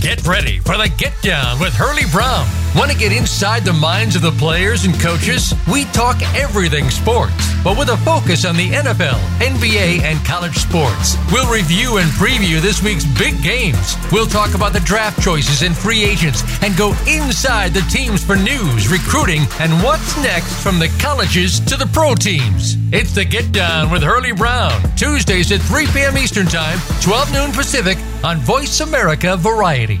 Get 0.00 0.24
ready 0.26 0.60
for 0.60 0.76
the 0.76 0.92
Get 0.96 1.14
Down 1.22 1.58
with 1.58 1.72
Hurley 1.74 2.04
Brown. 2.12 2.46
Want 2.78 2.92
to 2.92 2.96
get 2.96 3.10
inside 3.10 3.64
the 3.64 3.72
minds 3.72 4.14
of 4.14 4.22
the 4.22 4.30
players 4.30 4.84
and 4.84 4.94
coaches? 5.00 5.52
We 5.66 5.82
talk 5.86 6.16
everything 6.36 6.90
sports, 6.90 7.34
but 7.64 7.76
with 7.76 7.88
a 7.88 7.96
focus 7.96 8.44
on 8.44 8.54
the 8.54 8.70
NFL, 8.70 9.18
NBA, 9.40 10.02
and 10.02 10.24
college 10.24 10.54
sports. 10.54 11.16
We'll 11.32 11.52
review 11.52 11.96
and 11.96 12.08
preview 12.10 12.60
this 12.60 12.80
week's 12.80 13.04
big 13.18 13.42
games. 13.42 13.96
We'll 14.12 14.28
talk 14.28 14.54
about 14.54 14.72
the 14.72 14.80
draft 14.80 15.20
choices 15.20 15.62
and 15.62 15.76
free 15.76 16.04
agents 16.04 16.44
and 16.62 16.76
go 16.76 16.94
inside 17.08 17.74
the 17.74 17.84
teams 17.90 18.22
for 18.22 18.36
news, 18.36 18.86
recruiting, 18.86 19.42
and 19.58 19.72
what's 19.82 20.16
next 20.22 20.62
from 20.62 20.78
the 20.78 20.94
colleges 21.00 21.58
to 21.58 21.76
the 21.76 21.90
pro 21.92 22.14
teams. 22.14 22.76
It's 22.92 23.12
the 23.12 23.24
Get 23.24 23.50
Down 23.50 23.90
with 23.90 24.04
Hurley 24.04 24.32
Brown, 24.32 24.80
Tuesdays 24.94 25.50
at 25.50 25.60
3 25.62 25.86
p.m. 25.88 26.16
Eastern 26.16 26.46
Time, 26.46 26.78
12 27.02 27.32
noon 27.32 27.50
Pacific 27.50 27.98
on 28.22 28.36
Voice 28.38 28.78
America 28.78 29.36
Variety. 29.36 30.00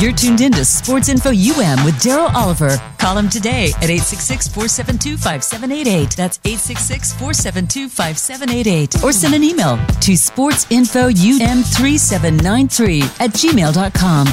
You're 0.00 0.12
tuned 0.12 0.40
in 0.40 0.52
to 0.52 0.64
Sports 0.64 1.10
Info 1.10 1.28
UM 1.28 1.84
with 1.84 1.94
Daryl 1.96 2.32
Oliver. 2.32 2.80
Call 2.96 3.18
him 3.18 3.28
today 3.28 3.66
at 3.82 3.90
866 3.90 4.48
472 4.48 5.18
5788. 5.18 6.16
That's 6.16 6.40
866 6.42 7.12
472 7.12 7.90
5788. 7.90 9.04
Or 9.04 9.12
send 9.12 9.34
an 9.34 9.44
email 9.44 9.76
to 9.76 10.12
sportsinfoum3793 10.12 13.02
at 13.20 13.30
gmail.com. 13.32 14.26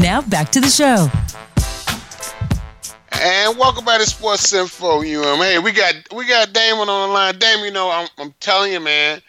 Now 0.00 0.22
back 0.22 0.48
to 0.52 0.62
the 0.62 0.68
show. 0.68 1.10
And 3.20 3.58
welcome 3.58 3.84
back 3.84 4.00
to 4.00 4.06
Sports 4.06 4.50
Info 4.54 5.00
UM. 5.00 5.40
Hey, 5.40 5.58
we 5.58 5.72
got 5.72 5.94
we 6.16 6.26
got 6.26 6.54
Damon 6.54 6.88
on 6.88 7.10
the 7.10 7.14
line. 7.14 7.38
Damon, 7.38 7.66
you 7.66 7.70
know, 7.70 7.90
I'm, 7.90 8.08
I'm 8.16 8.32
telling 8.40 8.72
you, 8.72 8.80
man, 8.80 9.20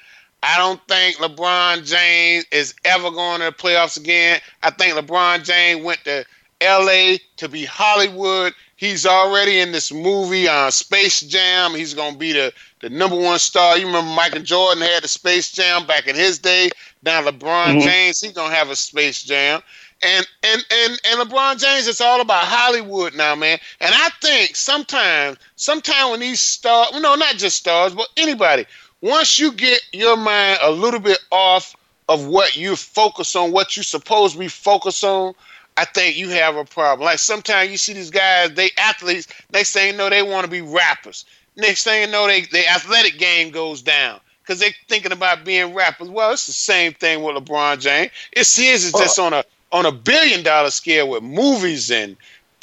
I 0.44 0.58
don't 0.58 0.86
think 0.90 1.18
LeBron 1.18 1.86
James 1.86 2.46
is 2.52 2.76
ever 2.84 3.10
going 3.10 3.40
to 3.40 3.46
the 3.46 3.52
playoffs 3.54 3.98
again. 3.98 4.42
I 4.62 4.72
think 4.72 4.94
LeBron 4.94 5.46
James 5.46 5.84
went 5.84 6.04
to 6.04 6.26
LA 6.62 7.16
to 7.38 7.48
be 7.48 7.64
Hollywood. 7.64 8.54
He's 8.76 9.06
already 9.06 9.62
in 9.62 9.72
this 9.72 9.94
movie, 9.94 10.50
uh, 10.50 10.70
Space 10.70 11.22
Jam. 11.22 11.72
He's 11.74 11.94
going 11.94 12.14
to 12.14 12.20
be 12.20 12.34
the, 12.34 12.52
the 12.82 12.90
number 12.90 13.16
one 13.16 13.40
star. 13.40 13.78
You 13.78 13.86
remember 13.86 14.12
Michael 14.12 14.42
Jordan 14.42 14.84
had 14.84 15.04
the 15.04 15.08
Space 15.08 15.50
Jam 15.54 15.88
back 15.88 16.08
in 16.08 16.16
his 16.16 16.40
day. 16.40 16.70
Now 17.04 17.22
LeBron 17.22 17.66
mm-hmm. 17.66 17.80
James, 17.80 18.20
he's 18.20 18.34
going 18.34 18.50
to 18.50 18.56
have 18.56 18.70
a 18.70 18.76
Space 18.76 19.24
Jam. 19.24 19.62
And, 20.06 20.28
and 20.44 20.66
and 20.70 21.00
and 21.10 21.22
LeBron 21.22 21.62
James, 21.62 21.88
it's 21.88 22.02
all 22.02 22.20
about 22.20 22.44
Hollywood 22.44 23.16
now, 23.16 23.36
man. 23.36 23.58
And 23.80 23.96
I 23.96 24.10
think 24.22 24.58
sometimes, 24.58 25.38
sometimes 25.56 26.12
when 26.12 26.20
these 26.20 26.42
stars, 26.42 26.92
no, 27.00 27.16
not 27.16 27.36
just 27.36 27.56
stars, 27.56 27.94
but 27.94 28.10
anybody, 28.18 28.66
once 29.04 29.38
you 29.38 29.52
get 29.52 29.82
your 29.92 30.16
mind 30.16 30.60
a 30.62 30.72
little 30.72 31.00
bit 31.02 31.20
off 31.30 31.76
of 32.08 32.26
what 32.26 32.56
you 32.56 32.78
focus 32.78 33.36
on, 33.36 33.52
what 33.52 33.76
you 33.76 33.84
supposed 33.84 34.34
to 34.34 34.40
be 34.40 34.48
focused 34.48 35.04
on, 35.04 35.34
I 35.76 35.84
think 35.84 36.16
you 36.16 36.30
have 36.30 36.56
a 36.56 36.64
problem. 36.64 37.06
Like 37.06 37.20
sometimes 37.20 37.70
you 37.70 37.76
see 37.76 37.92
these 37.92 38.10
guys, 38.10 38.54
they 38.54 38.70
athletes, 38.78 39.28
they 39.50 39.66
say 39.66 39.92
no, 39.92 40.10
they 40.10 40.24
want 40.24 40.46
to 40.46 40.50
be 40.50 40.62
rappers. 40.62 41.26
Next 41.58 41.84
thing 41.84 42.02
you 42.02 42.08
know, 42.08 42.28
they 42.28 42.42
the 42.44 42.66
athletic 42.70 43.20
game 43.20 43.52
goes 43.52 43.82
down 43.82 44.22
because 44.42 44.62
they're 44.62 44.72
thinking 44.88 45.12
about 45.12 45.44
being 45.44 45.74
rappers. 45.74 46.08
Well, 46.08 46.32
it's 46.32 46.48
the 46.48 46.54
same 46.54 46.94
thing 46.94 47.24
with 47.24 47.36
LeBron 47.36 47.82
James. 47.82 48.12
It's 48.32 48.56
his 48.56 48.86
is 48.86 48.94
just 48.94 49.20
on 49.20 49.34
a 49.34 49.44
on 49.74 49.86
a 49.86 49.92
billion 49.92 50.44
dollar 50.44 50.70
scale 50.70 51.10
with 51.10 51.24
movies 51.24 51.92
and 51.92 52.16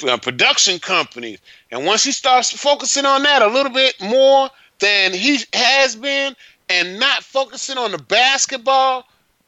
uh, 0.07 0.17
production 0.17 0.79
companies. 0.79 1.37
And 1.69 1.85
once 1.85 2.03
he 2.03 2.11
starts 2.11 2.51
focusing 2.51 3.05
on 3.05 3.21
that 3.23 3.43
a 3.43 3.47
little 3.47 3.71
bit 3.71 4.01
more, 4.01 4.49
than 4.81 5.13
he 5.13 5.39
has 5.53 5.95
been 5.95 6.35
and 6.69 6.99
not 6.99 7.23
focusing 7.23 7.77
on 7.77 7.91
the 7.91 7.97
basketball 7.97 9.05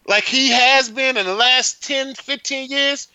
like 0.08 0.24
he 0.24 0.50
has 0.50 0.90
been 0.90 1.18
in 1.18 1.26
the 1.26 1.36
last 1.36 1.84
10, 1.84 2.16
15 2.16 2.70
years, 2.70 3.08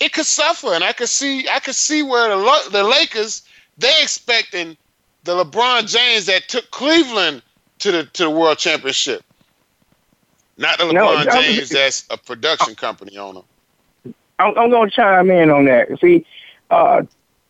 it 0.00 0.12
could 0.12 0.26
suffer. 0.26 0.72
And 0.72 0.82
I 0.82 0.92
could 0.92 1.08
see 1.08 1.48
I 1.48 1.60
could 1.60 1.74
see 1.74 2.02
where 2.02 2.28
the 2.28 2.68
the 2.70 2.82
Lakers 2.82 3.42
they 3.78 3.94
expecting 4.02 4.76
the 5.24 5.44
LeBron 5.44 5.86
James 5.86 6.26
that 6.26 6.48
took 6.48 6.70
Cleveland 6.70 7.42
to 7.80 7.92
the 7.92 8.04
to 8.04 8.24
the 8.24 8.30
World 8.30 8.58
Championship. 8.58 9.22
Not 10.56 10.78
the 10.78 10.84
LeBron 10.84 11.26
no, 11.26 11.32
James 11.32 11.68
that's 11.68 12.06
a 12.10 12.16
production 12.16 12.74
company 12.74 13.16
owner. 13.16 13.42
I'm, 14.38 14.56
I'm 14.58 14.70
going 14.70 14.88
to 14.88 14.94
chime 14.94 15.30
in 15.30 15.50
on 15.50 15.66
that. 15.66 15.88
See, 16.00 16.24
uh, 16.70 17.02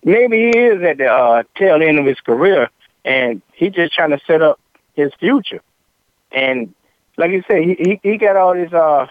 maybe 0.05 0.39
he 0.39 0.59
is 0.59 0.83
at 0.83 0.99
the 0.99 1.07
uh, 1.07 1.43
tail 1.55 1.81
end 1.83 1.99
of 1.99 2.05
his 2.05 2.21
career, 2.21 2.69
and 3.05 3.43
he 3.53 3.71
just 3.71 3.95
trying 3.95 4.11
to 4.11 4.21
set 4.27 4.43
up 4.43 4.61
his 4.95 5.13
future. 5.19 5.61
And 6.33 6.75
like 7.17 7.31
you 7.31 7.43
said, 7.47 7.63
he 7.63 7.75
he, 7.75 8.01
he 8.03 8.17
got 8.17 8.37
all 8.37 8.55
this 8.55 8.73
uh 8.73 9.07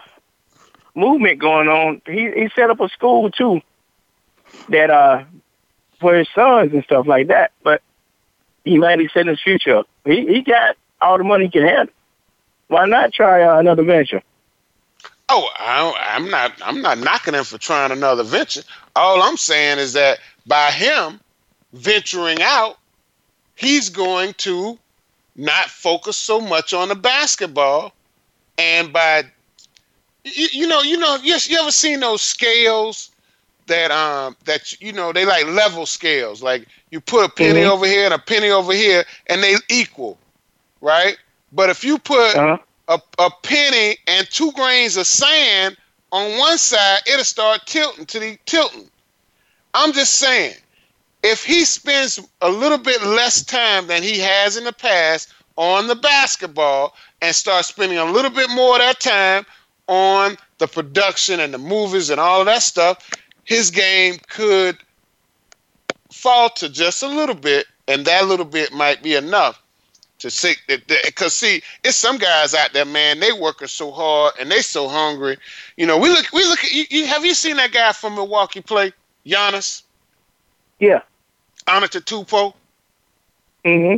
movement 0.94 1.38
going 1.38 1.68
on. 1.68 2.02
He 2.06 2.30
he 2.30 2.50
set 2.54 2.70
up 2.70 2.80
a 2.80 2.88
school 2.88 3.30
too 3.30 3.60
that 4.68 4.90
uh 4.90 5.24
for 6.00 6.14
his 6.14 6.28
sons 6.34 6.72
and 6.72 6.84
stuff 6.84 7.06
like 7.06 7.28
that. 7.28 7.52
But 7.62 7.82
he 8.64 8.78
might 8.78 8.96
be 8.96 9.08
setting 9.12 9.30
his 9.30 9.42
future 9.42 9.78
up. 9.78 9.88
He 10.04 10.26
he 10.26 10.42
got 10.42 10.76
all 11.00 11.18
the 11.18 11.24
money 11.24 11.46
he 11.46 11.50
can 11.50 11.62
handle. 11.62 11.94
Why 12.68 12.86
not 12.86 13.12
try 13.12 13.42
uh, 13.42 13.58
another 13.58 13.82
venture? 13.82 14.22
Oh, 15.28 15.48
I, 15.56 16.14
I'm 16.16 16.28
not. 16.28 16.52
I'm 16.64 16.82
not 16.82 16.98
knocking 16.98 17.34
him 17.34 17.44
for 17.44 17.58
trying 17.58 17.92
another 17.92 18.24
venture. 18.24 18.62
All 18.96 19.22
I'm 19.22 19.36
saying 19.36 19.78
is 19.78 19.92
that 19.92 20.18
by 20.46 20.70
him 20.72 21.20
venturing 21.72 22.38
out, 22.42 22.78
he's 23.60 23.90
going 23.90 24.32
to 24.38 24.78
not 25.36 25.66
focus 25.66 26.16
so 26.16 26.40
much 26.40 26.72
on 26.72 26.88
the 26.88 26.94
basketball. 26.94 27.92
And 28.58 28.92
by 28.92 29.24
you, 30.24 30.48
you 30.52 30.66
know 30.66 30.82
you 30.82 30.96
know 30.96 31.18
yes 31.22 31.48
you 31.48 31.58
ever 31.58 31.70
seen 31.70 32.00
those 32.00 32.22
scales 32.22 33.10
that 33.66 33.90
um 33.90 34.36
that 34.44 34.80
you 34.80 34.92
know 34.92 35.12
they 35.12 35.24
like 35.24 35.46
level 35.46 35.86
scales. 35.86 36.42
Like 36.42 36.66
you 36.90 37.00
put 37.00 37.24
a 37.24 37.28
penny 37.28 37.60
mm-hmm. 37.60 37.70
over 37.70 37.86
here 37.86 38.06
and 38.06 38.14
a 38.14 38.18
penny 38.18 38.50
over 38.50 38.72
here 38.72 39.04
and 39.28 39.42
they 39.42 39.54
equal 39.68 40.18
right? 40.80 41.18
But 41.52 41.68
if 41.68 41.84
you 41.84 41.98
put 41.98 42.34
uh-huh. 42.36 42.58
a, 42.88 43.00
a 43.18 43.30
penny 43.42 43.98
and 44.06 44.26
two 44.30 44.52
grains 44.52 44.96
of 44.96 45.06
sand 45.06 45.76
on 46.12 46.38
one 46.38 46.56
side 46.58 47.00
it'll 47.06 47.24
start 47.24 47.66
tilting 47.66 48.06
to 48.06 48.18
the 48.18 48.38
tilting. 48.46 48.90
I'm 49.74 49.92
just 49.92 50.14
saying 50.16 50.56
if 51.22 51.44
he 51.44 51.64
spends 51.64 52.20
a 52.40 52.50
little 52.50 52.78
bit 52.78 53.02
less 53.02 53.44
time 53.44 53.86
than 53.86 54.02
he 54.02 54.18
has 54.18 54.56
in 54.56 54.64
the 54.64 54.72
past 54.72 55.32
on 55.56 55.86
the 55.86 55.94
basketball 55.94 56.94
and 57.20 57.34
starts 57.34 57.68
spending 57.68 57.98
a 57.98 58.04
little 58.04 58.30
bit 58.30 58.48
more 58.50 58.76
of 58.76 58.80
that 58.80 59.00
time 59.00 59.44
on 59.88 60.36
the 60.58 60.66
production 60.66 61.40
and 61.40 61.52
the 61.52 61.58
movies 61.58 62.10
and 62.10 62.20
all 62.20 62.40
of 62.40 62.46
that 62.46 62.62
stuff, 62.62 63.10
his 63.44 63.70
game 63.70 64.16
could 64.28 64.78
falter 66.10 66.68
just 66.68 67.02
a 67.02 67.08
little 67.08 67.34
bit, 67.34 67.66
and 67.88 68.04
that 68.04 68.26
little 68.26 68.44
bit 68.46 68.72
might 68.72 69.02
be 69.02 69.14
enough 69.14 69.60
to 70.18 70.30
see. 70.30 70.54
That. 70.68 70.86
Because 70.86 71.34
see, 71.34 71.62
it's 71.82 71.96
some 71.96 72.18
guys 72.18 72.54
out 72.54 72.72
there, 72.72 72.84
man. 72.84 73.20
They 73.20 73.32
working 73.32 73.68
so 73.68 73.90
hard 73.90 74.34
and 74.38 74.50
they 74.50 74.62
so 74.62 74.88
hungry. 74.88 75.36
You 75.76 75.86
know, 75.86 75.98
we 75.98 76.08
look. 76.08 76.26
We 76.32 76.44
look 76.44 76.62
at 76.64 76.72
you. 76.72 76.84
you 76.90 77.06
have 77.06 77.24
you 77.24 77.34
seen 77.34 77.56
that 77.56 77.72
guy 77.72 77.92
from 77.92 78.14
Milwaukee 78.14 78.60
play, 78.60 78.92
Giannis? 79.26 79.82
Yeah. 80.78 81.02
Antetokounmpo. 81.66 82.54
Mm-hmm. 83.64 83.96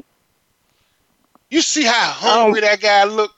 You 1.50 1.60
see 1.60 1.84
how 1.84 2.10
hungry 2.12 2.60
um, 2.60 2.66
that 2.66 2.80
guy 2.80 3.04
looked, 3.04 3.34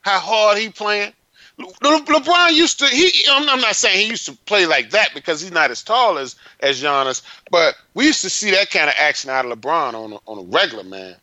how 0.00 0.18
hard 0.18 0.58
he 0.58 0.70
playing. 0.70 1.12
Le- 1.58 1.66
LeBron 1.68 2.52
used 2.52 2.80
to. 2.80 2.86
He. 2.86 3.26
I'm, 3.30 3.48
I'm, 3.48 3.60
not 3.60 3.76
saying 3.76 3.98
he 3.98 4.06
used 4.08 4.26
to 4.26 4.32
play 4.32 4.66
like 4.66 4.90
that 4.90 5.10
because 5.14 5.40
he's 5.40 5.52
not 5.52 5.70
as 5.70 5.82
tall 5.82 6.18
as 6.18 6.34
as 6.60 6.82
Giannis, 6.82 7.22
but 7.50 7.76
we 7.94 8.06
used 8.06 8.22
to 8.22 8.30
see 8.30 8.50
that 8.52 8.70
kind 8.70 8.88
of 8.88 8.94
action 8.98 9.30
out 9.30 9.44
of 9.44 9.56
LeBron 9.56 9.94
on 9.94 10.14
a, 10.14 10.16
on 10.26 10.38
a 10.38 10.42
regular 10.42 10.82
man. 10.82 11.14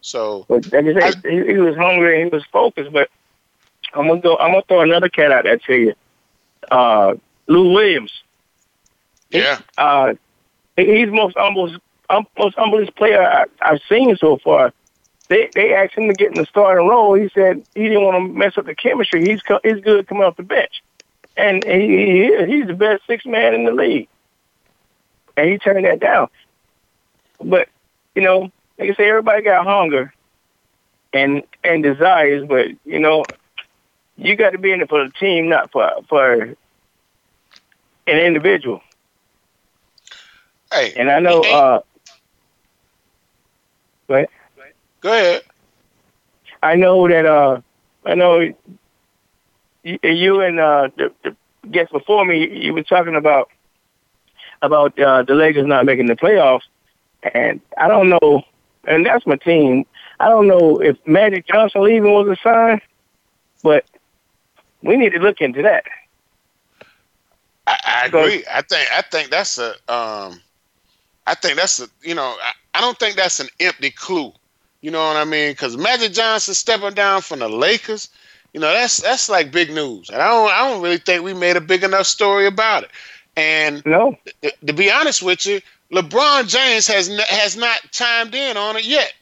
So, 0.00 0.46
but 0.48 0.72
like 0.72 0.86
I 0.86 1.10
said, 1.10 1.24
he, 1.24 1.46
he 1.46 1.58
was 1.58 1.76
hungry 1.76 2.20
and 2.20 2.30
he 2.30 2.36
was 2.36 2.44
focused. 2.46 2.92
But 2.92 3.08
I'm 3.94 4.08
gonna 4.08 4.20
go. 4.20 4.36
I'm 4.36 4.50
gonna 4.50 4.62
throw 4.66 4.80
another 4.80 5.08
cat 5.08 5.30
out 5.30 5.44
there 5.44 5.58
to 5.58 5.74
you. 5.74 5.94
Uh, 6.70 7.14
Lou 7.46 7.72
Williams. 7.72 8.22
Yeah. 9.30 9.58
He, 9.58 9.64
uh, 9.78 10.14
he's 10.76 11.10
most 11.10 11.36
almost 11.36 11.76
um, 12.10 12.26
most 12.38 12.56
humblest 12.56 12.94
player 12.96 13.22
I, 13.22 13.44
I've 13.60 13.80
seen 13.88 14.16
so 14.16 14.38
far. 14.38 14.72
They 15.28 15.50
they 15.54 15.74
asked 15.74 15.94
him 15.94 16.08
to 16.08 16.14
get 16.14 16.28
in 16.28 16.34
the 16.34 16.46
starting 16.46 16.86
role. 16.86 17.14
He 17.14 17.28
said 17.34 17.64
he 17.74 17.84
didn't 17.84 18.04
want 18.04 18.16
to 18.16 18.38
mess 18.38 18.56
up 18.56 18.66
the 18.66 18.74
chemistry. 18.74 19.28
He's 19.28 19.40
he's 19.62 19.82
good 19.82 20.06
coming 20.06 20.22
off 20.22 20.36
the 20.36 20.42
bench, 20.42 20.82
and 21.36 21.64
he, 21.64 22.30
he 22.30 22.46
he's 22.46 22.66
the 22.66 22.74
best 22.74 23.02
six 23.06 23.26
man 23.26 23.54
in 23.54 23.64
the 23.64 23.72
league. 23.72 24.08
And 25.36 25.50
he 25.50 25.58
turned 25.58 25.84
that 25.84 26.00
down. 26.00 26.28
But 27.42 27.68
you 28.14 28.22
know, 28.22 28.50
like 28.78 28.90
I 28.90 28.94
say, 28.94 29.08
everybody 29.08 29.42
got 29.42 29.66
hunger 29.66 30.14
and 31.12 31.42
and 31.64 31.82
desires, 31.82 32.46
but 32.48 32.68
you 32.84 32.98
know, 32.98 33.24
you 34.16 34.36
got 34.36 34.50
to 34.50 34.58
be 34.58 34.72
in 34.72 34.80
it 34.80 34.88
for 34.88 35.04
the 35.04 35.12
team, 35.12 35.48
not 35.48 35.72
for 35.72 35.90
for 36.08 36.32
an 36.32 36.56
individual. 38.06 38.80
Hey, 40.72 40.92
And 40.96 41.10
I 41.10 41.20
know. 41.20 41.40
Uh, 41.40 41.80
but 44.06 44.28
go 45.00 45.12
ahead. 45.12 45.42
I 46.62 46.74
know 46.74 47.06
that. 47.08 47.26
Uh, 47.26 47.60
I 48.04 48.14
know 48.14 48.40
you, 49.82 49.98
you 50.02 50.40
and 50.40 50.58
uh, 50.60 50.88
the, 50.96 51.12
the 51.22 51.36
guest 51.70 51.92
before 51.92 52.24
me. 52.24 52.48
You 52.64 52.74
were 52.74 52.82
talking 52.82 53.16
about 53.16 53.50
about 54.62 54.98
uh, 54.98 55.22
the 55.22 55.34
Lakers 55.34 55.66
not 55.66 55.84
making 55.84 56.06
the 56.06 56.14
playoffs, 56.16 56.62
and 57.34 57.60
I 57.76 57.88
don't 57.88 58.08
know. 58.08 58.42
And 58.86 59.04
that's 59.04 59.26
my 59.26 59.36
team. 59.36 59.84
I 60.20 60.28
don't 60.28 60.46
know 60.46 60.80
if 60.80 60.96
Magic 61.06 61.46
Johnson 61.46 61.84
leaving 61.84 62.12
was 62.12 62.28
a 62.28 62.36
sign, 62.42 62.80
but 63.62 63.84
we 64.82 64.96
need 64.96 65.10
to 65.12 65.18
look 65.18 65.40
into 65.40 65.62
that. 65.62 65.84
I, 67.66 67.78
I 67.84 68.06
agree. 68.06 68.44
I 68.50 68.62
think 68.62 68.88
I 68.92 69.02
think 69.02 69.30
that's 69.30 69.58
a 69.58 69.74
um, 69.92 70.40
I 71.26 71.34
think 71.34 71.56
that's 71.56 71.80
a 71.80 71.88
you 72.02 72.14
know 72.14 72.36
I, 72.42 72.52
I 72.74 72.80
don't 72.80 72.98
think 72.98 73.16
that's 73.16 73.40
an 73.40 73.48
empty 73.60 73.90
clue. 73.90 74.32
You 74.80 74.90
know 74.90 75.04
what 75.04 75.16
I 75.16 75.24
mean? 75.24 75.52
Because 75.52 75.76
Magic 75.76 76.12
Johnson 76.12 76.54
stepping 76.54 76.94
down 76.94 77.22
from 77.22 77.40
the 77.40 77.48
Lakers, 77.48 78.08
you 78.52 78.60
know 78.60 78.72
that's 78.72 78.98
that's 78.98 79.28
like 79.28 79.50
big 79.50 79.70
news, 79.70 80.10
and 80.10 80.20
I 80.22 80.28
don't 80.28 80.50
I 80.50 80.68
don't 80.70 80.82
really 80.82 80.98
think 80.98 81.24
we 81.24 81.34
made 81.34 81.56
a 81.56 81.60
big 81.60 81.82
enough 81.82 82.06
story 82.06 82.46
about 82.46 82.84
it. 82.84 82.90
And 83.36 83.84
No, 83.84 84.16
to, 84.42 84.52
to 84.66 84.72
be 84.72 84.90
honest 84.90 85.22
with 85.22 85.44
you, 85.44 85.60
LeBron 85.92 86.48
James 86.48 86.86
has 86.86 87.08
n- 87.08 87.18
has 87.28 87.56
not 87.56 87.78
chimed 87.92 88.34
in 88.34 88.56
on 88.56 88.76
it 88.76 88.84
yet. 88.84 89.12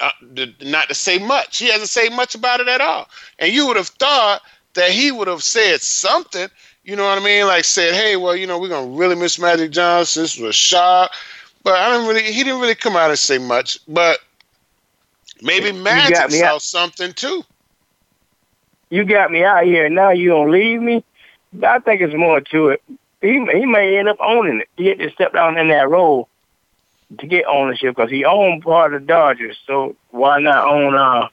Uh, 0.00 0.10
th- 0.34 0.54
not 0.62 0.88
to 0.88 0.94
say 0.94 1.18
much, 1.18 1.58
he 1.58 1.66
hasn't 1.70 1.88
said 1.88 2.12
much 2.12 2.34
about 2.34 2.60
it 2.60 2.68
at 2.68 2.80
all. 2.80 3.08
And 3.38 3.52
you 3.52 3.66
would 3.66 3.76
have 3.76 3.88
thought 3.88 4.42
that 4.74 4.90
he 4.90 5.10
would 5.10 5.28
have 5.28 5.42
said 5.42 5.80
something. 5.80 6.48
You 6.84 6.96
know 6.96 7.04
what 7.04 7.18
I 7.18 7.24
mean? 7.24 7.46
Like 7.46 7.64
said, 7.64 7.94
"Hey, 7.94 8.16
well, 8.16 8.36
you 8.36 8.46
know, 8.46 8.58
we're 8.58 8.68
gonna 8.68 8.90
really 8.90 9.16
miss 9.16 9.38
Magic 9.38 9.70
Johnson. 9.70 10.22
This 10.22 10.38
was 10.38 10.50
a 10.50 10.52
shock." 10.52 11.12
But 11.64 11.74
I 11.74 11.90
didn't 11.92 12.06
really. 12.06 12.22
He 12.32 12.44
didn't 12.44 12.60
really 12.60 12.74
come 12.74 12.94
out 12.94 13.10
and 13.10 13.18
say 13.18 13.38
much. 13.38 13.78
But 13.88 14.18
maybe 15.42 15.72
Magic 15.72 16.30
saw 16.30 16.46
out. 16.56 16.62
something 16.62 17.12
too. 17.14 17.42
you 18.90 19.04
got 19.04 19.32
me 19.32 19.42
out 19.44 19.64
here, 19.64 19.86
and 19.86 19.94
now 19.94 20.10
you 20.10 20.28
don't 20.28 20.50
leave 20.50 20.80
me. 20.80 21.02
I 21.62 21.78
think 21.80 22.00
it's 22.02 22.14
more 22.14 22.40
to 22.40 22.68
it. 22.68 22.82
He 23.22 23.32
he 23.52 23.64
may 23.64 23.96
end 23.98 24.08
up 24.08 24.18
owning 24.20 24.60
it. 24.60 24.68
He 24.76 24.86
had 24.86 24.98
to 24.98 25.10
step 25.10 25.32
down 25.32 25.56
in 25.56 25.68
that 25.68 25.88
role 25.88 26.28
to 27.18 27.26
get 27.26 27.46
ownership 27.46 27.94
because 27.96 28.10
he 28.10 28.24
owned 28.24 28.62
part 28.62 28.92
of 28.94 29.02
the 29.02 29.06
Dodgers. 29.06 29.56
So 29.66 29.96
why 30.10 30.40
not 30.40 30.68
own 30.68 30.94
uh 30.94 31.28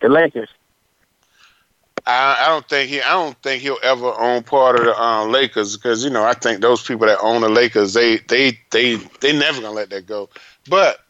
the 0.00 0.08
Lakers? 0.08 0.48
I, 2.06 2.36
I 2.40 2.48
don't 2.48 2.68
think 2.68 2.90
he. 2.90 3.00
I 3.00 3.10
don't 3.10 3.36
think 3.42 3.62
he'll 3.62 3.78
ever 3.82 4.12
own 4.18 4.42
part 4.42 4.78
of 4.78 4.86
the 4.86 5.00
um, 5.00 5.30
Lakers 5.30 5.76
because 5.76 6.04
you 6.04 6.10
know 6.10 6.24
I 6.24 6.34
think 6.34 6.60
those 6.60 6.82
people 6.82 7.06
that 7.06 7.20
own 7.20 7.42
the 7.42 7.48
Lakers 7.48 7.92
they 7.92 8.18
they 8.28 8.58
they 8.70 8.96
they 9.20 9.32
never 9.32 9.60
gonna 9.60 9.74
let 9.74 9.90
that 9.90 10.06
go. 10.06 10.28
But 10.68 11.00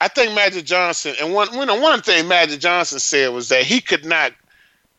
I 0.00 0.08
think 0.08 0.34
Magic 0.34 0.66
Johnson 0.66 1.14
and 1.20 1.32
one 1.32 1.52
you 1.54 1.64
know 1.64 1.80
one 1.80 2.02
thing 2.02 2.28
Magic 2.28 2.60
Johnson 2.60 2.98
said 2.98 3.32
was 3.32 3.48
that 3.48 3.64
he 3.64 3.80
could 3.80 4.04
not 4.04 4.32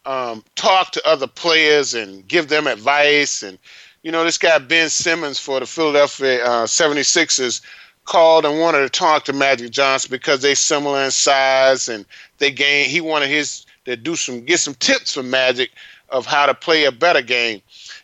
um, 0.08 0.44
talk 0.56 0.92
to 0.92 1.08
other 1.08 1.28
players 1.28 1.94
and 1.94 2.28
give 2.28 2.48
them 2.48 2.66
advice 2.66 3.44
and 3.44 3.60
you 4.02 4.12
know 4.12 4.24
this 4.24 4.40
guy 4.40 4.58
Ben 4.58 4.90
Simmons 4.90 5.38
for 5.38 5.60
the 5.60 5.68
Philadelphia 5.68 6.44
uh, 6.44 6.66
76ers 6.66 7.62
called 8.06 8.46
and 8.46 8.60
wanted 8.60 8.80
to 8.80 8.90
talk 8.90 9.26
to 9.26 9.34
Magic 9.34 9.70
Johnson 9.70 10.10
because 10.10 10.42
they 10.42 10.56
similar 10.56 11.04
in 11.04 11.12
size 11.12 11.90
and 11.90 12.08
they 12.40 12.50
gain 12.50 12.90
he 12.90 13.02
wanted 13.02 13.30
his 13.30 13.67
to 13.88 13.98
do 13.98 14.16
some 14.16 14.46
get 14.46 14.60
some 14.60 14.76
tips 14.76 15.16
from 15.16 15.32
Magic 15.32 15.72
of 16.10 16.26
how 16.28 16.46
to 16.46 16.54
play 16.54 16.86
a 16.86 16.92
better 16.92 17.22
game. 17.22 17.62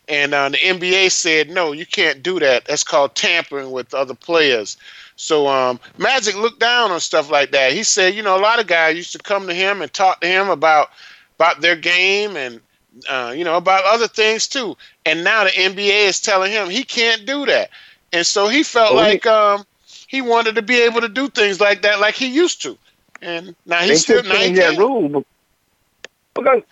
And 0.09 0.33
uh, 0.33 0.49
the 0.49 0.57
NBA 0.57 1.11
said, 1.11 1.49
no, 1.49 1.71
you 1.71 1.85
can't 1.85 2.23
do 2.23 2.39
that. 2.39 2.65
That's 2.65 2.83
called 2.83 3.15
tampering 3.15 3.71
with 3.71 3.93
other 3.93 4.15
players. 4.15 4.77
So 5.15 5.47
um, 5.47 5.79
Magic 5.97 6.35
looked 6.35 6.59
down 6.59 6.91
on 6.91 6.99
stuff 6.99 7.31
like 7.31 7.51
that. 7.51 7.73
He 7.73 7.83
said, 7.83 8.15
you 8.15 8.23
know, 8.23 8.37
a 8.37 8.41
lot 8.41 8.59
of 8.59 8.67
guys 8.67 8.97
used 8.97 9.13
to 9.13 9.19
come 9.19 9.47
to 9.47 9.53
him 9.53 9.81
and 9.81 9.93
talk 9.93 10.21
to 10.21 10.27
him 10.27 10.49
about 10.49 10.89
about 11.39 11.61
their 11.61 11.75
game 11.75 12.37
and 12.37 12.61
uh, 13.09 13.33
you 13.35 13.43
know 13.43 13.57
about 13.57 13.83
other 13.85 14.07
things 14.07 14.47
too. 14.47 14.75
And 15.05 15.23
now 15.23 15.45
the 15.45 15.51
NBA 15.51 16.07
is 16.07 16.19
telling 16.19 16.51
him 16.51 16.69
he 16.69 16.83
can't 16.83 17.25
do 17.25 17.45
that. 17.45 17.69
And 18.11 18.25
so 18.25 18.47
he 18.47 18.63
felt 18.63 18.93
Oh, 18.93 18.95
like 18.95 19.25
um, 19.25 19.65
he 20.07 20.21
wanted 20.21 20.55
to 20.55 20.61
be 20.61 20.81
able 20.81 21.01
to 21.01 21.09
do 21.09 21.29
things 21.29 21.59
like 21.59 21.81
that, 21.83 21.99
like 21.99 22.15
he 22.15 22.27
used 22.27 22.61
to. 22.63 22.77
And 23.21 23.55
now 23.65 23.81
he's 23.81 24.01
still 24.01 24.23
now 24.23 24.35
he 24.35 24.53
that 24.53 24.77
rule 24.77 25.23
because 26.33 26.63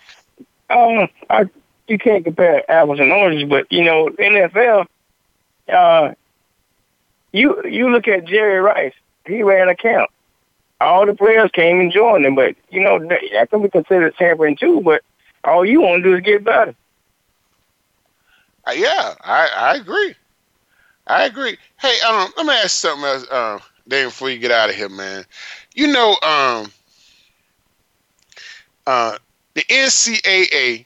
um, 0.69 1.07
I 1.29 1.49
you 1.87 1.97
can't 1.97 2.23
compare 2.23 2.69
apples 2.71 2.99
and 2.99 3.11
oranges, 3.11 3.47
but 3.49 3.71
you 3.71 3.83
know 3.83 4.09
NFL. 4.09 4.87
Uh, 5.71 6.13
you 7.31 7.61
you 7.65 7.91
look 7.91 8.07
at 8.07 8.25
Jerry 8.25 8.59
Rice. 8.59 8.93
He 9.25 9.43
ran 9.43 9.69
a 9.69 9.75
camp. 9.75 10.09
All 10.79 11.05
the 11.05 11.13
players 11.13 11.51
came 11.53 11.79
and 11.79 11.91
joined 11.91 12.25
him, 12.25 12.35
but 12.35 12.55
you 12.69 12.81
know 12.81 12.99
that, 12.99 13.49
can 13.49 13.61
be 13.61 13.69
considered 13.69 14.15
tampering 14.17 14.55
too. 14.55 14.81
But 14.81 15.03
all 15.43 15.65
you 15.65 15.81
want 15.81 16.03
to 16.03 16.09
do 16.09 16.15
is 16.15 16.23
get 16.23 16.43
better. 16.43 16.75
Uh, 18.65 18.71
yeah, 18.71 19.15
I, 19.21 19.49
I 19.55 19.75
agree. 19.75 20.15
I 21.07 21.25
agree. 21.25 21.57
Hey, 21.79 21.97
um, 22.07 22.31
let 22.37 22.45
me 22.45 22.53
ask 22.53 22.71
something 22.71 23.05
else, 23.05 23.27
uh, 23.29 23.59
Dan, 23.87 24.07
before 24.07 24.29
you 24.29 24.37
get 24.37 24.51
out 24.51 24.69
of 24.69 24.75
here, 24.75 24.89
man. 24.89 25.25
You 25.73 25.87
know, 25.87 26.15
um, 26.21 26.71
uh, 28.85 29.17
the 29.53 29.63
NCAA 29.63 30.85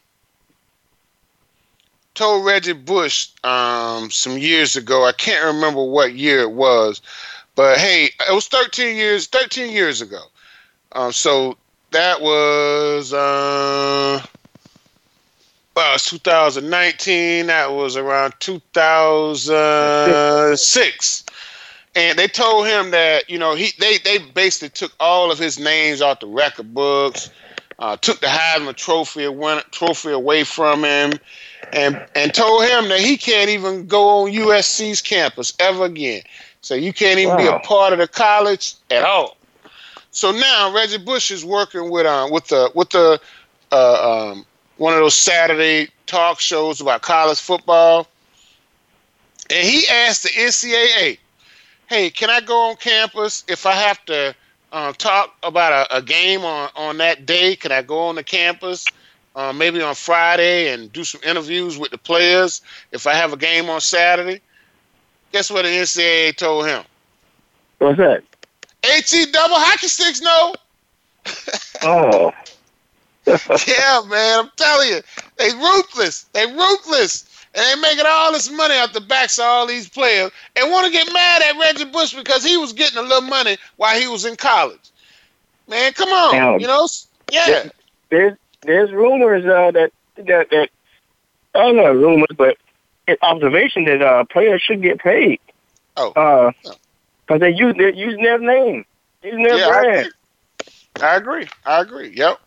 told 2.15 2.45
Reggie 2.45 2.73
Bush 2.73 3.27
um, 3.43 4.09
some 4.09 4.37
years 4.37 4.75
ago. 4.75 5.05
I 5.05 5.11
can't 5.11 5.45
remember 5.45 5.83
what 5.83 6.13
year 6.13 6.41
it 6.41 6.51
was, 6.51 7.01
but 7.55 7.77
hey, 7.77 8.05
it 8.05 8.33
was 8.33 8.47
13 8.47 8.95
years. 8.95 9.27
13 9.27 9.71
years 9.71 10.01
ago. 10.01 10.23
Um, 10.93 11.11
so 11.11 11.57
that 11.91 12.21
was. 12.21 13.13
Uh, 13.13 14.23
well, 15.75 15.95
it's 15.95 16.09
2019. 16.09 17.47
That 17.47 17.73
was 17.73 17.97
around 17.97 18.33
2006. 18.39 21.25
And 21.97 22.19
they 22.19 22.27
told 22.27 22.67
him 22.67 22.91
that 22.91 23.29
you 23.29 23.39
know 23.39 23.55
he 23.55 23.71
they 23.79 23.99
they 23.99 24.17
basically 24.17 24.67
took 24.69 24.91
all 24.99 25.31
of 25.31 25.39
his 25.39 25.57
names 25.59 26.01
off 26.01 26.19
the 26.19 26.27
record 26.27 26.73
books, 26.73 27.29
uh, 27.79 27.97
took 27.97 28.19
the 28.19 28.27
Heisman 28.27 28.75
Trophy 28.75 29.23
away, 29.23 29.61
trophy 29.71 30.11
away 30.11 30.43
from 30.43 30.83
him, 30.83 31.13
and 31.73 32.05
and 32.15 32.33
told 32.33 32.63
him 32.63 32.89
that 32.89 32.99
he 32.99 33.17
can't 33.17 33.49
even 33.49 33.87
go 33.87 34.23
on 34.23 34.31
USC's 34.31 35.01
campus 35.01 35.53
ever 35.59 35.85
again. 35.85 36.21
So 36.61 36.73
you 36.73 36.93
can't 36.93 37.19
even 37.19 37.37
be 37.37 37.47
a 37.47 37.59
part 37.59 37.93
of 37.93 37.99
the 37.99 38.07
college 38.07 38.75
at 38.89 39.03
all. 39.03 39.37
So 40.11 40.31
now 40.31 40.73
Reggie 40.73 40.97
Bush 40.97 41.29
is 41.29 41.43
working 41.43 41.91
with 41.91 42.05
uh, 42.05 42.29
with 42.31 42.47
the 42.47 42.71
with 42.73 42.89
the 42.91 43.19
uh, 43.71 44.31
um, 44.31 44.45
one 44.77 44.93
of 44.93 44.99
those 44.99 45.15
Saturday 45.15 45.89
talk 46.05 46.39
shows 46.39 46.79
about 46.79 47.01
college 47.01 47.39
football, 47.39 48.07
and 49.49 49.67
he 49.67 49.87
asked 49.89 50.23
the 50.23 50.29
NCAA, 50.29 51.17
"Hey, 51.87 52.09
can 52.09 52.29
I 52.29 52.39
go 52.39 52.69
on 52.69 52.77
campus 52.77 53.43
if 53.49 53.65
I 53.65 53.73
have 53.73 54.03
to 54.05 54.33
uh, 54.71 54.93
talk 54.93 55.35
about 55.43 55.91
a, 55.91 55.97
a 55.97 56.01
game 56.01 56.43
on 56.43 56.69
on 56.75 56.97
that 56.97 57.25
day? 57.25 57.55
Can 57.55 57.71
I 57.71 57.81
go 57.81 57.99
on 58.07 58.15
the 58.15 58.23
campus?" 58.23 58.85
Uh, 59.35 59.51
maybe 59.51 59.81
on 59.81 59.93
Friday 59.93 60.71
and 60.71 60.93
do 60.93 61.03
some 61.03 61.19
interviews 61.25 61.77
with 61.77 61.91
the 61.91 61.97
players 61.97 62.61
if 62.93 63.05
I 63.05 63.15
have 63.15 63.33
a 63.33 63.37
game 63.37 63.69
on 63.69 63.81
Saturday. 63.81 64.39
Guess 65.33 65.51
what 65.51 65.63
the 65.63 65.67
NCAA 65.67 66.37
told 66.37 66.67
him? 66.67 66.85
What's 67.79 67.97
that? 67.97 68.23
HE 68.85 69.31
double 69.33 69.55
hockey 69.57 69.89
sticks, 69.89 70.21
no. 70.21 70.55
Oh, 71.83 72.31
yeah, 73.67 74.01
man, 74.07 74.39
I'm 74.39 74.51
telling 74.55 74.89
you, 74.89 75.01
they 75.37 75.51
ruthless. 75.53 76.23
They 76.33 76.45
ruthless. 76.45 77.31
And 77.53 77.63
they 77.65 77.81
making 77.81 78.05
all 78.05 78.33
this 78.33 78.51
money 78.51 78.75
out 78.75 78.91
the 78.93 78.99
backs 79.01 79.39
of 79.39 79.45
all 79.45 79.65
these 79.65 79.87
players 79.87 80.29
and 80.57 80.71
want 80.71 80.87
to 80.87 80.91
get 80.91 81.11
mad 81.13 81.41
at 81.41 81.57
Reggie 81.57 81.85
Bush 81.89 82.13
because 82.13 82.43
he 82.43 82.57
was 82.57 82.73
getting 82.73 82.97
a 82.97 83.01
little 83.01 83.21
money 83.21 83.57
while 83.77 83.97
he 83.97 84.07
was 84.07 84.25
in 84.25 84.35
college. 84.35 84.91
Man, 85.67 85.93
come 85.93 86.09
on. 86.09 86.35
Now- 86.35 86.57
you 86.57 86.67
know? 86.67 86.87
Yeah. 87.31 87.69
there's 88.09 88.37
there's 88.61 88.91
rumors 88.91 89.45
uh, 89.45 89.71
that 89.71 89.91
that 90.17 90.49
that 90.49 90.69
I 91.55 91.59
don't 91.59 91.75
know 91.77 91.93
rumors, 91.93 92.27
but 92.35 92.57
observation 93.21 93.85
that 93.85 94.01
uh, 94.01 94.25
players 94.25 94.61
should 94.61 94.81
get 94.81 94.99
paid. 94.99 95.39
Oh. 95.97 96.11
Uh, 96.11 96.51
because 97.25 97.39
they 97.39 97.51
use 97.51 97.75
they're 97.77 97.89
using 97.93 98.21
their 98.23 98.37
name, 98.37 98.85
using 99.23 99.43
their 99.43 99.57
Yeah, 99.57 99.67
I 99.67 99.81
brand. 99.81 99.99
agree. 99.99 100.11
I 101.01 101.15
agree. 101.15 101.47
I 101.65 101.81
agree. 101.81 102.09
Yep. 102.15 102.39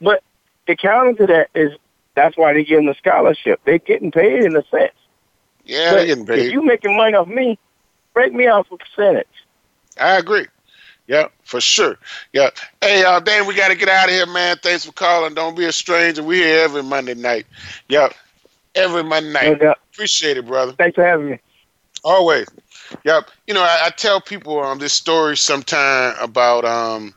But 0.00 0.22
the 0.66 0.76
counter 0.76 1.14
to 1.14 1.26
that 1.32 1.50
is 1.54 1.72
that's 2.14 2.36
why 2.36 2.52
they 2.54 2.64
give 2.64 2.78
them 2.78 2.86
the 2.86 2.94
scholarship. 2.94 3.60
They're 3.64 3.78
getting 3.78 4.10
paid 4.10 4.44
in 4.44 4.56
a 4.56 4.64
sense. 4.68 4.92
Yeah, 5.64 5.90
But 5.90 5.96
they're 5.96 6.06
getting 6.06 6.26
paid. 6.26 6.38
If 6.38 6.44
paid. 6.46 6.52
you 6.52 6.64
making 6.64 6.96
money 6.96 7.14
off 7.14 7.28
me, 7.28 7.58
break 8.14 8.32
me 8.32 8.46
off 8.46 8.70
a 8.70 8.76
percentage. 8.76 9.26
I 10.00 10.16
agree. 10.18 10.46
Yeah, 11.06 11.28
for 11.44 11.60
sure. 11.60 11.98
Yeah. 12.32 12.50
Hey, 12.80 13.04
uh, 13.04 13.20
Dan, 13.20 13.46
we 13.46 13.54
got 13.54 13.68
to 13.68 13.76
get 13.76 13.88
out 13.88 14.08
of 14.08 14.14
here, 14.14 14.26
man. 14.26 14.56
Thanks 14.62 14.84
for 14.84 14.92
calling. 14.92 15.34
Don't 15.34 15.56
be 15.56 15.64
a 15.64 15.72
stranger. 15.72 16.22
We 16.22 16.38
here 16.38 16.64
every 16.64 16.82
Monday 16.82 17.14
night. 17.14 17.46
Yep. 17.88 18.14
every 18.74 19.04
Monday 19.04 19.32
night. 19.32 19.62
No 19.62 19.74
Appreciate 19.92 20.36
it, 20.36 20.46
brother. 20.46 20.72
Thanks 20.72 20.96
for 20.96 21.04
having 21.04 21.30
me. 21.30 21.40
Always. 22.04 22.46
Yep. 23.04 23.30
You 23.46 23.54
know, 23.54 23.62
I, 23.62 23.86
I 23.86 23.90
tell 23.90 24.20
people 24.20 24.60
um, 24.62 24.78
this 24.78 24.92
story 24.92 25.36
sometime 25.36 26.14
about 26.20 26.64
um, 26.64 27.14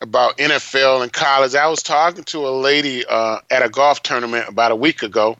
about 0.00 0.38
NFL 0.38 1.02
and 1.02 1.12
college. 1.12 1.54
I 1.54 1.68
was 1.68 1.82
talking 1.82 2.24
to 2.24 2.46
a 2.46 2.50
lady 2.50 3.04
uh, 3.06 3.38
at 3.50 3.64
a 3.64 3.68
golf 3.68 4.02
tournament 4.02 4.48
about 4.48 4.72
a 4.72 4.76
week 4.76 5.02
ago, 5.02 5.36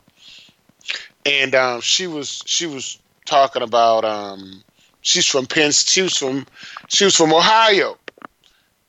and 1.26 1.55
um, 1.55 1.80
she 1.80 2.07
was 2.07 2.43
she 2.47 2.66
was 2.66 2.99
talking 3.24 3.62
about 3.62 4.05
um, 4.05 4.62
she's 5.01 5.26
from 5.26 5.47
Penn. 5.47 5.72
She 5.72 6.03
was 6.03 6.16
from 6.16 6.47
she 6.89 7.05
was 7.05 7.16
from 7.16 7.33
Ohio, 7.33 7.99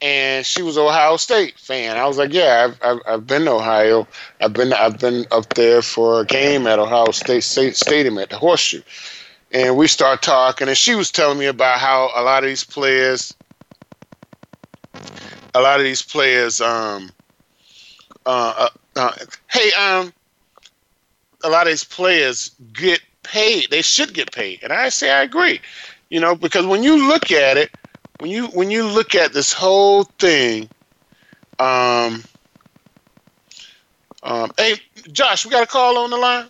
and 0.02 0.46
she 0.46 0.62
was 0.62 0.78
Ohio 0.78 1.18
State 1.18 1.58
fan. 1.58 1.98
I 1.98 2.06
was 2.06 2.18
like, 2.18 2.34
yeah, 2.34 2.68
I've, 2.68 2.80
I've, 2.84 3.02
I've 3.08 3.28
been 3.28 3.46
to 3.46 3.52
Ohio. 3.52 4.08
I've 4.42 4.54
been 4.54 4.74
I've 4.74 5.00
been 5.00 5.26
up 5.32 5.54
there 5.54 5.82
for 5.82 6.22
a 6.22 6.26
game 6.26 6.68
at 6.68 6.80
Ohio 6.80 7.12
State, 7.12 7.44
State 7.44 7.76
Stadium 7.76 8.18
at 8.18 8.30
the 8.30 8.38
Horseshoe, 8.38 8.82
and 9.52 9.78
we 9.78 9.88
start 9.88 10.22
talking, 10.22 10.68
and 10.68 10.78
she 10.78 10.96
was 10.96 11.12
telling 11.12 11.38
me 11.38 11.46
about 11.46 11.80
how 11.80 12.10
a 12.16 12.22
lot 12.24 12.44
of 12.44 12.50
these 12.50 12.64
players, 12.64 13.34
a 15.54 15.62
lot 15.62 15.80
of 15.80 15.86
these 15.86 16.02
players, 16.02 16.62
um, 16.62 17.12
uh, 18.26 18.70
uh, 18.96 19.00
uh 19.00 19.12
hey, 19.52 19.72
um, 19.74 20.14
a 21.44 21.50
lot 21.50 21.68
of 21.68 21.72
these 21.72 21.84
players 21.84 22.52
get 22.74 23.02
paid. 23.24 23.70
They 23.70 23.82
should 23.82 24.14
get 24.14 24.32
paid, 24.32 24.64
and 24.64 24.72
I 24.74 24.90
say 24.90 25.12
I 25.12 25.24
agree. 25.24 25.62
You 26.10 26.20
know, 26.20 26.36
because 26.36 26.66
when 26.66 26.84
you 26.84 27.08
look 27.08 27.32
at 27.32 27.58
it, 27.58 27.72
when 28.20 28.30
you 28.32 28.48
when 28.48 28.72
you 28.72 28.86
look 28.88 29.16
at 29.16 29.34
this 29.34 29.52
whole 29.54 30.04
thing, 30.20 30.70
um, 31.60 32.24
um, 34.24 34.52
hey, 34.58 34.76
Josh, 35.12 35.46
we 35.46 35.52
got 35.52 35.64
a 35.64 35.68
call 35.68 35.98
on 35.98 36.10
the 36.10 36.18
line. 36.18 36.46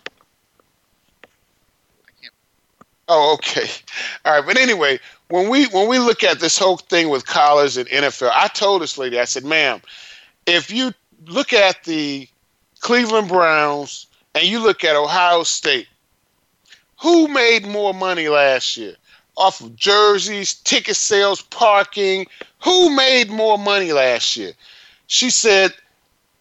Oh, 3.08 3.34
okay. 3.34 3.68
All 4.24 4.36
right, 4.38 4.46
but 4.46 4.56
anyway, 4.56 4.98
when 5.28 5.48
we 5.48 5.66
when 5.68 5.88
we 5.88 5.98
look 5.98 6.22
at 6.22 6.40
this 6.40 6.58
whole 6.58 6.76
thing 6.76 7.08
with 7.08 7.26
college 7.26 7.76
and 7.76 7.88
NFL, 7.88 8.30
I 8.34 8.48
told 8.48 8.82
this 8.82 8.98
lady, 8.98 9.18
I 9.18 9.24
said, 9.24 9.44
"Ma'am, 9.44 9.80
if 10.46 10.70
you 10.70 10.92
look 11.26 11.52
at 11.52 11.84
the 11.84 12.28
Cleveland 12.80 13.28
Browns 13.28 14.06
and 14.34 14.44
you 14.44 14.60
look 14.60 14.84
at 14.84 14.96
Ohio 14.96 15.42
State, 15.42 15.88
who 17.00 17.28
made 17.28 17.66
more 17.66 17.94
money 17.94 18.28
last 18.28 18.76
year? 18.76 18.96
Off 19.36 19.60
of 19.60 19.74
jerseys, 19.74 20.54
ticket 20.54 20.96
sales, 20.96 21.42
parking. 21.42 22.26
Who 22.62 22.94
made 22.94 23.30
more 23.30 23.58
money 23.58 23.92
last 23.92 24.36
year? 24.36 24.52
She 25.06 25.30
said 25.30 25.74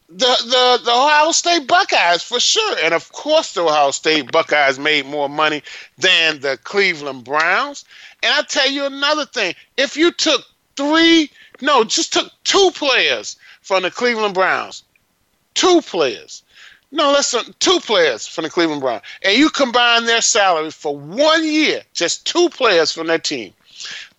the, 0.10 0.18
the, 0.45 0.82
the 0.86 0.91
Ohio 0.91 1.32
State 1.32 1.68
Buckeyes 1.68 2.24
for 2.24 2.39
sure. 2.39 2.78
And 2.84 2.93
of 2.93 3.12
course, 3.12 3.54
the 3.54 3.64
Ohio 3.64 3.91
State 3.91 4.32
Buckeyes 4.32 4.80
made 4.80 5.06
more 5.06 5.30
money 5.30 5.64
than 5.97 6.39
the 6.39 6.58
Cleveland 6.64 7.24
Browns. 7.24 7.86
And 8.22 8.34
I 8.34 8.43
tell 8.43 8.70
you 8.70 8.86
another 8.86 9.26
thing 9.26 9.56
if 9.78 9.97
you 9.97 10.12
took 10.12 10.45
three, 10.76 11.30
no, 11.62 11.84
just 11.84 12.14
took 12.14 12.32
two 12.43 12.72
players 12.76 13.38
from 13.62 13.84
the 13.84 13.91
Cleveland 13.91 14.34
Browns, 14.34 14.84
two 15.54 15.82
players, 15.82 16.43
no, 16.91 17.12
listen, 17.12 17.56
two 17.60 17.80
players 17.80 18.28
from 18.28 18.43
the 18.43 18.51
Cleveland 18.51 18.82
Browns, 18.82 19.01
and 19.24 19.36
you 19.36 19.49
combine 19.49 20.06
their 20.06 20.22
salary 20.22 20.70
for 20.70 20.95
one 20.95 21.43
year, 21.43 21.82
just 21.93 22.28
two 22.28 22.49
players 22.49 22.91
from 22.91 23.08
their 23.08 23.18
team. 23.18 23.51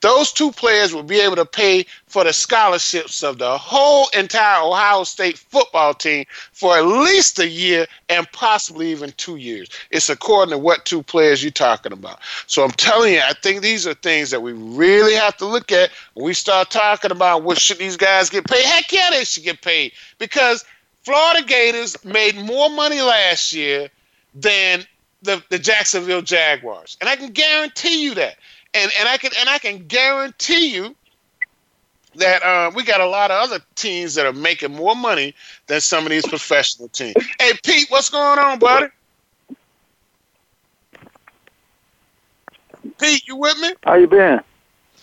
Those 0.04 0.32
two 0.32 0.52
players 0.52 0.92
will 0.92 1.02
be 1.02 1.18
able 1.18 1.36
to 1.36 1.46
pay 1.46 1.86
for 2.08 2.24
the 2.24 2.34
scholarships 2.34 3.22
of 3.22 3.38
the 3.38 3.56
whole 3.56 4.06
entire 4.10 4.62
Ohio 4.62 5.02
State 5.04 5.38
football 5.38 5.94
team 5.94 6.26
for 6.52 6.76
at 6.76 6.84
least 6.84 7.38
a 7.38 7.48
year 7.48 7.86
and 8.10 8.30
possibly 8.30 8.90
even 8.90 9.14
two 9.16 9.36
years. 9.36 9.70
It's 9.90 10.10
according 10.10 10.52
to 10.52 10.58
what 10.58 10.84
two 10.84 11.02
players 11.02 11.42
you're 11.42 11.52
talking 11.52 11.94
about. 11.94 12.18
So 12.46 12.62
I'm 12.62 12.72
telling 12.72 13.14
you, 13.14 13.20
I 13.20 13.32
think 13.32 13.62
these 13.62 13.86
are 13.86 13.94
things 13.94 14.30
that 14.30 14.42
we 14.42 14.52
really 14.52 15.14
have 15.14 15.38
to 15.38 15.46
look 15.46 15.72
at 15.72 15.88
when 16.12 16.26
we 16.26 16.34
start 16.34 16.68
talking 16.68 17.10
about 17.10 17.42
what 17.42 17.58
should 17.58 17.78
these 17.78 17.96
guys 17.96 18.28
get 18.28 18.46
paid. 18.46 18.62
Heck 18.62 18.92
yeah, 18.92 19.08
they 19.10 19.24
should 19.24 19.44
get 19.44 19.62
paid 19.62 19.92
because 20.18 20.66
Florida 21.02 21.42
Gators 21.46 21.96
made 22.04 22.36
more 22.36 22.68
money 22.68 23.00
last 23.00 23.54
year 23.54 23.88
than 24.34 24.84
the, 25.22 25.42
the 25.48 25.58
Jacksonville 25.58 26.20
Jaguars. 26.20 26.98
And 27.00 27.08
I 27.08 27.16
can 27.16 27.32
guarantee 27.32 28.04
you 28.04 28.14
that 28.16 28.36
and 28.74 28.90
and 28.98 29.08
I 29.08 29.16
can 29.16 29.30
and 29.38 29.48
I 29.48 29.58
can 29.58 29.86
guarantee 29.86 30.74
you 30.74 30.94
that 32.16 32.42
uh, 32.42 32.70
we 32.74 32.84
got 32.84 33.00
a 33.00 33.06
lot 33.06 33.30
of 33.30 33.42
other 33.42 33.64
teams 33.74 34.14
that 34.14 34.26
are 34.26 34.32
making 34.32 34.72
more 34.72 34.94
money 34.94 35.34
than 35.66 35.80
some 35.80 36.04
of 36.04 36.10
these 36.10 36.26
professional 36.26 36.88
teams. 36.88 37.14
Hey 37.40 37.52
Pete, 37.62 37.86
what's 37.88 38.10
going 38.10 38.38
on, 38.38 38.58
buddy? 38.58 38.86
Pete, 42.98 43.26
you 43.26 43.36
with 43.36 43.58
me? 43.60 43.72
How 43.84 43.94
you 43.94 44.06
been? 44.06 44.40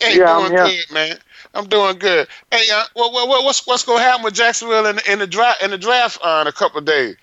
Hey, 0.00 0.18
yeah, 0.18 0.38
doing 0.38 0.58
I'm 0.58 0.66
good, 0.66 0.90
man. 0.92 1.18
I'm 1.54 1.66
doing 1.66 1.98
good. 1.98 2.26
Hey, 2.50 2.64
uh, 2.72 2.84
what, 2.94 3.12
what, 3.12 3.44
what's 3.44 3.66
what's 3.66 3.84
going 3.84 3.98
to 3.98 4.04
happen 4.04 4.24
with 4.24 4.34
Jacksonville 4.34 4.86
in, 4.86 4.98
in 5.08 5.18
the 5.18 5.26
draft 5.26 5.62
in 5.62 5.70
the 5.70 5.78
draft 5.78 6.18
uh, 6.22 6.40
in 6.42 6.46
a 6.46 6.52
couple 6.52 6.78
of 6.78 6.84
days? 6.84 7.16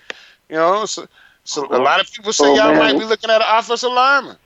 You 0.48 0.56
know, 0.56 0.84
so, 0.86 1.06
so 1.44 1.66
a 1.66 1.78
lot 1.78 2.00
of 2.00 2.10
people 2.10 2.32
say 2.32 2.46
oh, 2.46 2.54
y'all 2.54 2.72
man. 2.72 2.78
might 2.78 2.98
be 2.98 3.04
looking 3.04 3.30
at 3.30 3.40
an 3.40 3.46
offensive 3.48 3.92
lineman. 3.92 4.36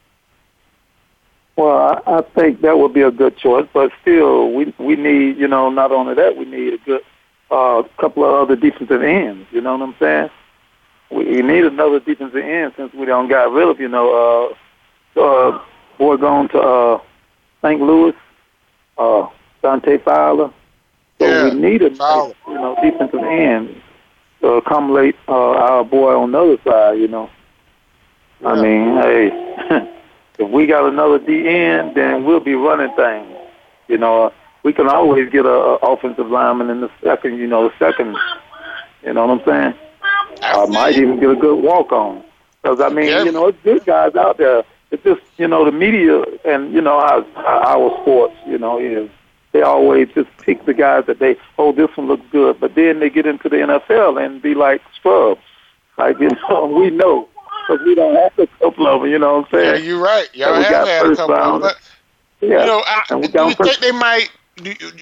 Well, 1.57 2.03
I, 2.07 2.19
I 2.19 2.23
think 2.35 2.63
that 2.63 2.79
would 2.79 2.93
be 2.93 3.03
a 3.03 3.13
good 3.13 3.37
choice, 3.37 3.67
but 3.73 3.93
still, 4.03 4.53
we 4.53 4.75
we 4.79 4.97
need 4.97 5.37
you 5.37 5.47
know 5.47 5.71
not 5.71 5.93
only 5.93 6.15
that 6.15 6.37
we 6.37 6.45
need 6.47 6.75
a 6.75 6.79
good 6.79 7.03
uh, 7.51 7.83
couple 8.01 8.25
of 8.25 8.35
other 8.35 8.57
defensive 8.57 9.03
ends. 9.03 9.47
You 9.53 9.61
know 9.61 9.77
what 9.77 9.89
I'm 9.89 9.95
saying? 10.01 10.31
We, 11.11 11.43
need 11.43 11.65
another 11.65 12.01
defensive 12.01 12.43
end 12.43 12.73
since 12.77 12.93
we 12.93 13.07
don't 13.07 13.29
got 13.29 13.53
rid 13.53 13.69
of 13.69 13.79
you 13.79 13.89
know 13.89 14.57
uh, 15.17 15.21
uh, 15.21 15.63
boy 15.97 16.17
going 16.17 16.49
to 16.49 16.59
uh, 16.59 17.01
St. 17.63 17.81
Louis, 17.81 18.15
uh, 18.99 19.29
Dante 19.63 19.99
Fowler. 19.99 20.53
So 21.21 21.27
yeah, 21.27 21.45
we 21.45 21.61
need 21.61 21.83
a 21.83 21.91
you 21.91 22.55
know 22.55 22.77
defensive 22.83 23.23
end 23.23 23.81
to 24.41 24.49
accommodate 24.55 25.15
uh, 25.29 25.33
our 25.33 25.85
boy 25.85 26.17
on 26.19 26.33
the 26.33 26.39
other 26.39 26.59
side. 26.65 26.99
You 26.99 27.07
know, 27.07 27.31
yeah. 28.41 28.49
I 28.49 28.61
mean, 28.61 28.97
hey. 28.97 29.91
if 30.39 30.51
we 30.51 30.67
got 30.67 30.89
another 30.89 31.19
DN, 31.19 31.95
then 31.95 32.25
we'll 32.25 32.41
be 32.41 32.55
running 32.55 32.95
things. 32.97 33.29
You 33.89 33.99
know, 33.99 34.33
we 34.63 34.73
can 34.73 34.89
always 34.89 35.31
get 35.31 35.45
a, 35.47 35.49
a 35.49 35.75
offensive 35.77 36.29
lineman 36.29 36.71
in 36.71 36.81
the 36.81 36.91
second. 37.03 37.37
You 37.39 37.47
know, 37.47 37.69
the 37.69 37.75
second. 37.79 38.17
You 39.05 39.13
know 39.13 39.27
what 39.27 39.41
I'm 39.41 39.45
saying? 39.47 39.75
I 40.43 40.67
might 40.67 40.97
even 40.97 41.21
get 41.21 41.31
a 41.31 41.37
good 41.37 41.63
walk 41.63 41.93
on. 41.93 42.25
Because 42.63 42.81
I 42.81 42.89
mean, 42.89 43.09
you 43.27 43.33
know, 43.33 43.49
it's 43.49 43.59
good 43.63 43.85
guys 43.85 44.15
out 44.15 44.39
there. 44.39 44.65
It's 44.91 45.03
just 45.05 45.21
you 45.37 45.47
know 45.47 45.65
the 45.65 45.73
media 45.73 46.23
and 46.45 46.73
you 46.73 46.81
know 46.81 46.99
our 46.99 47.25
our 47.37 48.01
sports. 48.01 48.35
You 48.47 48.59
know 48.59 48.81
is 48.81 49.11
they 49.53 49.63
always 49.63 50.09
just 50.15 50.29
pick 50.39 50.65
the 50.65 50.75
guys 50.75 51.05
that 51.07 51.19
they 51.19 51.37
oh 51.59 51.73
this 51.73 51.95
one 51.97 52.09
looks 52.09 52.25
good, 52.33 52.59
but 52.59 52.75
then 52.75 53.01
they 53.01 53.11
get 53.11 53.27
into 53.27 53.49
the 53.49 53.57
NFL 53.57 54.25
and 54.25 54.41
be 54.41 54.55
like 54.55 54.83
scrubs. 54.97 55.41
Like 55.99 56.19
you 56.19 56.31
know, 56.49 56.67
we 56.67 56.91
know 56.91 57.29
because 57.67 57.85
we 57.85 57.95
don't 57.95 58.15
have 58.15 58.39
a 58.39 58.47
couple 58.59 58.87
of 58.87 59.03
them. 59.03 59.11
You 59.11 59.19
know 59.19 59.39
what 59.39 59.47
I'm 59.47 59.51
saying? 59.53 59.83
Yeah, 59.83 59.89
you're 59.89 60.03
right. 60.03 60.29
Y'all 60.35 60.55
have 60.55 60.87
had 60.87 61.07
a 61.07 61.17
couple 61.17 61.35
of 61.35 61.53
them. 61.53 61.61
But, 61.61 61.77
yeah. 62.41 62.61
You 62.61 62.67
know, 62.67 62.83
I, 62.87 63.03
do 63.09 63.49
you 63.49 63.55
think 63.55 63.79
they 63.79 63.93
might? 63.93 64.29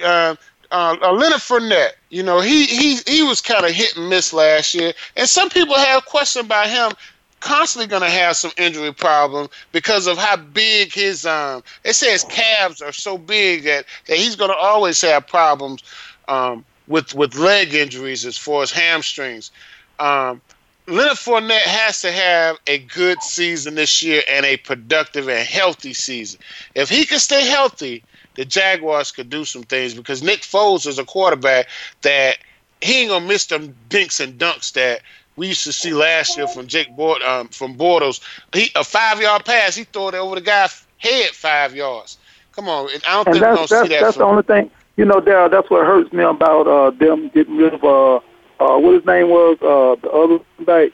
Uh, 0.03 0.37
uh, 0.71 0.97
uh, 1.03 1.13
Leonard 1.13 1.41
Fournette, 1.41 1.93
you 2.09 2.23
know, 2.23 2.41
he 2.41 2.65
he 2.65 2.97
he 3.07 3.23
was 3.23 3.41
kind 3.43 3.67
of 3.67 3.73
hit 3.73 3.97
and 3.97 4.09
miss 4.09 4.33
last 4.33 4.75
year, 4.75 4.93
and 5.17 5.29
some 5.29 5.51
people 5.51 5.75
have 5.75 6.05
questions 6.07 6.47
about 6.47 6.69
him. 6.69 6.93
Constantly 7.41 7.89
going 7.89 8.03
to 8.03 8.09
have 8.09 8.37
some 8.37 8.53
injury 8.57 8.95
problems 8.95 9.49
because 9.73 10.07
of 10.07 10.17
how 10.17 10.37
big 10.37 10.93
his 10.93 11.27
um. 11.27 11.63
They 11.83 11.93
say 11.93 12.13
his 12.13 12.25
calves 12.25 12.81
are 12.81 12.93
so 12.93 13.19
big 13.19 13.65
that 13.65 13.85
that 14.07 14.17
he's 14.17 14.37
going 14.37 14.51
to 14.51 14.57
always 14.57 15.01
have 15.03 15.27
problems 15.27 15.83
um 16.29 16.65
with 16.87 17.15
with 17.15 17.35
leg 17.35 17.75
injuries 17.75 18.25
as 18.25 18.39
far 18.39 18.63
as 18.63 18.71
hamstrings. 18.71 19.51
Um, 19.99 20.41
Leonard 20.87 21.17
Fournette 21.17 21.61
has 21.61 22.01
to 22.03 22.11
have 22.11 22.59
a 22.67 22.79
good 22.79 23.23
season 23.23 23.77
this 23.77 24.03
year 24.03 24.23
and 24.29 24.45
a 24.45 24.57
productive 24.57 25.29
and 25.29 25.47
healthy 25.47 25.95
season. 25.95 26.41
If 26.75 26.89
he 26.89 27.05
can 27.05 27.21
stay 27.21 27.47
healthy, 27.47 28.03
the 28.35 28.45
Jaguars 28.45 29.13
could 29.13 29.31
do 29.31 29.45
some 29.45 29.63
things 29.63 29.95
because 29.95 30.23
Nick 30.23 30.41
Foles 30.41 30.87
is 30.87 30.99
a 30.99 31.05
quarterback 31.05 31.69
that 32.03 32.39
he 32.81 33.03
ain't 33.03 33.11
gonna 33.11 33.27
miss 33.27 33.47
them 33.47 33.75
dinks 33.89 34.19
and 34.19 34.39
dunks 34.39 34.73
that 34.73 35.03
we 35.37 35.49
used 35.49 35.65
to 35.65 35.73
see 35.73 35.93
last 35.93 36.37
year 36.37 36.49
from 36.49 36.67
Jake 36.67 36.95
Bord, 36.97 37.23
um, 37.23 37.49
from 37.49 37.77
Bortles. 37.77 38.21
He 38.53 38.71
a 38.75 38.83
five 38.83 39.21
yard 39.21 39.45
pass, 39.45 39.77
he 39.77 39.85
threw 39.85 40.09
it 40.09 40.15
over 40.15 40.35
the 40.35 40.41
guy's 40.41 40.85
head 40.99 41.31
five 41.31 41.77
yards. 41.77 42.19
Come 42.53 42.69
on, 42.69 42.89
I 43.09 43.23
don't 43.23 43.29
and 43.29 43.35
think 43.35 43.47
we're 43.47 43.55
gonna 43.55 43.69
see 43.69 43.89
that. 43.89 44.01
That's 44.01 44.17
the 44.17 44.25
only 44.25 44.43
thing. 44.43 44.71
You 44.97 45.05
know, 45.07 45.21
Daryl, 45.21 45.51
that's 45.51 45.71
what 45.71 45.87
hurts 45.87 46.13
me 46.13 46.23
about 46.23 46.67
uh, 46.67 46.91
them 46.91 47.29
getting 47.29 47.57
rid 47.57 47.73
of 47.73 47.85
uh, 47.85 48.21
uh, 48.61 48.77
what 48.79 48.95
his 48.95 49.05
name 49.05 49.29
was, 49.29 49.59
uh, 49.63 50.01
the 50.01 50.11
other 50.11 50.39
guy. 50.65 50.91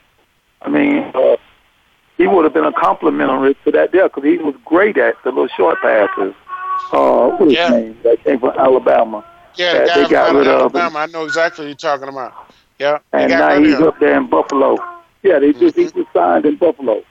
I 0.63 0.69
mean, 0.69 0.99
uh, 1.15 1.37
he 2.17 2.27
would 2.27 2.45
have 2.45 2.55
been 2.55 2.65
a 2.65 2.73
complimentary 2.73 3.57
to 3.65 3.71
that 3.73 3.93
deal 3.93 4.09
because 4.09 4.25
he 4.25 4.39
was 4.39 4.55
great 4.65 4.99
at 4.99 5.15
the 5.23 5.31
little 5.31 5.49
short 5.49 5.81
passes. 5.81 6.35
Uh, 6.93 7.31
what 7.31 7.51
yeah. 7.51 7.71
his 7.71 7.71
name? 7.71 7.99
That 8.03 8.25
came 8.25 8.41
from 8.41 8.59
Alabama. 8.59 9.25
Yeah, 9.55 9.85
the 9.85 10.03
they 10.03 10.09
got 10.09 10.35
rid 10.35 10.47
of 10.47 10.61
Alabama. 10.61 10.99
I 11.01 11.07
know 11.07 11.25
exactly 11.25 11.65
what 11.65 11.69
you're 11.69 11.77
talking 11.77 12.09
about. 12.09 12.33
Yeah, 12.79 12.99
and 13.13 13.31
now 13.31 13.61
he's 13.61 13.75
up 13.75 13.99
there 13.99 14.17
in 14.17 14.29
Buffalo. 14.29 14.79
Yeah, 15.23 15.41
they 15.41 15.53
just 15.53 15.77
he 15.77 15.85
was 15.85 16.07
signed 16.13 16.47
in 16.47 16.57
Buffalo. 16.57 17.03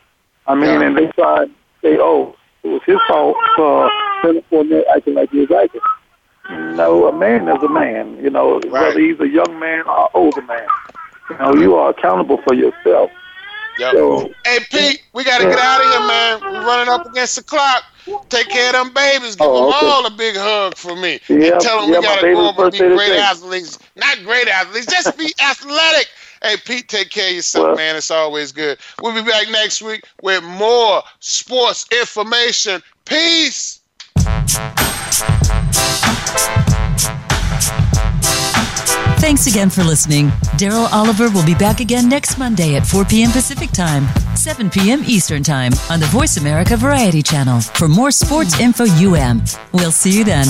I 0.45 0.55
mean, 0.55 0.79
Yeah. 0.79 0.87
and 0.87 0.97
they 0.97 1.07
tried 1.07 1.49
say, 1.81 1.97
oh, 1.99 2.35
it 2.63 2.67
was 2.67 2.81
his 2.85 2.97
fault 3.07 3.35
for 3.55 3.89
Leonard 4.23 4.43
Fournette 4.49 4.83
acting 4.95 5.13
like 5.13 5.29
he 5.29 5.39
was 5.39 5.51
acting. 5.51 5.81
No, 6.49 7.07
a 7.07 7.13
man 7.13 7.47
is 7.49 7.61
a 7.63 7.69
man. 7.69 8.17
You 8.23 8.29
know, 8.29 8.59
whether 8.69 8.99
he's 8.99 9.19
a 9.19 9.27
young 9.27 9.59
man 9.59 9.83
or 9.87 10.09
older 10.13 10.41
man. 10.43 10.67
You 11.29 11.37
know, 11.37 11.53
you 11.55 11.75
are 11.75 11.89
accountable 11.89 12.41
for 12.47 12.53
yourself. 12.53 13.11
Yep. 13.79 13.93
So- 13.93 14.31
hey 14.45 14.59
Pete, 14.71 15.03
we 15.13 15.23
gotta 15.23 15.43
get 15.45 15.59
out 15.59 15.81
of 15.81 15.91
here, 15.91 16.07
man. 16.07 16.39
We're 16.41 16.65
running 16.65 16.89
up 16.93 17.05
against 17.05 17.35
the 17.35 17.43
clock. 17.43 17.83
Take 18.29 18.47
care 18.49 18.69
of 18.69 18.73
them 18.85 18.93
babies. 18.93 19.35
Give 19.35 19.45
Oh, 19.47 19.65
them 19.71 19.89
all 19.91 20.05
a 20.05 20.09
big 20.11 20.35
hug 20.37 20.77
for 20.77 20.95
me. 20.95 21.19
Yeah, 21.27 21.51
and 21.53 21.61
tell 21.61 21.81
them 21.81 21.91
yeah, 21.91 21.99
we 21.99 22.05
gotta 22.05 22.33
go 22.33 22.49
over 22.49 22.63
and 22.63 22.71
be 22.71 22.77
great 22.79 23.11
athletes. 23.19 23.77
Not 23.95 24.17
great 24.23 24.47
athletes, 24.47 24.87
just 24.87 25.17
be 25.17 25.33
athletic. 25.43 26.07
Hey 26.41 26.55
Pete, 26.65 26.87
take 26.87 27.09
care 27.09 27.29
of 27.29 27.35
yourself, 27.35 27.65
Well- 27.67 27.75
man. 27.75 27.95
It's 27.97 28.09
always 28.09 28.51
good. 28.51 28.77
We'll 29.01 29.13
be 29.13 29.29
back 29.29 29.49
next 29.51 29.81
week 29.81 30.05
with 30.21 30.43
more 30.43 31.03
sports 31.19 31.85
information. 31.91 32.81
Peace. 33.05 33.81
Thanks 39.19 39.47
again 39.47 39.69
for 39.69 39.83
listening. 39.83 40.27
Daryl 40.57 40.87
Oliver 40.93 41.29
will 41.29 41.45
be 41.45 41.55
back 41.55 41.79
again 41.79 42.07
next 42.07 42.37
Monday 42.37 42.75
at 42.75 42.85
4 42.85 43.03
p.m. 43.03 43.31
Pacific 43.31 43.71
Time, 43.71 44.07
7 44.35 44.69
p.m. 44.69 45.03
Eastern 45.05 45.43
Time 45.43 45.73
on 45.89 45.99
the 45.99 46.05
Voice 46.07 46.37
America 46.37 46.77
Variety 46.77 47.21
Channel 47.21 47.59
for 47.59 47.87
more 47.87 48.11
sports 48.11 48.59
info 48.59 48.85
UM. 48.85 49.43
We'll 49.73 49.91
see 49.91 50.17
you 50.17 50.23
then. 50.23 50.47